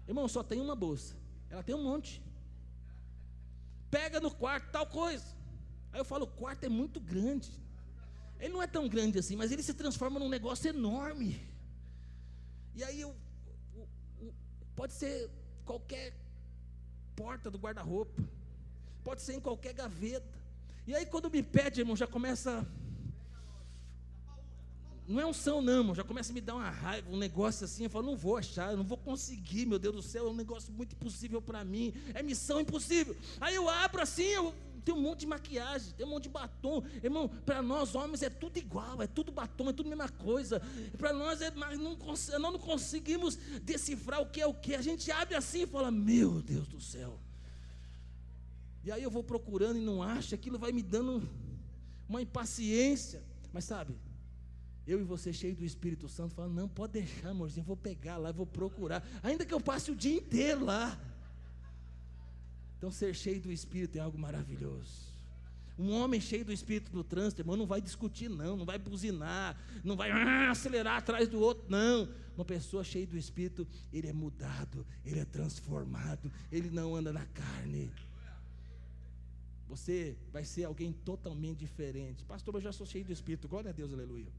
Irmão, 0.07 0.29
só 0.29 0.43
tem 0.43 0.61
uma 0.61 0.75
bolsa. 0.75 1.17
Ela 1.49 1.63
tem 1.63 1.75
um 1.75 1.83
monte. 1.83 2.23
Pega 3.91 4.21
no 4.21 4.31
quarto 4.31 4.71
tal 4.71 4.87
coisa. 4.87 5.27
Aí 5.93 6.01
eu 6.01 6.05
falo: 6.05 6.25
o 6.25 6.29
quarto 6.29 6.65
é 6.65 6.69
muito 6.69 7.01
grande. 7.01 7.51
Ele 8.39 8.53
não 8.53 8.63
é 8.63 8.67
tão 8.67 8.89
grande 8.89 9.19
assim, 9.19 9.37
mas 9.37 9.53
ele 9.53 9.63
se 9.63 9.75
transforma 9.75 10.19
num 10.19 10.29
negócio 10.29 10.69
enorme. 10.69 11.41
E 12.75 12.83
aí 12.83 13.01
eu, 13.01 13.15
pode 14.75 14.95
ser 14.95 15.31
qualquer 15.65 16.13
porta 17.17 17.51
do 17.51 17.59
guarda-roupa, 17.59 18.23
pode 19.05 19.23
ser 19.23 19.35
em 19.35 19.41
qualquer 19.41 19.73
gaveta. 19.73 20.41
E 20.87 20.95
aí 20.95 21.07
quando 21.07 21.31
me 21.31 21.43
pede, 21.43 21.81
irmão, 21.81 21.97
já 21.97 22.07
começa. 22.07 22.67
Não 25.07 25.21
é 25.21 25.27
um 25.27 25.33
são, 25.33 25.61
não, 25.61 25.79
irmão, 25.79 25.95
já 25.95 26.05
começa 26.05 26.33
a 26.33 26.35
me 26.35 26.41
dar 26.41 26.55
uma 26.55 26.71
raiva, 26.71 27.11
um 27.11 27.19
negócio 27.19 27.65
assim. 27.65 27.85
Eu 27.85 27.91
falo, 27.91 28.07
não 28.07 28.17
vou 28.17 28.37
achar, 28.37 28.71
eu 28.71 28.77
não 28.77 28.85
vou 28.85 28.97
conseguir, 28.97 29.67
meu 29.67 29.79
Deus 29.79 29.95
do 29.95 30.03
céu, 30.03 30.27
é 30.27 30.31
um 30.31 30.35
negócio 30.35 30.73
muito 30.73 30.95
impossível 30.95 31.43
para 31.43 31.65
mim, 31.65 31.93
é 32.15 32.23
missão 32.23 32.61
impossível. 32.61 33.17
Aí 33.41 33.55
eu 33.55 33.69
abro 33.69 34.01
assim, 34.01 34.25
eu 34.25 34.55
tem 34.85 34.95
um 34.95 35.01
monte 35.01 35.21
de 35.21 35.27
maquiagem, 35.27 35.93
tem 35.95 36.07
um 36.07 36.11
monte 36.11 36.25
de 36.25 36.29
batom. 36.29 36.83
Irmão, 37.03 37.29
para 37.29 37.63
nós 37.63 37.95
homens 37.95 38.23
é 38.23 38.31
tudo 38.31 38.59
igual, 38.59 39.01
é 39.03 39.07
tudo 39.07 39.33
batom, 39.33 39.71
é 39.71 39.73
tudo 39.73 39.87
a 39.87 39.91
mesma 39.91 40.09
coisa. 40.09 40.61
Para 40.99 41.13
nós 41.13 41.41
é, 41.41 41.51
mas 41.53 41.79
não, 41.79 41.97
nós 41.97 42.29
não 42.29 42.59
conseguimos 42.59 43.37
decifrar 43.63 44.21
o 44.21 44.27
que 44.27 44.41
é 44.41 44.47
o 44.47 44.55
que. 44.55 44.75
A 44.75 44.83
gente 44.83 45.11
abre 45.11 45.35
assim 45.35 45.63
e 45.63 45.67
fala: 45.67 45.91
Meu 45.91 46.43
Deus 46.43 46.67
do 46.69 46.81
céu. 46.81 47.19
E 48.85 48.91
aí 48.91 49.03
eu 49.03 49.11
vou 49.11 49.23
procurando 49.23 49.79
e 49.79 49.85
não 49.85 50.03
acho, 50.03 50.35
aquilo 50.35 50.59
vai 50.59 50.73
me 50.73 50.83
dando 50.83 51.29
uma 52.09 52.21
impaciência. 52.21 53.23
Mas 53.53 53.65
sabe, 53.65 53.95
eu 54.87 55.01
e 55.01 55.05
você 55.05 55.33
cheio 55.33 55.55
do 55.55 55.65
Espírito 55.65 56.09
Santo, 56.09 56.35
falando: 56.35 56.55
Não, 56.55 56.69
pode 56.69 56.95
deixar, 56.95 57.29
amorzinho, 57.29 57.65
vou 57.65 57.77
pegar 57.77 58.17
lá, 58.17 58.33
vou 58.33 58.47
procurar. 58.47 59.07
Ainda 59.23 59.45
que 59.45 59.55
eu 59.55 59.61
passe 59.61 59.91
o 59.91 59.97
dia 59.97 60.17
inteiro 60.17 60.65
lá. 60.65 60.99
Então, 62.83 62.91
ser 62.91 63.15
cheio 63.15 63.41
do 63.41 63.53
Espírito 63.53 63.97
é 63.97 64.01
algo 64.01 64.19
maravilhoso. 64.19 65.07
Um 65.79 65.93
homem 65.93 66.21
cheio 66.21 66.45
do 66.45 66.53
Espírito 66.53 66.91
no 66.93 67.05
trânsito, 67.05 67.41
irmão, 67.41 67.57
não 67.57 67.65
vai 67.65 67.81
discutir, 67.81 68.29
não, 68.29 68.57
não 68.57 68.65
vai 68.65 68.77
buzinar, 68.77 69.57
não 69.85 69.95
vai 69.95 70.11
ah, 70.11 70.51
acelerar 70.51 70.97
atrás 70.97 71.29
do 71.29 71.39
outro, 71.39 71.65
não. 71.69 72.09
Uma 72.35 72.45
pessoa 72.45 72.83
cheia 72.83 73.07
do 73.07 73.17
Espírito, 73.17 73.65
ele 73.93 74.09
é 74.09 74.13
mudado, 74.13 74.85
ele 75.05 75.21
é 75.21 75.25
transformado, 75.25 76.29
ele 76.51 76.71
não 76.71 76.97
anda 76.97 77.13
na 77.13 77.25
carne. 77.27 77.93
Você 79.69 80.17
vai 80.33 80.45
ser 80.45 80.65
alguém 80.65 80.93
totalmente 80.93 81.59
diferente. 81.59 82.25
Pastor, 82.25 82.57
eu 82.57 82.61
já 82.61 82.73
sou 82.73 82.85
cheio 82.85 83.05
do 83.05 83.13
Espírito, 83.13 83.47
glória 83.47 83.71
a 83.71 83.73
Deus, 83.73 83.93
aleluia. 83.93 84.33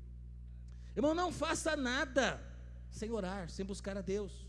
Irmão, 0.98 1.16
não 1.16 1.32
faça 1.32 1.78
nada 1.78 2.44
sem 2.92 3.10
orar, 3.10 3.50
sem 3.50 3.66
buscar 3.66 3.98
a 3.98 4.02
Deus. 4.02 4.46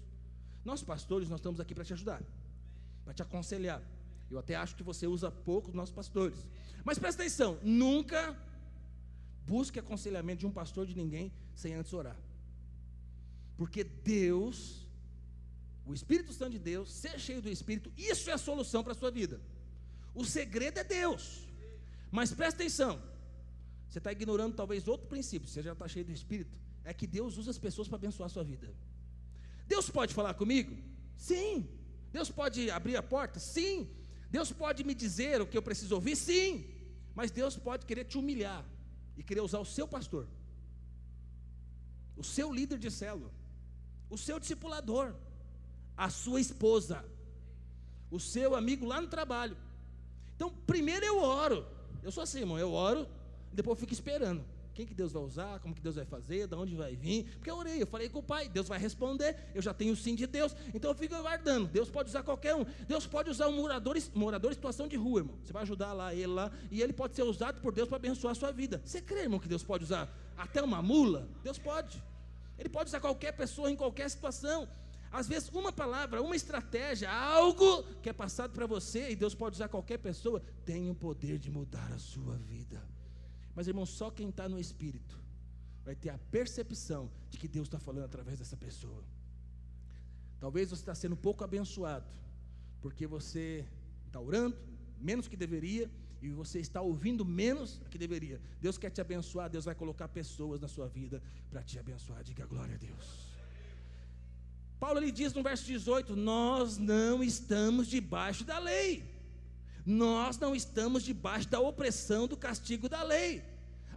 Nós, 0.64 0.82
pastores, 0.82 1.28
nós 1.28 1.38
estamos 1.38 1.60
aqui 1.60 1.76
para 1.76 1.84
te 1.84 1.92
ajudar 1.92 2.20
para 3.04 3.14
te 3.14 3.22
aconselhar. 3.22 3.82
Eu 4.30 4.38
até 4.38 4.54
acho 4.56 4.74
que 4.74 4.82
você 4.82 5.06
usa 5.06 5.30
pouco 5.30 5.68
os 5.68 5.74
nossos 5.74 5.94
pastores. 5.94 6.38
Mas 6.84 6.98
presta 6.98 7.22
atenção, 7.22 7.58
nunca 7.62 8.36
busque 9.46 9.78
aconselhamento 9.78 10.40
de 10.40 10.46
um 10.46 10.50
pastor 10.50 10.86
de 10.86 10.96
ninguém 10.96 11.32
sem 11.54 11.74
antes 11.74 11.92
orar. 11.92 12.16
Porque 13.56 13.84
Deus, 13.84 14.86
o 15.86 15.94
Espírito 15.94 16.32
Santo 16.32 16.52
de 16.52 16.58
Deus, 16.58 16.90
ser 16.90 17.18
cheio 17.20 17.40
do 17.40 17.48
Espírito, 17.48 17.92
isso 17.96 18.30
é 18.30 18.32
a 18.32 18.38
solução 18.38 18.82
para 18.82 18.92
a 18.92 18.96
sua 18.96 19.10
vida. 19.10 19.40
O 20.14 20.24
segredo 20.24 20.78
é 20.78 20.84
Deus. 20.84 21.46
Mas 22.10 22.32
presta 22.32 22.62
atenção, 22.62 23.00
você 23.88 23.98
está 23.98 24.10
ignorando 24.12 24.54
talvez 24.54 24.88
outro 24.88 25.06
princípio, 25.06 25.48
você 25.48 25.62
já 25.62 25.72
está 25.72 25.86
cheio 25.86 26.04
do 26.04 26.12
Espírito, 26.12 26.58
é 26.84 26.92
que 26.92 27.06
Deus 27.06 27.36
usa 27.36 27.50
as 27.50 27.58
pessoas 27.58 27.88
para 27.88 27.96
abençoar 27.96 28.26
a 28.26 28.30
sua 28.30 28.44
vida. 28.44 28.72
Deus 29.66 29.88
pode 29.88 30.14
falar 30.14 30.34
comigo? 30.34 30.76
Sim. 31.16 31.68
Deus 32.16 32.30
pode 32.30 32.70
abrir 32.70 32.96
a 32.96 33.02
porta? 33.02 33.38
Sim. 33.40 33.76
Deus 34.30 34.52
pode 34.52 34.80
me 34.88 34.94
dizer 34.94 35.36
o 35.40 35.46
que 35.50 35.58
eu 35.58 35.62
preciso 35.68 35.96
ouvir? 35.96 36.14
Sim. 36.14 36.64
Mas 37.12 37.32
Deus 37.38 37.56
pode 37.56 37.84
querer 37.88 38.04
te 38.04 38.16
humilhar 38.16 38.64
e 39.16 39.22
querer 39.28 39.40
usar 39.40 39.58
o 39.58 39.64
seu 39.64 39.86
pastor, 39.94 40.24
o 42.16 42.22
seu 42.22 42.48
líder 42.58 42.78
de 42.78 42.90
célula, 43.00 43.32
o 44.08 44.16
seu 44.16 44.38
discipulador, 44.38 45.12
a 45.96 46.08
sua 46.08 46.40
esposa, 46.40 47.04
o 48.10 48.20
seu 48.20 48.54
amigo 48.54 48.86
lá 48.86 49.00
no 49.00 49.08
trabalho. 49.08 49.56
Então, 50.36 50.50
primeiro 50.72 51.04
eu 51.04 51.18
oro. 51.18 51.66
Eu 52.00 52.12
sou 52.12 52.22
assim, 52.22 52.40
irmão, 52.40 52.58
eu 52.58 52.72
oro, 52.72 53.08
depois 53.52 53.76
eu 53.76 53.80
fico 53.80 53.92
esperando. 53.92 54.44
Quem 54.74 54.84
que 54.84 54.92
Deus 54.92 55.12
vai 55.12 55.22
usar? 55.22 55.60
Como 55.60 55.72
que 55.72 55.80
Deus 55.80 55.94
vai 55.94 56.04
fazer? 56.04 56.48
De 56.48 56.54
onde 56.56 56.74
vai 56.74 56.96
vir? 56.96 57.24
Porque 57.36 57.48
eu 57.48 57.56
orei, 57.56 57.80
eu 57.80 57.86
falei 57.86 58.08
com 58.08 58.18
o 58.18 58.22
Pai, 58.22 58.48
Deus 58.48 58.66
vai 58.66 58.78
responder, 58.78 59.36
eu 59.54 59.62
já 59.62 59.72
tenho 59.72 59.92
o 59.92 59.96
sim 59.96 60.16
de 60.16 60.26
Deus, 60.26 60.54
então 60.74 60.90
eu 60.90 60.96
fico 60.96 61.14
aguardando. 61.14 61.68
Deus 61.68 61.88
pode 61.88 62.08
usar 62.08 62.24
qualquer 62.24 62.56
um. 62.56 62.64
Deus 62.88 63.06
pode 63.06 63.30
usar 63.30 63.46
um 63.46 63.52
morador, 63.52 63.96
morador 64.12 64.50
em 64.50 64.54
situação 64.54 64.88
de 64.88 64.96
rua, 64.96 65.20
irmão. 65.20 65.38
Você 65.44 65.52
vai 65.52 65.62
ajudar 65.62 65.92
lá 65.92 66.12
ele 66.12 66.26
lá, 66.26 66.50
e 66.70 66.82
ele 66.82 66.92
pode 66.92 67.14
ser 67.14 67.22
usado 67.22 67.60
por 67.60 67.72
Deus 67.72 67.88
para 67.88 67.96
abençoar 67.96 68.32
a 68.32 68.34
sua 68.34 68.50
vida. 68.50 68.82
Você 68.84 69.00
crê, 69.00 69.20
irmão, 69.20 69.38
que 69.38 69.48
Deus 69.48 69.62
pode 69.62 69.84
usar 69.84 70.12
até 70.36 70.60
uma 70.60 70.82
mula? 70.82 71.28
Deus 71.44 71.56
pode. 71.56 72.02
Ele 72.58 72.68
pode 72.68 72.88
usar 72.88 72.98
qualquer 72.98 73.32
pessoa 73.32 73.70
em 73.70 73.76
qualquer 73.76 74.10
situação. 74.10 74.68
Às 75.12 75.28
vezes, 75.28 75.48
uma 75.50 75.72
palavra, 75.72 76.20
uma 76.20 76.34
estratégia, 76.34 77.08
algo 77.08 77.84
que 78.02 78.08
é 78.08 78.12
passado 78.12 78.52
para 78.52 78.66
você, 78.66 79.10
e 79.10 79.14
Deus 79.14 79.32
pode 79.36 79.54
usar 79.54 79.68
qualquer 79.68 79.98
pessoa, 79.98 80.42
tem 80.64 80.90
o 80.90 80.94
poder 80.96 81.38
de 81.38 81.52
mudar 81.52 81.92
a 81.92 81.98
sua 81.98 82.36
vida. 82.36 82.93
Mas, 83.54 83.68
irmão, 83.68 83.86
só 83.86 84.10
quem 84.10 84.28
está 84.28 84.48
no 84.48 84.58
Espírito 84.58 85.18
vai 85.84 85.94
ter 85.94 86.10
a 86.10 86.18
percepção 86.18 87.10
de 87.30 87.38
que 87.38 87.46
Deus 87.46 87.68
está 87.68 87.78
falando 87.78 88.04
através 88.04 88.38
dessa 88.38 88.56
pessoa. 88.56 89.04
Talvez 90.40 90.70
você 90.70 90.82
está 90.82 90.94
sendo 90.94 91.16
pouco 91.16 91.44
abençoado, 91.44 92.06
porque 92.80 93.06
você 93.06 93.64
está 94.06 94.20
orando 94.20 94.56
menos 95.00 95.28
que 95.28 95.36
deveria 95.36 95.90
e 96.22 96.30
você 96.30 96.58
está 96.58 96.80
ouvindo 96.80 97.24
menos 97.24 97.80
que 97.90 97.98
deveria. 97.98 98.40
Deus 98.60 98.78
quer 98.78 98.90
te 98.90 99.00
abençoar, 99.00 99.50
Deus 99.50 99.66
vai 99.66 99.74
colocar 99.74 100.08
pessoas 100.08 100.60
na 100.60 100.68
sua 100.68 100.88
vida 100.88 101.22
para 101.50 101.62
te 101.62 101.78
abençoar. 101.78 102.22
Diga 102.24 102.46
glória 102.46 102.74
a 102.74 102.78
Deus. 102.78 103.34
Paulo 104.80 104.98
ele 104.98 105.12
diz 105.12 105.32
no 105.34 105.42
verso 105.42 105.64
18: 105.66 106.16
Nós 106.16 106.78
não 106.78 107.22
estamos 107.22 107.86
debaixo 107.88 108.44
da 108.44 108.58
lei, 108.58 109.04
nós 109.84 110.38
não 110.38 110.54
estamos 110.54 111.02
debaixo 111.02 111.48
da 111.48 111.60
opressão 111.60 112.26
do 112.26 112.36
castigo 112.36 112.88
da 112.88 113.02
lei. 113.02 113.42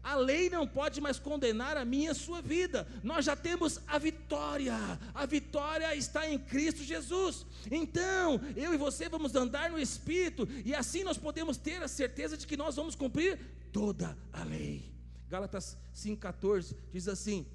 A 0.04 0.16
lei 0.16 0.50
não 0.50 0.66
pode 0.66 1.02
mais 1.02 1.20
condenar 1.20 1.76
a 1.76 1.84
minha 1.84 2.08
e 2.08 2.12
a 2.12 2.16
sua 2.16 2.42
vida. 2.42 2.88
Nós 3.04 3.26
já 3.26 3.36
temos 3.36 3.82
a 3.86 3.98
vitória. 3.98 4.74
A 5.14 5.26
vitória 5.26 5.94
está 5.96 6.30
em 6.30 6.40
Cristo 6.40 6.82
Jesus. 6.82 7.46
Então, 7.70 8.40
eu 8.56 8.74
e 8.74 8.78
você 8.78 9.10
vamos 9.10 9.36
andar 9.36 9.70
no 9.70 9.78
Espírito 9.78 10.48
e 10.64 10.74
assim 10.74 11.04
nós 11.04 11.18
podemos 11.18 11.58
ter 11.58 11.84
a 11.84 11.90
certeza 11.90 12.38
de 12.38 12.48
que 12.48 12.56
nós 12.56 12.78
vamos 12.78 12.96
cumprir 12.96 13.38
toda 13.74 14.18
a 14.32 14.44
lei. 14.46 14.94
Gálatas 15.30 15.78
5,14 15.94 16.74
diz 16.92 17.08
assim: 17.10 17.46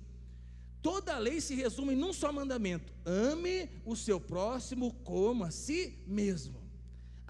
Toda 0.82 1.14
a 1.14 1.18
lei 1.18 1.40
se 1.40 1.54
resume 1.54 1.94
num 1.94 2.12
só 2.12 2.32
mandamento: 2.32 2.92
ame 3.04 3.70
o 3.84 3.96
seu 3.96 4.20
próximo 4.20 4.92
como 5.04 5.44
a 5.44 5.50
si 5.50 6.02
mesmo. 6.06 6.61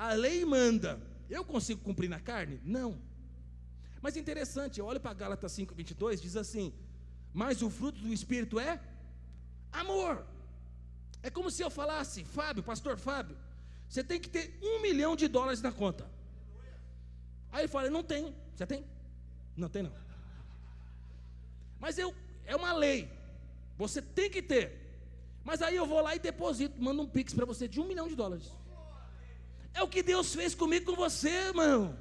A 0.07 0.15
lei 0.15 0.45
manda. 0.45 1.01
Eu 1.31 1.45
consigo 1.45 1.81
cumprir 1.81 2.11
na 2.11 2.19
carne? 2.19 2.61
Não. 2.65 2.91
Mas 4.05 4.17
interessante, 4.17 4.83
olha 4.83 4.99
para 4.99 5.15
Gálatas 5.15 5.53
5:22, 5.53 6.21
diz 6.21 6.37
assim: 6.37 6.75
"Mas 7.33 7.63
o 7.63 7.71
fruto 7.71 8.01
do 8.01 8.13
espírito 8.13 8.59
é 8.59 8.81
amor". 9.71 10.27
É 11.23 11.31
como 11.31 11.53
se 11.53 11.63
eu 11.63 11.71
falasse, 11.71 12.25
Fábio, 12.25 12.65
pastor 12.65 12.99
Fábio, 12.99 13.37
você 13.89 14.03
tem 14.03 14.21
que 14.21 14.29
ter 14.29 14.59
um 14.61 14.83
milhão 14.83 15.15
de 15.15 15.29
dólares 15.29 15.63
na 15.63 15.71
conta. 15.71 16.05
Aí 17.53 17.61
ele 17.61 17.69
fala, 17.69 17.89
não 17.89 18.03
tenho. 18.03 18.35
Você 18.57 18.67
tem? 18.67 18.85
Não 19.57 19.69
tem 19.69 19.85
não. 19.85 19.93
Mas 21.79 21.97
eu, 21.97 22.13
é 22.45 22.57
uma 22.57 22.73
lei. 22.73 23.09
Você 23.79 24.03
tem 24.03 24.29
que 24.29 24.43
ter. 24.43 24.67
Mas 25.45 25.63
aí 25.63 25.77
eu 25.77 25.87
vou 25.87 26.01
lá 26.01 26.17
e 26.17 26.19
deposito, 26.19 26.83
mando 26.83 27.03
um 27.03 27.07
pix 27.07 27.33
para 27.33 27.47
você 27.47 27.69
de 27.69 27.81
um 27.81 27.87
milhão 27.87 28.09
de 28.09 28.17
dólares. 28.17 28.51
É 29.75 29.83
o 29.83 29.89
que 29.89 30.03
Deus 30.03 30.35
fez 30.35 30.55
comigo 30.55 30.87
com 30.87 30.97
você, 30.97 31.29
irmão. 31.29 31.97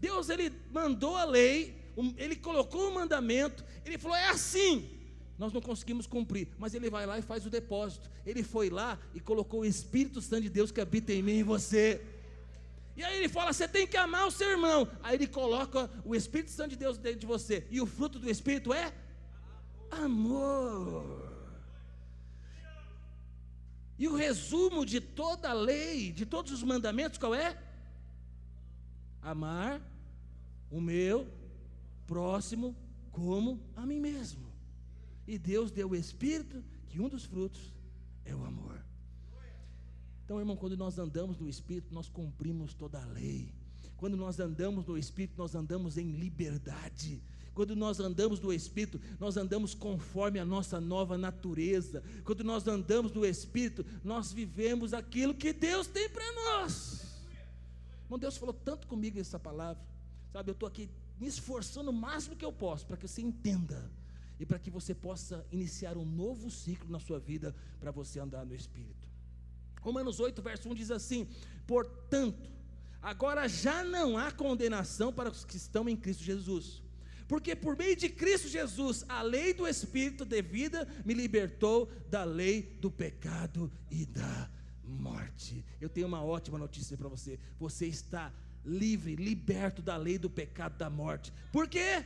Deus 0.00 0.28
ele 0.28 0.52
mandou 0.72 1.16
a 1.16 1.24
lei, 1.24 1.92
ele 2.16 2.36
colocou 2.36 2.90
o 2.90 2.94
mandamento, 2.94 3.64
ele 3.84 3.98
falou: 3.98 4.16
é 4.16 4.28
assim. 4.28 4.90
Nós 5.38 5.52
não 5.52 5.60
conseguimos 5.60 6.06
cumprir, 6.06 6.48
mas 6.58 6.72
ele 6.72 6.88
vai 6.88 7.04
lá 7.04 7.18
e 7.18 7.22
faz 7.22 7.44
o 7.44 7.50
depósito. 7.50 8.10
Ele 8.24 8.42
foi 8.42 8.70
lá 8.70 8.98
e 9.14 9.20
colocou 9.20 9.60
o 9.60 9.64
Espírito 9.66 10.22
Santo 10.22 10.42
de 10.42 10.48
Deus 10.48 10.72
que 10.72 10.80
habita 10.80 11.12
em 11.12 11.22
mim 11.22 11.38
e 11.38 11.42
você. 11.42 12.00
E 12.96 13.04
aí 13.04 13.18
ele 13.18 13.28
fala: 13.28 13.52
você 13.52 13.68
tem 13.68 13.86
que 13.86 13.96
amar 13.96 14.26
o 14.26 14.30
seu 14.30 14.50
irmão. 14.50 14.88
Aí 15.02 15.16
ele 15.16 15.26
coloca 15.26 15.90
o 16.04 16.14
Espírito 16.14 16.50
Santo 16.50 16.70
de 16.70 16.76
Deus 16.76 16.96
dentro 16.96 17.20
de 17.20 17.26
você. 17.26 17.66
E 17.70 17.80
o 17.80 17.86
fruto 17.86 18.18
do 18.18 18.30
Espírito 18.30 18.72
é 18.72 18.92
amor. 19.90 21.25
E 23.98 24.06
o 24.08 24.14
resumo 24.14 24.84
de 24.84 25.00
toda 25.00 25.50
a 25.50 25.54
lei, 25.54 26.12
de 26.12 26.26
todos 26.26 26.52
os 26.52 26.62
mandamentos, 26.62 27.18
qual 27.18 27.34
é? 27.34 27.60
Amar 29.22 29.80
o 30.70 30.80
meu 30.80 31.26
próximo 32.06 32.76
como 33.10 33.60
a 33.74 33.86
mim 33.86 34.00
mesmo. 34.00 34.46
E 35.26 35.38
Deus 35.38 35.70
deu 35.70 35.90
o 35.90 35.96
Espírito, 35.96 36.62
que 36.88 37.00
um 37.00 37.08
dos 37.08 37.24
frutos 37.24 37.74
é 38.24 38.34
o 38.34 38.44
amor. 38.44 38.84
Então, 40.24 40.38
irmão, 40.38 40.56
quando 40.56 40.76
nós 40.76 40.98
andamos 40.98 41.38
no 41.38 41.48
Espírito, 41.48 41.94
nós 41.94 42.08
cumprimos 42.08 42.74
toda 42.74 43.00
a 43.00 43.06
lei. 43.06 43.54
Quando 43.96 44.16
nós 44.16 44.38
andamos 44.38 44.84
no 44.84 44.98
Espírito, 44.98 45.38
nós 45.38 45.54
andamos 45.54 45.96
em 45.96 46.10
liberdade. 46.12 47.22
Quando 47.56 47.74
nós 47.74 47.98
andamos 48.00 48.38
no 48.38 48.52
Espírito, 48.52 49.00
nós 49.18 49.38
andamos 49.38 49.72
conforme 49.72 50.38
a 50.38 50.44
nossa 50.44 50.78
nova 50.78 51.16
natureza. 51.16 52.02
Quando 52.22 52.44
nós 52.44 52.68
andamos 52.68 53.12
no 53.12 53.24
Espírito, 53.24 53.82
nós 54.04 54.30
vivemos 54.30 54.92
aquilo 54.92 55.32
que 55.32 55.54
Deus 55.54 55.86
tem 55.86 56.06
para 56.10 56.30
nós. 56.34 57.00
Irmão, 58.04 58.18
Deus 58.18 58.36
falou 58.36 58.52
tanto 58.52 58.86
comigo 58.86 59.16
nessa 59.16 59.38
palavra. 59.38 59.82
Sabe, 60.34 60.50
eu 60.50 60.52
estou 60.52 60.66
aqui 60.66 60.90
me 61.18 61.26
esforçando 61.26 61.90
o 61.90 61.94
máximo 61.94 62.36
que 62.36 62.44
eu 62.44 62.52
posso 62.52 62.84
para 62.84 62.98
que 62.98 63.08
você 63.08 63.22
entenda 63.22 63.90
e 64.38 64.44
para 64.44 64.58
que 64.58 64.68
você 64.68 64.94
possa 64.94 65.42
iniciar 65.50 65.96
um 65.96 66.04
novo 66.04 66.50
ciclo 66.50 66.90
na 66.90 67.00
sua 67.00 67.18
vida 67.18 67.56
para 67.80 67.90
você 67.90 68.20
andar 68.20 68.44
no 68.44 68.54
Espírito. 68.54 69.08
Romanos 69.80 70.20
8, 70.20 70.42
verso 70.42 70.68
1 70.68 70.74
diz 70.74 70.90
assim: 70.90 71.26
Portanto, 71.66 72.50
agora 73.00 73.48
já 73.48 73.82
não 73.82 74.18
há 74.18 74.30
condenação 74.30 75.10
para 75.10 75.30
os 75.30 75.42
que 75.42 75.56
estão 75.56 75.88
em 75.88 75.96
Cristo 75.96 76.22
Jesus 76.22 76.84
porque 77.28 77.56
por 77.56 77.76
meio 77.76 77.96
de 77.96 78.08
Cristo 78.08 78.48
Jesus, 78.48 79.04
a 79.08 79.22
lei 79.22 79.52
do 79.52 79.66
Espírito 79.66 80.24
de 80.24 80.40
vida 80.42 80.86
me 81.04 81.14
libertou 81.14 81.90
da 82.08 82.24
lei 82.24 82.62
do 82.80 82.90
pecado 82.90 83.70
e 83.90 84.06
da 84.06 84.50
morte. 84.84 85.64
Eu 85.80 85.88
tenho 85.88 86.06
uma 86.06 86.22
ótima 86.22 86.58
notícia 86.58 86.96
para 86.96 87.08
você: 87.08 87.38
você 87.58 87.86
está 87.86 88.32
livre, 88.64 89.16
liberto 89.16 89.82
da 89.82 89.96
lei 89.96 90.18
do 90.18 90.30
pecado 90.30 90.74
e 90.74 90.78
da 90.78 90.90
morte. 90.90 91.32
Por 91.52 91.68
quê? 91.68 92.04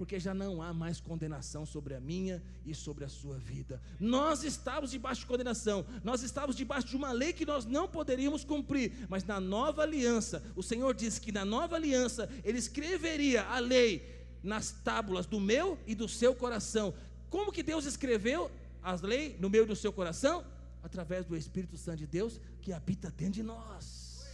porque 0.00 0.18
já 0.18 0.32
não 0.32 0.62
há 0.62 0.72
mais 0.72 0.98
condenação 0.98 1.66
sobre 1.66 1.94
a 1.94 2.00
minha 2.00 2.42
e 2.64 2.74
sobre 2.74 3.04
a 3.04 3.08
sua 3.10 3.36
vida. 3.36 3.82
Nós 4.00 4.42
estávamos 4.44 4.92
debaixo 4.92 5.20
de 5.20 5.26
condenação, 5.26 5.84
nós 6.02 6.22
estávamos 6.22 6.56
debaixo 6.56 6.86
de 6.86 6.96
uma 6.96 7.12
lei 7.12 7.34
que 7.34 7.44
nós 7.44 7.66
não 7.66 7.86
poderíamos 7.86 8.42
cumprir, 8.42 9.06
mas 9.10 9.24
na 9.24 9.38
nova 9.38 9.82
aliança, 9.82 10.42
o 10.56 10.62
Senhor 10.62 10.94
disse 10.94 11.20
que 11.20 11.30
na 11.30 11.44
nova 11.44 11.76
aliança 11.76 12.30
Ele 12.42 12.56
escreveria 12.56 13.42
a 13.42 13.58
lei 13.58 14.19
nas 14.42 14.70
tábuas 14.70 15.26
do 15.26 15.40
meu 15.40 15.78
e 15.86 15.94
do 15.94 16.08
seu 16.08 16.34
coração. 16.34 16.94
Como 17.28 17.52
que 17.52 17.62
Deus 17.62 17.84
escreveu 17.84 18.50
as 18.82 19.02
leis 19.02 19.38
no 19.40 19.50
meu 19.50 19.64
e 19.64 19.66
do 19.66 19.76
seu 19.76 19.92
coração? 19.92 20.44
Através 20.82 21.26
do 21.26 21.36
Espírito 21.36 21.76
Santo 21.76 21.98
de 21.98 22.06
Deus 22.06 22.40
que 22.62 22.72
habita 22.72 23.10
dentro 23.10 23.34
de 23.34 23.42
nós. 23.42 24.24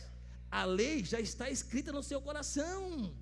A 0.50 0.64
lei 0.64 1.04
já 1.04 1.20
está 1.20 1.50
escrita 1.50 1.92
no 1.92 2.02
seu 2.02 2.20
coração. 2.20 3.12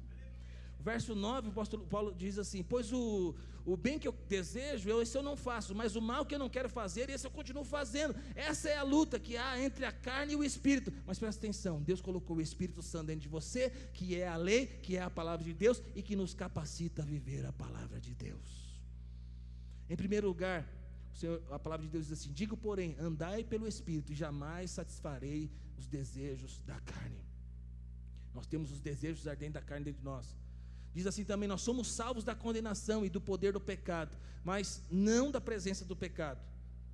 Verso 0.84 1.14
9, 1.14 1.48
o 1.48 1.50
apóstolo 1.50 1.86
Paulo 1.86 2.14
diz 2.14 2.38
assim: 2.38 2.62
Pois 2.62 2.92
o, 2.92 3.34
o 3.64 3.74
bem 3.74 3.98
que 3.98 4.06
eu 4.06 4.12
desejo, 4.28 4.86
eu, 4.86 5.00
esse 5.00 5.16
eu 5.16 5.22
não 5.22 5.34
faço, 5.34 5.74
mas 5.74 5.96
o 5.96 6.02
mal 6.02 6.26
que 6.26 6.34
eu 6.34 6.38
não 6.38 6.50
quero 6.50 6.68
fazer, 6.68 7.08
esse 7.08 7.26
eu 7.26 7.30
continuo 7.30 7.64
fazendo. 7.64 8.14
Essa 8.34 8.68
é 8.68 8.76
a 8.76 8.82
luta 8.82 9.18
que 9.18 9.34
há 9.34 9.58
entre 9.58 9.86
a 9.86 9.92
carne 9.92 10.34
e 10.34 10.36
o 10.36 10.44
espírito. 10.44 10.92
Mas 11.06 11.18
presta 11.18 11.40
atenção: 11.40 11.80
Deus 11.80 12.02
colocou 12.02 12.36
o 12.36 12.40
Espírito 12.42 12.82
Santo 12.82 13.06
dentro 13.06 13.22
de 13.22 13.30
você, 13.30 13.70
que 13.94 14.14
é 14.14 14.28
a 14.28 14.36
lei, 14.36 14.66
que 14.66 14.94
é 14.94 15.00
a 15.00 15.08
palavra 15.08 15.42
de 15.42 15.54
Deus 15.54 15.82
e 15.94 16.02
que 16.02 16.14
nos 16.14 16.34
capacita 16.34 17.00
a 17.00 17.06
viver 17.06 17.46
a 17.46 17.52
palavra 17.52 17.98
de 17.98 18.14
Deus. 18.14 18.78
Em 19.88 19.96
primeiro 19.96 20.26
lugar, 20.26 20.68
Senhor, 21.14 21.42
a 21.50 21.58
palavra 21.58 21.86
de 21.86 21.92
Deus 21.92 22.08
diz 22.08 22.20
assim: 22.20 22.30
Digo, 22.30 22.58
porém, 22.58 22.94
andai 23.00 23.42
pelo 23.42 23.66
Espírito 23.66 24.12
e 24.12 24.14
jamais 24.14 24.72
satisfarei 24.72 25.50
os 25.78 25.86
desejos 25.86 26.60
da 26.66 26.78
carne. 26.80 27.24
Nós 28.34 28.46
temos 28.46 28.70
os 28.70 28.82
desejos 28.82 29.26
ardentes 29.26 29.54
da 29.54 29.62
carne 29.62 29.86
dentro 29.86 30.00
de 30.00 30.04
nós. 30.04 30.43
Diz 30.94 31.06
assim 31.06 31.24
também: 31.24 31.48
Nós 31.48 31.60
somos 31.60 31.88
salvos 31.88 32.22
da 32.22 32.34
condenação 32.34 33.04
e 33.04 33.10
do 33.10 33.20
poder 33.20 33.52
do 33.52 33.60
pecado, 33.60 34.16
mas 34.44 34.82
não 34.90 35.30
da 35.30 35.40
presença 35.40 35.84
do 35.84 35.96
pecado. 35.96 36.40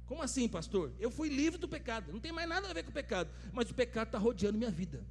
Como 0.06 0.22
assim, 0.22 0.48
pastor? 0.48 0.92
Eu 0.98 1.10
fui 1.10 1.28
livre 1.28 1.58
do 1.58 1.68
pecado, 1.68 2.10
não 2.10 2.18
tem 2.18 2.32
mais 2.32 2.48
nada 2.48 2.68
a 2.68 2.72
ver 2.72 2.82
com 2.82 2.90
o 2.90 2.94
pecado, 2.94 3.30
mas 3.52 3.70
o 3.70 3.74
pecado 3.74 4.08
está 4.08 4.18
rodeando 4.18 4.58
minha 4.58 4.70
vida. 4.70 5.04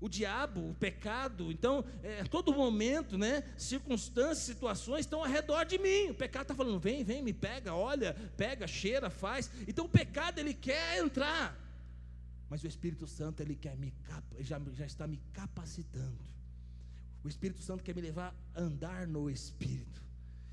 O 0.00 0.08
diabo, 0.08 0.70
o 0.70 0.74
pecado, 0.74 1.50
então, 1.50 1.84
é, 2.04 2.22
todo 2.22 2.54
momento, 2.54 3.18
né, 3.18 3.42
circunstâncias, 3.56 4.46
situações 4.46 5.00
estão 5.00 5.24
ao 5.24 5.26
redor 5.26 5.64
de 5.64 5.76
mim. 5.78 6.10
O 6.10 6.14
pecado 6.14 6.42
está 6.42 6.54
falando: 6.54 6.78
vem, 6.78 7.02
vem, 7.02 7.22
me 7.22 7.32
pega, 7.32 7.74
olha, 7.74 8.14
pega, 8.36 8.66
cheira, 8.66 9.10
faz. 9.10 9.50
Então 9.66 9.86
o 9.86 9.88
pecado 9.88 10.38
ele 10.38 10.54
quer 10.54 10.98
entrar, 10.98 11.58
mas 12.50 12.62
o 12.62 12.66
Espírito 12.68 13.06
Santo 13.06 13.40
ele 13.40 13.56
quer 13.56 13.76
me 13.76 13.92
já, 14.40 14.60
já 14.74 14.86
está 14.86 15.06
me 15.08 15.16
capacitando 15.32 16.37
o 17.28 17.30
Espírito 17.30 17.60
Santo 17.60 17.84
quer 17.84 17.94
me 17.94 18.00
levar 18.00 18.34
a 18.54 18.60
andar 18.60 19.06
no 19.06 19.28
Espírito. 19.28 20.02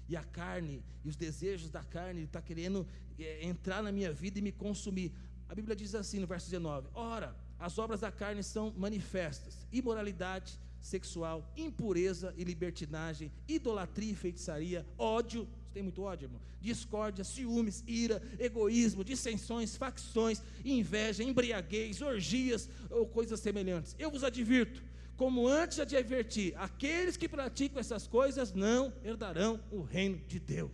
E 0.10 0.16
a 0.16 0.24
carne, 0.24 0.84
e 1.04 1.10
os 1.10 1.16
desejos 1.16 1.70
da 1.70 1.84
carne, 1.84 2.24
está 2.24 2.42
querendo 2.42 2.86
é, 3.18 3.46
entrar 3.46 3.82
na 3.82 3.92
minha 3.92 4.12
vida 4.12 4.40
e 4.40 4.42
me 4.42 4.52
consumir. 4.52 5.14
A 5.48 5.56
Bíblia 5.56 5.76
diz 5.76 5.96
assim 5.96 6.20
no 6.20 6.28
verso 6.28 6.50
19: 6.50 6.90
Ora, 6.94 7.36
as 7.58 7.80
obras 7.80 8.02
da 8.02 8.12
carne 8.12 8.44
são 8.44 8.74
manifestas: 8.78 9.66
imoralidade 9.72 10.60
sexual, 10.82 11.50
impureza 11.56 12.34
e 12.38 12.44
libertinagem, 12.44 13.32
idolatria 13.48 14.12
e 14.12 14.16
feitiçaria, 14.16 14.86
ódio, 14.98 15.48
tem 15.74 15.82
muito 15.82 16.04
ódio, 16.04 16.26
irmão? 16.26 16.42
Discórdia, 16.62 17.24
ciúmes, 17.24 17.84
ira, 17.88 18.22
egoísmo, 18.38 19.04
dissensões, 19.04 19.76
facções, 19.76 20.42
inveja, 20.64 21.24
embriaguez, 21.24 22.02
orgias 22.02 22.70
ou 22.90 23.08
coisas 23.08 23.40
semelhantes. 23.40 23.96
Eu 23.98 24.12
vos 24.12 24.24
advirto 24.24 24.84
como 25.18 25.48
antes 25.48 25.80
adverti, 25.80 26.54
aqueles 26.58 27.16
que 27.16 27.30
praticam 27.30 27.80
essas 27.80 28.06
coisas 28.06 28.54
não 28.54 28.94
herdarão 29.04 29.60
o 29.72 29.82
reino 29.82 30.18
de 30.28 30.40
Deus. 30.40 30.72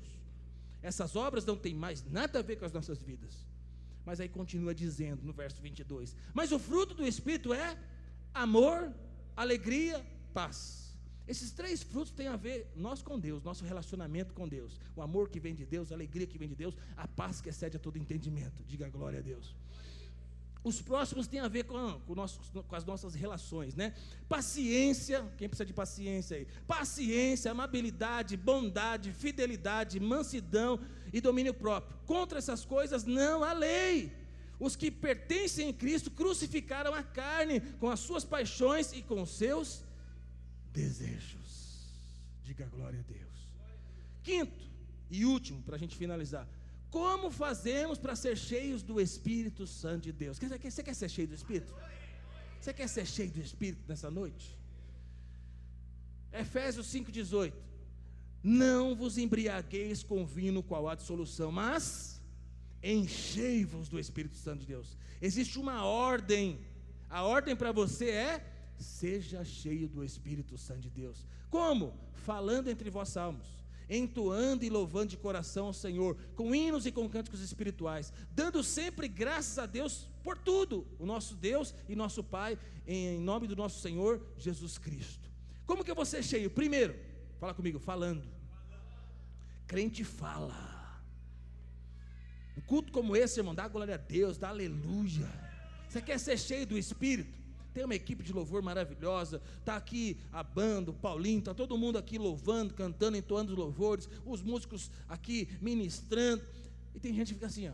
Essas 0.81 1.15
obras 1.15 1.45
não 1.45 1.55
têm 1.55 1.75
mais 1.75 2.03
nada 2.09 2.39
a 2.39 2.41
ver 2.41 2.55
com 2.55 2.65
as 2.65 2.71
nossas 2.71 3.01
vidas. 3.01 3.45
Mas 4.03 4.19
aí 4.19 4.27
continua 4.27 4.73
dizendo 4.73 5.23
no 5.23 5.31
verso 5.31 5.61
22: 5.61 6.15
Mas 6.33 6.51
o 6.51 6.57
fruto 6.57 6.95
do 6.95 7.05
Espírito 7.05 7.53
é 7.53 7.77
amor, 8.33 8.91
alegria, 9.35 10.03
paz. 10.33 10.91
Esses 11.27 11.51
três 11.51 11.83
frutos 11.83 12.11
têm 12.11 12.27
a 12.27 12.35
ver 12.35 12.71
nós 12.75 13.01
com 13.03 13.19
Deus, 13.19 13.43
nosso 13.43 13.63
relacionamento 13.63 14.33
com 14.33 14.47
Deus. 14.47 14.79
O 14.95 15.01
amor 15.03 15.29
que 15.29 15.39
vem 15.39 15.53
de 15.53 15.65
Deus, 15.65 15.91
a 15.91 15.95
alegria 15.95 16.25
que 16.25 16.37
vem 16.37 16.49
de 16.49 16.55
Deus, 16.55 16.75
a 16.97 17.07
paz 17.07 17.39
que 17.39 17.49
excede 17.49 17.77
a 17.77 17.79
todo 17.79 17.97
entendimento. 17.97 18.63
Diga 18.63 18.89
glória 18.89 19.19
a 19.19 19.21
Deus. 19.21 19.55
Os 20.63 20.79
próximos 20.79 21.25
têm 21.25 21.39
a 21.39 21.47
ver 21.47 21.63
com, 21.63 21.99
com, 22.01 22.63
com, 22.63 22.75
as 22.75 22.85
nossas 22.85 23.15
relações, 23.15 23.73
né? 23.73 23.95
Paciência, 24.29 25.25
quem 25.35 25.49
precisa 25.49 25.65
de 25.65 25.73
paciência 25.73 26.37
aí? 26.37 26.47
Paciência, 26.67 27.49
amabilidade, 27.49 28.37
bondade, 28.37 29.11
fidelidade, 29.11 29.99
mansidão 29.99 30.79
e 31.11 31.19
domínio 31.19 31.53
próprio. 31.53 31.97
Contra 32.05 32.37
essas 32.37 32.63
coisas 32.63 33.05
não 33.05 33.43
há 33.43 33.53
lei. 33.53 34.11
Os 34.59 34.75
que 34.75 34.91
pertencem 34.91 35.69
em 35.69 35.73
Cristo 35.73 36.11
crucificaram 36.11 36.93
a 36.93 37.01
carne 37.01 37.59
com 37.79 37.89
as 37.89 37.99
suas 37.99 38.23
paixões 38.23 38.93
e 38.93 39.01
com 39.01 39.23
os 39.23 39.31
seus 39.31 39.83
desejos. 40.71 41.89
Diga 42.43 42.67
glória 42.67 42.99
a 42.99 43.11
Deus. 43.11 43.49
Quinto 44.21 44.63
e 45.09 45.25
último, 45.25 45.63
para 45.63 45.75
a 45.75 45.79
gente 45.79 45.95
finalizar. 45.95 46.47
Como 46.91 47.31
fazemos 47.31 47.97
para 47.97 48.17
ser 48.17 48.37
cheios 48.37 48.83
do 48.83 48.99
Espírito 48.99 49.65
Santo 49.65 50.03
de 50.03 50.11
Deus? 50.11 50.37
Você 50.37 50.83
quer 50.83 50.93
ser 50.93 51.09
cheio 51.09 51.29
do 51.29 51.33
Espírito? 51.33 51.73
Você 52.59 52.73
quer 52.73 52.89
ser 52.89 53.07
cheio 53.07 53.31
do 53.31 53.39
Espírito 53.39 53.81
nessa 53.87 54.11
noite? 54.11 54.59
Efésios 56.33 56.87
5,18: 56.93 57.53
Não 58.43 58.93
vos 58.93 59.17
embriagueis 59.17 60.03
com 60.03 60.25
vinho 60.25 60.61
qual 60.61 60.89
há 60.89 60.93
dissolução, 60.93 61.49
mas 61.49 62.21
enchei-vos 62.83 63.87
do 63.87 63.97
Espírito 63.97 64.35
Santo 64.35 64.59
de 64.59 64.67
Deus. 64.67 64.97
Existe 65.21 65.57
uma 65.57 65.85
ordem, 65.85 66.59
a 67.09 67.23
ordem 67.23 67.55
para 67.55 67.71
você 67.71 68.09
é: 68.09 68.45
seja 68.77 69.45
cheio 69.45 69.87
do 69.87 70.03
Espírito 70.03 70.57
Santo 70.57 70.81
de 70.81 70.89
Deus. 70.89 71.25
Como? 71.49 71.97
Falando 72.11 72.69
entre 72.69 72.89
vós 72.89 73.07
salmos 73.07 73.60
entoando 73.91 74.63
e 74.63 74.69
louvando 74.69 75.07
de 75.07 75.17
coração 75.17 75.65
ao 75.67 75.73
Senhor, 75.73 76.17
com 76.33 76.55
hinos 76.55 76.85
e 76.85 76.91
com 76.91 77.09
cânticos 77.09 77.41
espirituais, 77.41 78.13
dando 78.31 78.63
sempre 78.63 79.09
graças 79.09 79.59
a 79.59 79.65
Deus 79.65 80.07
por 80.23 80.37
tudo, 80.37 80.87
o 80.97 81.05
nosso 81.05 81.35
Deus 81.35 81.75
e 81.89 81.95
nosso 81.95 82.23
Pai, 82.23 82.57
em 82.87 83.19
nome 83.19 83.47
do 83.47 83.55
nosso 83.55 83.81
Senhor 83.81 84.25
Jesus 84.37 84.77
Cristo. 84.77 85.29
Como 85.65 85.83
que 85.83 85.91
eu 85.91 85.95
vou 85.95 86.05
ser 86.05 86.23
cheio? 86.23 86.49
Primeiro, 86.49 86.95
fala 87.37 87.53
comigo, 87.53 87.79
falando. 87.79 88.23
Crente 89.67 90.05
fala. 90.05 90.71
Um 92.57 92.61
culto 92.61 92.93
como 92.93 93.15
esse, 93.15 93.39
irmão, 93.39 93.53
dá 93.53 93.67
glória 93.67 93.95
a 93.95 93.97
Deus, 93.97 94.37
dá 94.37 94.49
aleluia. 94.49 95.29
Você 95.89 96.01
quer 96.01 96.17
ser 96.17 96.37
cheio 96.37 96.65
do 96.65 96.77
Espírito? 96.77 97.40
Tem 97.73 97.85
uma 97.85 97.95
equipe 97.95 98.23
de 98.23 98.33
louvor 98.33 98.61
maravilhosa. 98.61 99.41
Está 99.59 99.77
aqui 99.77 100.19
a 100.31 100.43
banda, 100.43 100.91
o 100.91 100.93
Paulinho, 100.93 101.39
está 101.39 101.53
todo 101.53 101.77
mundo 101.77 101.97
aqui 101.97 102.17
louvando, 102.17 102.73
cantando, 102.73 103.17
entoando 103.17 103.53
os 103.53 103.57
louvores. 103.57 104.09
Os 104.25 104.41
músicos 104.41 104.91
aqui 105.07 105.47
ministrando. 105.61 106.43
E 106.93 106.99
tem 106.99 107.13
gente 107.13 107.29
que 107.29 107.33
fica 107.35 107.47
assim, 107.47 107.69
ó. 107.69 107.73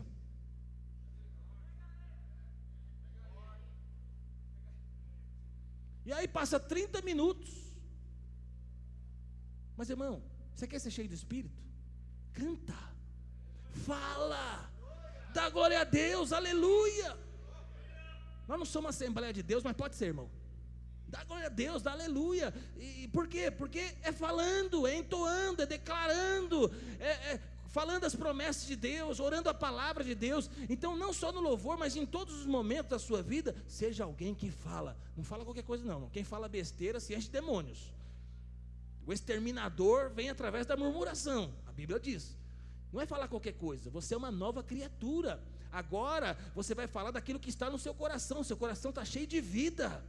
E 6.06 6.12
aí 6.12 6.26
passa 6.26 6.58
30 6.58 7.02
minutos. 7.02 7.50
Mas 9.76 9.90
irmão, 9.90 10.22
você 10.54 10.66
quer 10.66 10.78
ser 10.78 10.90
cheio 10.90 11.08
do 11.08 11.14
Espírito? 11.14 11.62
Canta, 12.32 12.78
fala, 13.84 14.70
dá 15.34 15.50
glória 15.50 15.80
a 15.80 15.84
Deus, 15.84 16.32
aleluia. 16.32 17.27
Nós 18.48 18.58
não 18.58 18.66
somos 18.66 18.88
Assembleia 18.88 19.32
de 19.32 19.42
Deus, 19.42 19.62
mas 19.62 19.76
pode 19.76 19.94
ser, 19.94 20.06
irmão. 20.06 20.28
Dá 21.06 21.22
glória 21.24 21.46
a 21.46 21.50
Deus, 21.50 21.82
dá 21.82 21.92
aleluia. 21.92 22.52
E 22.76 23.08
por 23.08 23.28
quê? 23.28 23.50
Porque 23.50 23.94
é 24.02 24.10
falando, 24.10 24.86
é 24.86 24.96
entoando, 24.96 25.62
é 25.62 25.66
declarando, 25.66 26.70
é, 26.98 27.10
é 27.32 27.40
falando 27.68 28.04
as 28.04 28.14
promessas 28.14 28.66
de 28.66 28.74
Deus, 28.74 29.20
orando 29.20 29.48
a 29.50 29.54
palavra 29.54 30.02
de 30.02 30.14
Deus. 30.14 30.50
Então, 30.68 30.96
não 30.96 31.12
só 31.12 31.30
no 31.30 31.40
louvor, 31.40 31.76
mas 31.78 31.94
em 31.94 32.06
todos 32.06 32.34
os 32.40 32.46
momentos 32.46 32.90
da 32.90 32.98
sua 32.98 33.22
vida, 33.22 33.54
seja 33.66 34.04
alguém 34.04 34.34
que 34.34 34.50
fala. 34.50 34.96
Não 35.16 35.22
fala 35.22 35.44
qualquer 35.44 35.64
coisa, 35.64 35.84
não. 35.84 36.08
Quem 36.08 36.24
fala 36.24 36.48
besteira 36.48 36.98
se 37.00 37.14
enche 37.14 37.26
de 37.26 37.32
demônios. 37.32 37.92
O 39.06 39.12
exterminador 39.12 40.10
vem 40.10 40.30
através 40.30 40.66
da 40.66 40.76
murmuração. 40.76 41.52
A 41.66 41.72
Bíblia 41.72 42.00
diz. 42.00 42.36
Não 42.92 43.00
é 43.00 43.06
falar 43.06 43.28
qualquer 43.28 43.52
coisa, 43.52 43.90
você 43.90 44.14
é 44.14 44.16
uma 44.16 44.30
nova 44.30 44.62
criatura. 44.62 45.42
Agora 45.70 46.36
você 46.54 46.74
vai 46.74 46.86
falar 46.86 47.10
daquilo 47.10 47.38
que 47.38 47.50
está 47.50 47.70
no 47.70 47.78
seu 47.78 47.94
coração, 47.94 48.42
seu 48.42 48.56
coração 48.56 48.90
está 48.90 49.04
cheio 49.04 49.26
de 49.26 49.40
vida. 49.40 50.02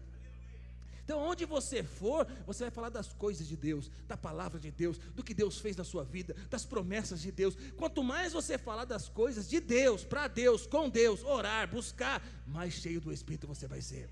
Então, 1.10 1.22
onde 1.22 1.44
você 1.44 1.82
for, 1.82 2.28
você 2.46 2.66
vai 2.66 2.70
falar 2.70 2.90
das 2.90 3.12
coisas 3.12 3.48
de 3.48 3.58
Deus, 3.58 3.90
da 4.08 4.16
palavra 4.16 4.60
de 4.60 4.70
Deus, 4.70 5.00
do 5.00 5.24
que 5.24 5.34
Deus 5.34 5.58
fez 5.58 5.76
na 5.76 5.84
sua 5.84 6.04
vida, 6.04 6.36
das 6.52 6.66
promessas 6.66 7.20
de 7.20 7.32
Deus. 7.32 7.58
Quanto 7.76 8.04
mais 8.04 8.32
você 8.32 8.60
falar 8.60 8.86
das 8.86 9.10
coisas 9.10 9.50
de 9.50 9.60
Deus, 9.60 10.04
para 10.04 10.28
Deus, 10.28 10.68
com 10.68 10.88
Deus, 10.88 11.24
orar, 11.24 11.68
buscar, 11.68 12.22
mais 12.46 12.76
cheio 12.76 13.02
do 13.02 13.12
Espírito 13.12 13.48
você 13.48 13.68
vai 13.68 13.82
ser. 13.82 14.08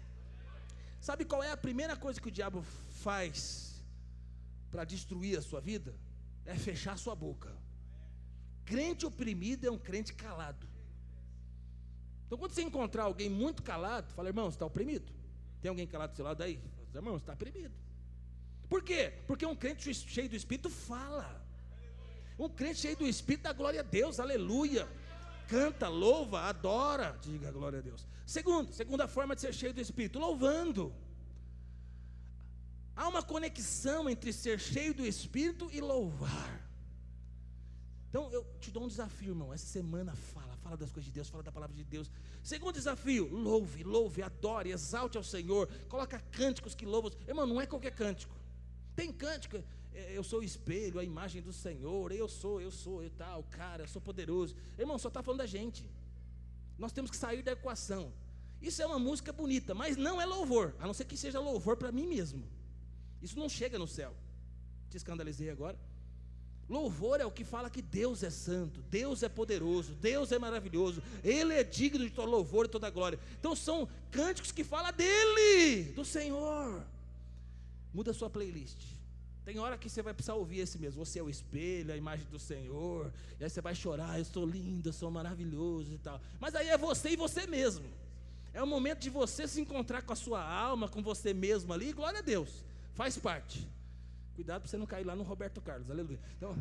Sabe 1.00 1.24
qual 1.24 1.44
é 1.44 1.52
a 1.52 1.56
primeira 1.58 1.96
coisa 1.96 2.20
que 2.20 2.30
o 2.30 2.32
diabo 2.32 2.66
faz 2.90 3.80
para 4.72 4.84
destruir 4.84 5.38
a 5.38 5.42
sua 5.44 5.62
vida? 5.62 5.94
É 6.46 6.56
fechar 6.56 6.94
a 6.94 6.98
sua 6.98 7.14
boca. 7.14 7.56
Crente 8.66 9.06
oprimido 9.06 9.68
é 9.68 9.72
um 9.72 9.78
crente 9.78 10.16
calado. 10.16 10.68
Então, 12.28 12.38
quando 12.38 12.52
você 12.52 12.62
encontrar 12.62 13.04
alguém 13.04 13.30
muito 13.30 13.64
calado, 13.64 14.14
fala, 14.14 14.28
irmão, 14.28 14.52
você 14.52 14.56
está 14.56 14.66
oprimido. 14.66 15.12
Tem 15.62 15.70
alguém 15.70 15.88
calado 15.88 16.12
do 16.12 16.16
seu 16.18 16.26
lado 16.26 16.44
aí? 16.44 16.60
Fala, 16.92 17.06
irmão, 17.06 17.14
você 17.14 17.24
está 17.24 17.34
oprimido. 17.34 17.74
Por 18.70 18.84
quê? 18.84 19.14
Porque 19.26 19.46
um 19.46 19.56
crente 19.56 19.94
cheio 19.94 20.30
do 20.30 20.36
Espírito 20.36 20.70
fala. 20.70 21.42
Um 22.38 22.50
crente 22.50 22.82
cheio 22.82 22.98
do 22.98 23.08
Espírito 23.08 23.44
dá 23.44 23.54
glória 23.54 23.80
a 23.80 23.84
Deus, 23.84 24.20
aleluia. 24.20 24.88
Canta, 25.48 25.88
louva, 25.88 26.42
adora, 26.42 27.18
diga 27.22 27.50
glória 27.50 27.80
a 27.80 27.82
Deus. 27.82 28.06
Segundo, 28.26 28.74
segunda 28.74 29.08
forma 29.08 29.34
de 29.34 29.42
ser 29.42 29.54
cheio 29.54 29.74
do 29.74 29.80
Espírito, 29.80 30.20
louvando. 30.20 30.94
Há 32.94 33.08
uma 33.08 33.24
conexão 33.24 34.10
entre 34.10 34.34
ser 34.34 34.60
cheio 34.60 34.94
do 34.94 35.06
Espírito 35.06 35.70
e 35.72 35.80
louvar. 35.80 36.67
Então 38.10 38.32
eu 38.32 38.46
te 38.60 38.72
dou 38.72 38.84
um 38.84 38.88
desafio, 38.88 39.32
irmão. 39.32 39.54
Essa 39.54 39.66
semana 39.66 40.16
fala, 40.16 40.56
fala 40.58 40.78
das 40.78 40.92
coisas 40.92 41.06
de 41.06 41.12
Deus, 41.12 41.30
fala 41.30 41.44
da 41.44 41.52
palavra 41.52 41.76
de 41.76 41.84
Deus. 41.84 42.10
Segundo 42.44 42.76
desafio, 42.76 43.28
louve, 43.28 43.84
louve, 43.84 44.22
adore, 44.22 44.72
exalte 44.72 45.18
ao 45.18 45.24
Senhor. 45.24 45.68
Coloca 45.90 46.20
cânticos 46.32 46.74
que 46.74 46.86
louvam. 46.86 47.12
Irmão, 47.28 47.46
não 47.46 47.60
é 47.60 47.66
qualquer 47.66 47.92
cântico. 47.92 48.36
Tem 48.96 49.12
cântico, 49.12 49.58
é, 49.94 50.18
eu 50.18 50.24
sou 50.24 50.40
o 50.40 50.44
espelho, 50.44 51.00
a 51.00 51.04
imagem 51.04 51.42
do 51.42 51.52
Senhor, 51.52 52.12
eu 52.12 52.28
sou, 52.28 52.62
eu 52.62 52.72
sou, 52.72 53.04
eu 53.04 53.10
tal, 53.12 53.44
cara, 53.44 53.84
eu 53.84 53.88
sou 53.88 54.02
poderoso. 54.02 54.56
Irmão, 54.78 54.98
só 54.98 55.08
está 55.08 55.22
falando 55.22 55.40
da 55.40 55.46
gente. 55.46 55.90
Nós 56.78 56.92
temos 56.92 57.12
que 57.12 57.18
sair 57.18 57.42
da 57.42 57.52
equação. 57.52 58.14
Isso 58.62 58.82
é 58.82 58.86
uma 58.86 59.00
música 59.00 59.32
bonita, 59.34 59.74
mas 59.74 59.98
não 59.98 60.22
é 60.22 60.26
louvor, 60.26 60.76
a 60.80 60.88
não 60.88 60.94
ser 60.94 61.06
que 61.06 61.18
seja 61.18 61.40
louvor 61.40 61.78
para 61.78 61.92
mim 61.92 62.08
mesmo. 62.08 62.44
Isso 63.22 63.38
não 63.38 63.50
chega 63.50 63.78
no 63.78 63.88
céu. 63.88 64.16
Te 64.90 64.98
escandalizei 64.98 65.50
agora. 65.50 65.78
Louvor 66.70 67.22
é 67.22 67.26
o 67.26 67.32
que 67.32 67.46
fala 67.46 67.70
que 67.70 67.82
Deus 67.82 68.24
é 68.24 68.30
santo, 68.30 68.82
Deus 68.90 69.24
é 69.24 69.30
poderoso, 69.30 69.94
Deus 69.96 70.34
é 70.34 70.40
maravilhoso, 70.40 71.02
Ele 71.24 71.54
é 71.54 71.64
digno 71.64 72.04
de 72.04 72.12
todo 72.12 72.30
louvor 72.30 72.66
e 72.66 72.70
toda 72.70 72.90
glória. 72.90 73.18
Então 73.40 73.56
são 73.56 73.88
cânticos 74.12 74.52
que 74.52 74.66
falam 74.66 74.92
dele, 74.92 75.94
do 75.94 76.04
Senhor. 76.04 76.86
Muda 77.94 78.12
a 78.12 78.14
sua 78.14 78.30
playlist. 78.30 78.78
Tem 79.46 79.60
hora 79.60 79.78
que 79.78 79.90
você 79.90 80.02
vai 80.02 80.14
precisar 80.14 80.34
ouvir 80.34 80.60
esse 80.60 80.78
mesmo. 80.78 81.06
Você 81.06 81.20
é 81.20 81.24
o 81.24 81.30
espelho, 81.30 81.94
a 81.94 81.96
imagem 81.96 82.28
do 82.30 82.38
Senhor. 82.38 83.14
E 83.40 83.46
aí 83.46 83.50
você 83.50 83.62
vai 83.62 83.74
chorar, 83.74 84.20
eu 84.20 84.26
sou 84.26 84.46
lindo, 84.46 84.90
eu 84.90 84.94
sou 84.94 85.10
maravilhoso 85.10 85.94
e 85.94 85.98
tal. 85.98 86.20
Mas 86.38 86.54
aí 86.54 86.68
é 86.68 86.78
você 86.78 87.12
e 87.12 87.16
você 87.16 87.48
mesmo. 87.48 87.86
É 88.54 88.62
o 88.62 88.68
momento 88.68 89.00
de 89.00 89.10
você 89.10 89.48
se 89.48 89.62
encontrar 89.62 90.02
com 90.02 90.12
a 90.12 90.18
sua 90.18 90.44
alma, 90.44 90.90
com 90.90 91.02
você 91.02 91.34
mesmo 91.34 91.72
ali. 91.72 91.94
Glória 91.94 92.20
a 92.20 92.22
Deus. 92.22 92.66
Faz 92.94 93.18
parte. 93.18 93.66
Cuidado 94.38 94.62
para 94.62 94.70
você 94.70 94.78
não 94.78 94.86
cair 94.86 95.04
lá 95.04 95.16
no 95.16 95.24
Roberto 95.24 95.60
Carlos, 95.60 95.90
aleluia. 95.90 96.20
Então, 96.38 96.56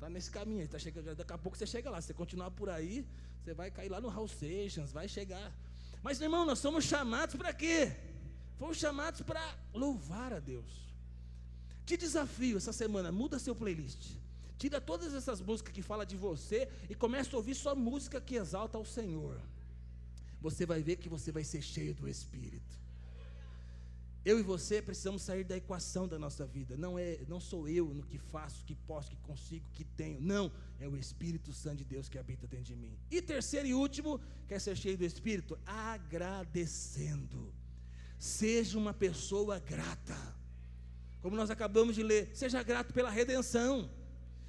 tá 0.00 0.08
nesse 0.08 0.30
caminho, 0.30 0.66
tá 0.66 0.78
chegando, 0.78 1.14
daqui 1.14 1.30
a 1.30 1.36
pouco 1.36 1.58
você 1.58 1.66
chega 1.66 1.90
lá. 1.90 2.00
Se 2.00 2.06
você 2.06 2.14
continuar 2.14 2.50
por 2.50 2.70
aí, 2.70 3.06
você 3.44 3.52
vai 3.52 3.70
cair 3.70 3.90
lá 3.90 4.00
no 4.00 4.08
Hall 4.08 4.26
Sessions, 4.26 4.90
vai 4.90 5.06
chegar. 5.06 5.52
Mas, 6.02 6.22
irmão, 6.22 6.46
nós 6.46 6.58
somos 6.58 6.86
chamados 6.86 7.34
para 7.34 7.52
quê? 7.52 7.94
Fomos 8.56 8.78
chamados 8.78 9.20
para 9.20 9.42
louvar 9.74 10.32
a 10.32 10.40
Deus. 10.40 10.88
Te 11.84 11.98
desafio 11.98 12.56
essa 12.56 12.72
semana, 12.72 13.12
muda 13.12 13.38
seu 13.38 13.54
playlist. 13.54 14.12
Tira 14.56 14.80
todas 14.80 15.12
essas 15.12 15.42
músicas 15.42 15.74
que 15.74 15.82
falam 15.82 16.06
de 16.06 16.16
você 16.16 16.66
e 16.88 16.94
começa 16.94 17.36
a 17.36 17.36
ouvir 17.36 17.54
só 17.54 17.74
música 17.74 18.22
que 18.22 18.36
exalta 18.36 18.78
ao 18.78 18.86
Senhor. 18.86 19.38
Você 20.40 20.64
vai 20.64 20.82
ver 20.82 20.96
que 20.96 21.10
você 21.10 21.30
vai 21.30 21.44
ser 21.44 21.60
cheio 21.60 21.94
do 21.94 22.08
Espírito. 22.08 22.77
Eu 24.24 24.38
e 24.38 24.42
você 24.42 24.82
precisamos 24.82 25.22
sair 25.22 25.44
da 25.44 25.56
equação 25.56 26.06
da 26.06 26.18
nossa 26.18 26.44
vida. 26.44 26.76
Não 26.76 26.98
é, 26.98 27.20
não 27.28 27.40
sou 27.40 27.68
eu 27.68 27.94
no 27.94 28.02
que 28.02 28.18
faço, 28.18 28.64
que 28.64 28.74
posso, 28.74 29.10
que 29.10 29.16
consigo, 29.18 29.66
que 29.72 29.84
tenho. 29.84 30.20
Não, 30.20 30.52
é 30.80 30.88
o 30.88 30.96
Espírito 30.96 31.52
Santo 31.52 31.78
de 31.78 31.84
Deus 31.84 32.08
que 32.08 32.18
habita 32.18 32.46
dentro 32.46 32.66
de 32.66 32.76
mim. 32.76 32.98
E 33.10 33.22
terceiro 33.22 33.66
e 33.68 33.74
último, 33.74 34.20
quer 34.46 34.60
ser 34.60 34.76
cheio 34.76 34.98
do 34.98 35.04
Espírito? 35.04 35.58
Agradecendo. 35.64 37.54
Seja 38.18 38.76
uma 38.76 38.92
pessoa 38.92 39.58
grata. 39.58 40.16
Como 41.20 41.36
nós 41.36 41.50
acabamos 41.50 41.94
de 41.94 42.02
ler, 42.02 42.30
seja 42.34 42.62
grato 42.62 42.92
pela 42.92 43.10
redenção. 43.10 43.90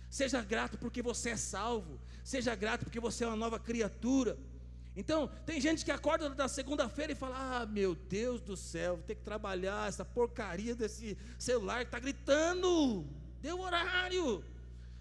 Seja 0.09 0.41
grato 0.41 0.77
porque 0.77 1.01
você 1.01 1.31
é 1.31 1.37
salvo. 1.37 1.99
Seja 2.23 2.55
grato 2.55 2.83
porque 2.85 2.99
você 2.99 3.23
é 3.23 3.27
uma 3.27 3.35
nova 3.35 3.59
criatura. 3.59 4.37
Então, 4.99 5.29
tem 5.45 5.61
gente 5.61 5.85
que 5.85 5.91
acorda 5.91 6.29
da 6.29 6.49
segunda-feira 6.49 7.13
e 7.13 7.15
fala: 7.15 7.61
Ah, 7.61 7.65
meu 7.65 7.95
Deus 7.95 8.41
do 8.41 8.57
céu, 8.57 8.97
vou 8.97 9.05
ter 9.05 9.15
que 9.15 9.21
trabalhar 9.21 9.87
essa 9.87 10.03
porcaria 10.03 10.75
desse 10.75 11.17
celular 11.37 11.79
que 11.79 11.85
está 11.85 11.99
gritando. 11.99 13.07
Deu 13.41 13.61
horário. 13.61 14.43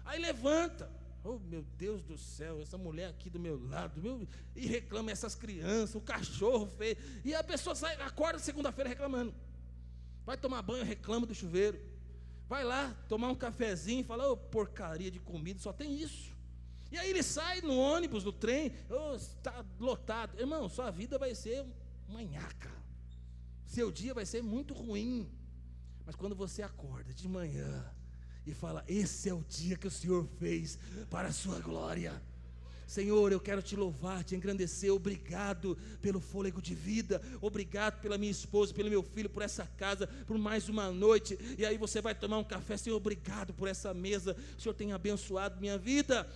Aí 0.05 0.17
levanta. 0.17 0.89
Oh, 1.21 1.37
meu 1.37 1.63
Deus 1.77 2.01
do 2.01 2.17
céu, 2.17 2.61
essa 2.61 2.77
mulher 2.77 3.09
aqui 3.09 3.29
do 3.29 3.41
meu 3.41 3.61
lado, 3.67 4.01
meu, 4.01 4.25
e 4.55 4.65
reclama 4.65 5.11
essas 5.11 5.35
crianças, 5.35 5.95
o 5.95 5.99
cachorro 5.99 6.65
feio. 6.77 6.95
E 7.25 7.35
a 7.35 7.43
pessoa 7.43 7.75
sai, 7.75 8.01
acorda 8.01 8.39
segunda-feira 8.39 8.89
reclamando. 8.89 9.35
Vai 10.25 10.37
tomar 10.37 10.61
banho, 10.61 10.85
reclama 10.85 11.25
do 11.25 11.35
chuveiro. 11.35 11.77
Vai 12.47 12.63
lá 12.63 12.95
tomar 13.09 13.27
um 13.27 13.35
cafezinho 13.35 13.99
e 13.99 14.05
fala: 14.05 14.31
oh, 14.31 14.37
porcaria 14.37 15.11
de 15.11 15.19
comida, 15.19 15.59
só 15.59 15.73
tem 15.73 15.93
isso. 15.99 16.38
E 16.91 16.97
aí 16.97 17.09
ele 17.09 17.21
sai 17.21 17.61
no 17.61 17.77
ônibus, 17.77 18.23
no 18.23 18.31
trem, 18.31 18.73
está 19.15 19.63
oh, 19.79 19.83
lotado. 19.83 20.39
Irmão, 20.39 20.67
sua 20.67 20.89
vida 20.89 21.17
vai 21.19 21.35
ser 21.35 21.65
manhaca. 22.07 22.71
Seu 23.65 23.91
dia 23.91 24.13
vai 24.13 24.25
ser 24.25 24.41
muito 24.41 24.73
ruim. 24.73 25.29
Mas 26.05 26.15
quando 26.15 26.35
você 26.35 26.63
acorda 26.63 27.13
de 27.13 27.27
manhã 27.27 27.85
e 28.45 28.53
fala: 28.53 28.83
Esse 28.87 29.29
é 29.29 29.33
o 29.33 29.43
dia 29.43 29.77
que 29.77 29.87
o 29.87 29.91
Senhor 29.91 30.25
fez 30.39 30.79
para 31.09 31.27
a 31.27 31.31
sua 31.31 31.59
glória. 31.59 32.19
Senhor, 32.89 33.31
eu 33.31 33.39
quero 33.39 33.61
te 33.61 33.75
louvar, 33.75 34.23
te 34.23 34.35
engrandecer. 34.35 34.91
Obrigado 34.91 35.77
pelo 36.01 36.19
fôlego 36.19 36.59
de 36.59 36.73
vida. 36.73 37.21
Obrigado 37.39 38.01
pela 38.01 38.17
minha 38.17 38.31
esposa, 38.31 38.73
pelo 38.73 38.89
meu 38.89 39.03
filho, 39.03 39.29
por 39.29 39.43
essa 39.43 39.63
casa, 39.77 40.07
por 40.25 40.39
mais 40.39 40.67
uma 40.67 40.91
noite. 40.91 41.37
E 41.55 41.63
aí 41.63 41.77
você 41.77 42.01
vai 42.01 42.15
tomar 42.15 42.39
um 42.39 42.43
café. 42.43 42.75
Senhor, 42.75 42.97
obrigado 42.97 43.53
por 43.53 43.67
essa 43.67 43.93
mesa. 43.93 44.35
O 44.57 44.59
Senhor 44.59 44.73
tem 44.73 44.91
abençoado 44.91 45.61
minha 45.61 45.77
vida. 45.77 46.27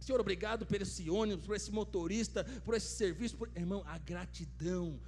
Senhor, 0.00 0.20
obrigado 0.20 0.64
por 0.64 0.80
esse 0.80 1.10
ônibus, 1.10 1.46
por 1.46 1.56
esse 1.56 1.70
motorista, 1.70 2.44
por 2.64 2.74
esse 2.74 2.96
serviço. 2.96 3.36
Por... 3.36 3.50
Irmão, 3.56 3.82
a 3.86 3.98
gratidão 3.98 5.00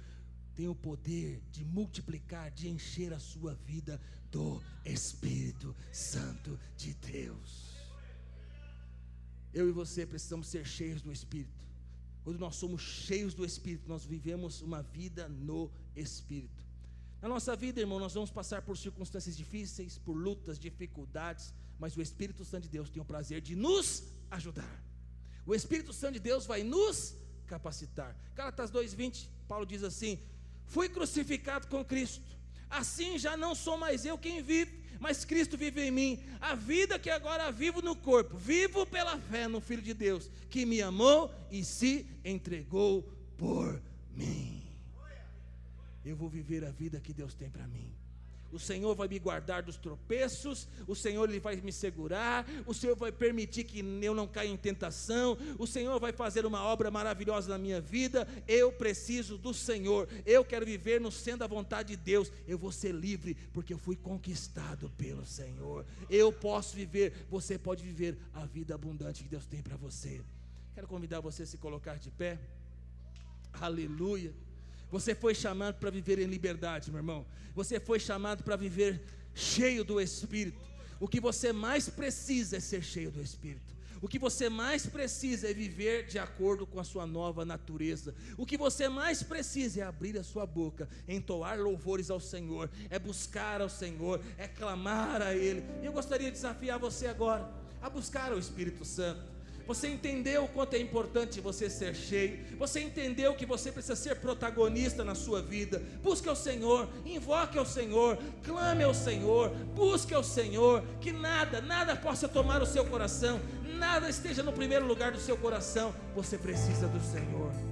tem 0.53 0.67
o 0.67 0.75
poder 0.75 1.41
de 1.51 1.63
multiplicar, 1.63 2.51
de 2.51 2.69
encher 2.69 3.13
a 3.13 3.19
sua 3.19 3.55
vida 3.55 3.99
do 4.29 4.61
Espírito 4.85 5.75
Santo 5.91 6.59
de 6.77 6.93
Deus. 6.93 7.71
Eu 9.53 9.67
e 9.67 9.71
você 9.71 10.05
precisamos 10.05 10.47
ser 10.47 10.65
cheios 10.65 11.01
do 11.01 11.11
Espírito. 11.11 11.61
Quando 12.23 12.39
nós 12.39 12.55
somos 12.55 12.81
cheios 12.81 13.33
do 13.33 13.43
Espírito, 13.43 13.87
nós 13.87 14.05
vivemos 14.05 14.61
uma 14.61 14.81
vida 14.81 15.27
no 15.27 15.71
Espírito. 15.95 16.60
Na 17.21 17.29
nossa 17.29 17.55
vida, 17.55 17.79
irmão, 17.79 17.99
nós 17.99 18.13
vamos 18.13 18.31
passar 18.31 18.63
por 18.63 18.75
circunstâncias 18.75 19.37
difíceis, 19.37 19.97
por 19.97 20.13
lutas, 20.13 20.57
dificuldades, 20.57 21.53
mas 21.77 21.95
o 21.95 22.01
Espírito 22.01 22.43
Santo 22.43 22.63
de 22.63 22.69
Deus 22.69 22.89
tem 22.89 23.01
o 23.01 23.05
prazer 23.05 23.41
de 23.41 23.55
nos 23.55 24.03
ajudar. 24.31 24.83
O 25.45 25.53
Espírito 25.53 25.93
Santo 25.93 26.13
de 26.13 26.19
Deus 26.19 26.45
vai 26.45 26.63
nos 26.63 27.15
capacitar. 27.45 28.15
Gálatas 28.33 28.71
2:20, 28.71 29.29
Paulo 29.47 29.65
diz 29.65 29.83
assim: 29.83 30.19
Fui 30.65 30.89
crucificado 30.89 31.67
com 31.67 31.85
Cristo. 31.85 32.31
Assim 32.69 33.19
já 33.19 33.35
não 33.35 33.53
sou 33.53 33.77
mais 33.77 34.05
eu 34.05 34.17
quem 34.17 34.41
vive, 34.41 34.81
mas 34.99 35.25
Cristo 35.25 35.57
vive 35.57 35.81
em 35.81 35.91
mim. 35.91 36.23
A 36.39 36.55
vida 36.55 36.97
que 36.97 37.09
agora 37.09 37.51
vivo 37.51 37.81
no 37.81 37.95
corpo, 37.95 38.37
vivo 38.37 38.85
pela 38.85 39.19
fé 39.19 39.47
no 39.47 39.59
Filho 39.59 39.81
de 39.81 39.93
Deus, 39.93 40.29
que 40.49 40.65
me 40.65 40.81
amou 40.81 41.33
e 41.51 41.63
se 41.65 42.07
entregou 42.23 43.03
por 43.37 43.81
mim. 44.11 44.60
Eu 46.03 46.15
vou 46.15 46.29
viver 46.29 46.63
a 46.65 46.71
vida 46.71 46.99
que 46.99 47.13
Deus 47.13 47.33
tem 47.33 47.49
para 47.49 47.67
mim 47.67 47.93
o 48.51 48.59
Senhor 48.59 48.93
vai 48.95 49.07
me 49.07 49.17
guardar 49.17 49.63
dos 49.63 49.77
tropeços, 49.77 50.67
o 50.85 50.95
Senhor 50.95 51.27
ele 51.29 51.39
vai 51.39 51.55
me 51.55 51.71
segurar, 51.71 52.45
o 52.65 52.73
Senhor 52.73 52.95
vai 52.95 53.11
permitir 53.11 53.63
que 53.63 53.79
eu 54.01 54.13
não 54.13 54.27
caia 54.27 54.49
em 54.49 54.57
tentação, 54.57 55.37
o 55.57 55.65
Senhor 55.65 55.99
vai 55.99 56.11
fazer 56.11 56.45
uma 56.45 56.63
obra 56.63 56.91
maravilhosa 56.91 57.49
na 57.49 57.57
minha 57.57 57.79
vida. 57.79 58.27
Eu 58.47 58.71
preciso 58.71 59.37
do 59.37 59.53
Senhor, 59.53 60.07
eu 60.25 60.43
quero 60.43 60.65
viver 60.65 60.99
no 60.99 61.11
centro 61.11 61.39
da 61.39 61.47
vontade 61.47 61.95
de 61.95 62.03
Deus. 62.03 62.31
Eu 62.47 62.57
vou 62.57 62.71
ser 62.71 62.93
livre 62.93 63.35
porque 63.53 63.73
eu 63.73 63.77
fui 63.77 63.95
conquistado 63.95 64.91
pelo 64.97 65.25
Senhor. 65.25 65.85
Eu 66.09 66.31
posso 66.31 66.75
viver, 66.75 67.25
você 67.29 67.57
pode 67.57 67.83
viver 67.83 68.17
a 68.33 68.45
vida 68.45 68.75
abundante 68.75 69.23
que 69.23 69.29
Deus 69.29 69.45
tem 69.45 69.61
para 69.61 69.77
você. 69.77 70.21
Quero 70.75 70.87
convidar 70.87 71.19
você 71.21 71.43
a 71.43 71.45
se 71.45 71.57
colocar 71.57 71.97
de 71.97 72.11
pé. 72.11 72.39
Aleluia. 73.53 74.33
Você 74.91 75.15
foi 75.15 75.33
chamado 75.33 75.75
para 75.75 75.89
viver 75.89 76.19
em 76.19 76.25
liberdade, 76.25 76.91
meu 76.91 76.99
irmão. 76.99 77.25
Você 77.55 77.79
foi 77.79 77.99
chamado 77.99 78.43
para 78.43 78.55
viver 78.55 79.01
cheio 79.33 79.83
do 79.83 80.01
Espírito. 80.01 80.59
O 80.99 81.07
que 81.07 81.19
você 81.19 81.53
mais 81.53 81.89
precisa 81.89 82.57
é 82.57 82.59
ser 82.59 82.83
cheio 82.83 83.09
do 83.09 83.21
Espírito. 83.21 83.71
O 84.01 84.07
que 84.07 84.17
você 84.17 84.49
mais 84.49 84.85
precisa 84.85 85.49
é 85.49 85.53
viver 85.53 86.07
de 86.07 86.17
acordo 86.17 86.65
com 86.65 86.79
a 86.79 86.83
sua 86.83 87.05
nova 87.05 87.45
natureza. 87.45 88.15
O 88.35 88.47
que 88.47 88.57
você 88.57 88.89
mais 88.89 89.21
precisa 89.21 89.81
é 89.81 89.83
abrir 89.83 90.17
a 90.17 90.23
sua 90.23 90.45
boca, 90.45 90.89
entoar 91.07 91.59
louvores 91.59 92.09
ao 92.09 92.19
Senhor, 92.19 92.69
é 92.89 92.97
buscar 92.97 93.61
ao 93.61 93.69
Senhor, 93.69 94.19
é 94.39 94.47
clamar 94.47 95.21
a 95.21 95.35
Ele. 95.35 95.63
E 95.83 95.85
eu 95.85 95.93
gostaria 95.93 96.27
de 96.27 96.33
desafiar 96.33 96.79
você 96.79 97.05
agora 97.07 97.47
a 97.79 97.89
buscar 97.89 98.33
o 98.33 98.39
Espírito 98.39 98.83
Santo. 98.83 99.30
Você 99.71 99.87
entendeu 99.87 100.43
o 100.43 100.47
quanto 100.49 100.73
é 100.73 100.79
importante 100.79 101.39
você 101.39 101.69
ser 101.69 101.95
cheio. 101.95 102.37
Você 102.57 102.81
entendeu 102.81 103.33
que 103.33 103.45
você 103.45 103.71
precisa 103.71 103.95
ser 103.95 104.17
protagonista 104.17 105.01
na 105.01 105.15
sua 105.15 105.41
vida. 105.41 105.81
Busque 106.03 106.27
ao 106.27 106.35
Senhor, 106.35 106.89
invoque 107.05 107.57
ao 107.57 107.65
Senhor, 107.65 108.17
clame 108.43 108.83
ao 108.83 108.93
Senhor, 108.93 109.49
busque 109.73 110.13
ao 110.13 110.25
Senhor. 110.25 110.83
Que 110.99 111.13
nada, 111.13 111.61
nada 111.61 111.95
possa 111.95 112.27
tomar 112.27 112.61
o 112.61 112.65
seu 112.65 112.83
coração, 112.83 113.39
nada 113.63 114.09
esteja 114.09 114.43
no 114.43 114.51
primeiro 114.51 114.85
lugar 114.85 115.13
do 115.13 115.21
seu 115.21 115.37
coração. 115.37 115.95
Você 116.13 116.37
precisa 116.37 116.89
do 116.89 116.99
Senhor. 116.99 117.70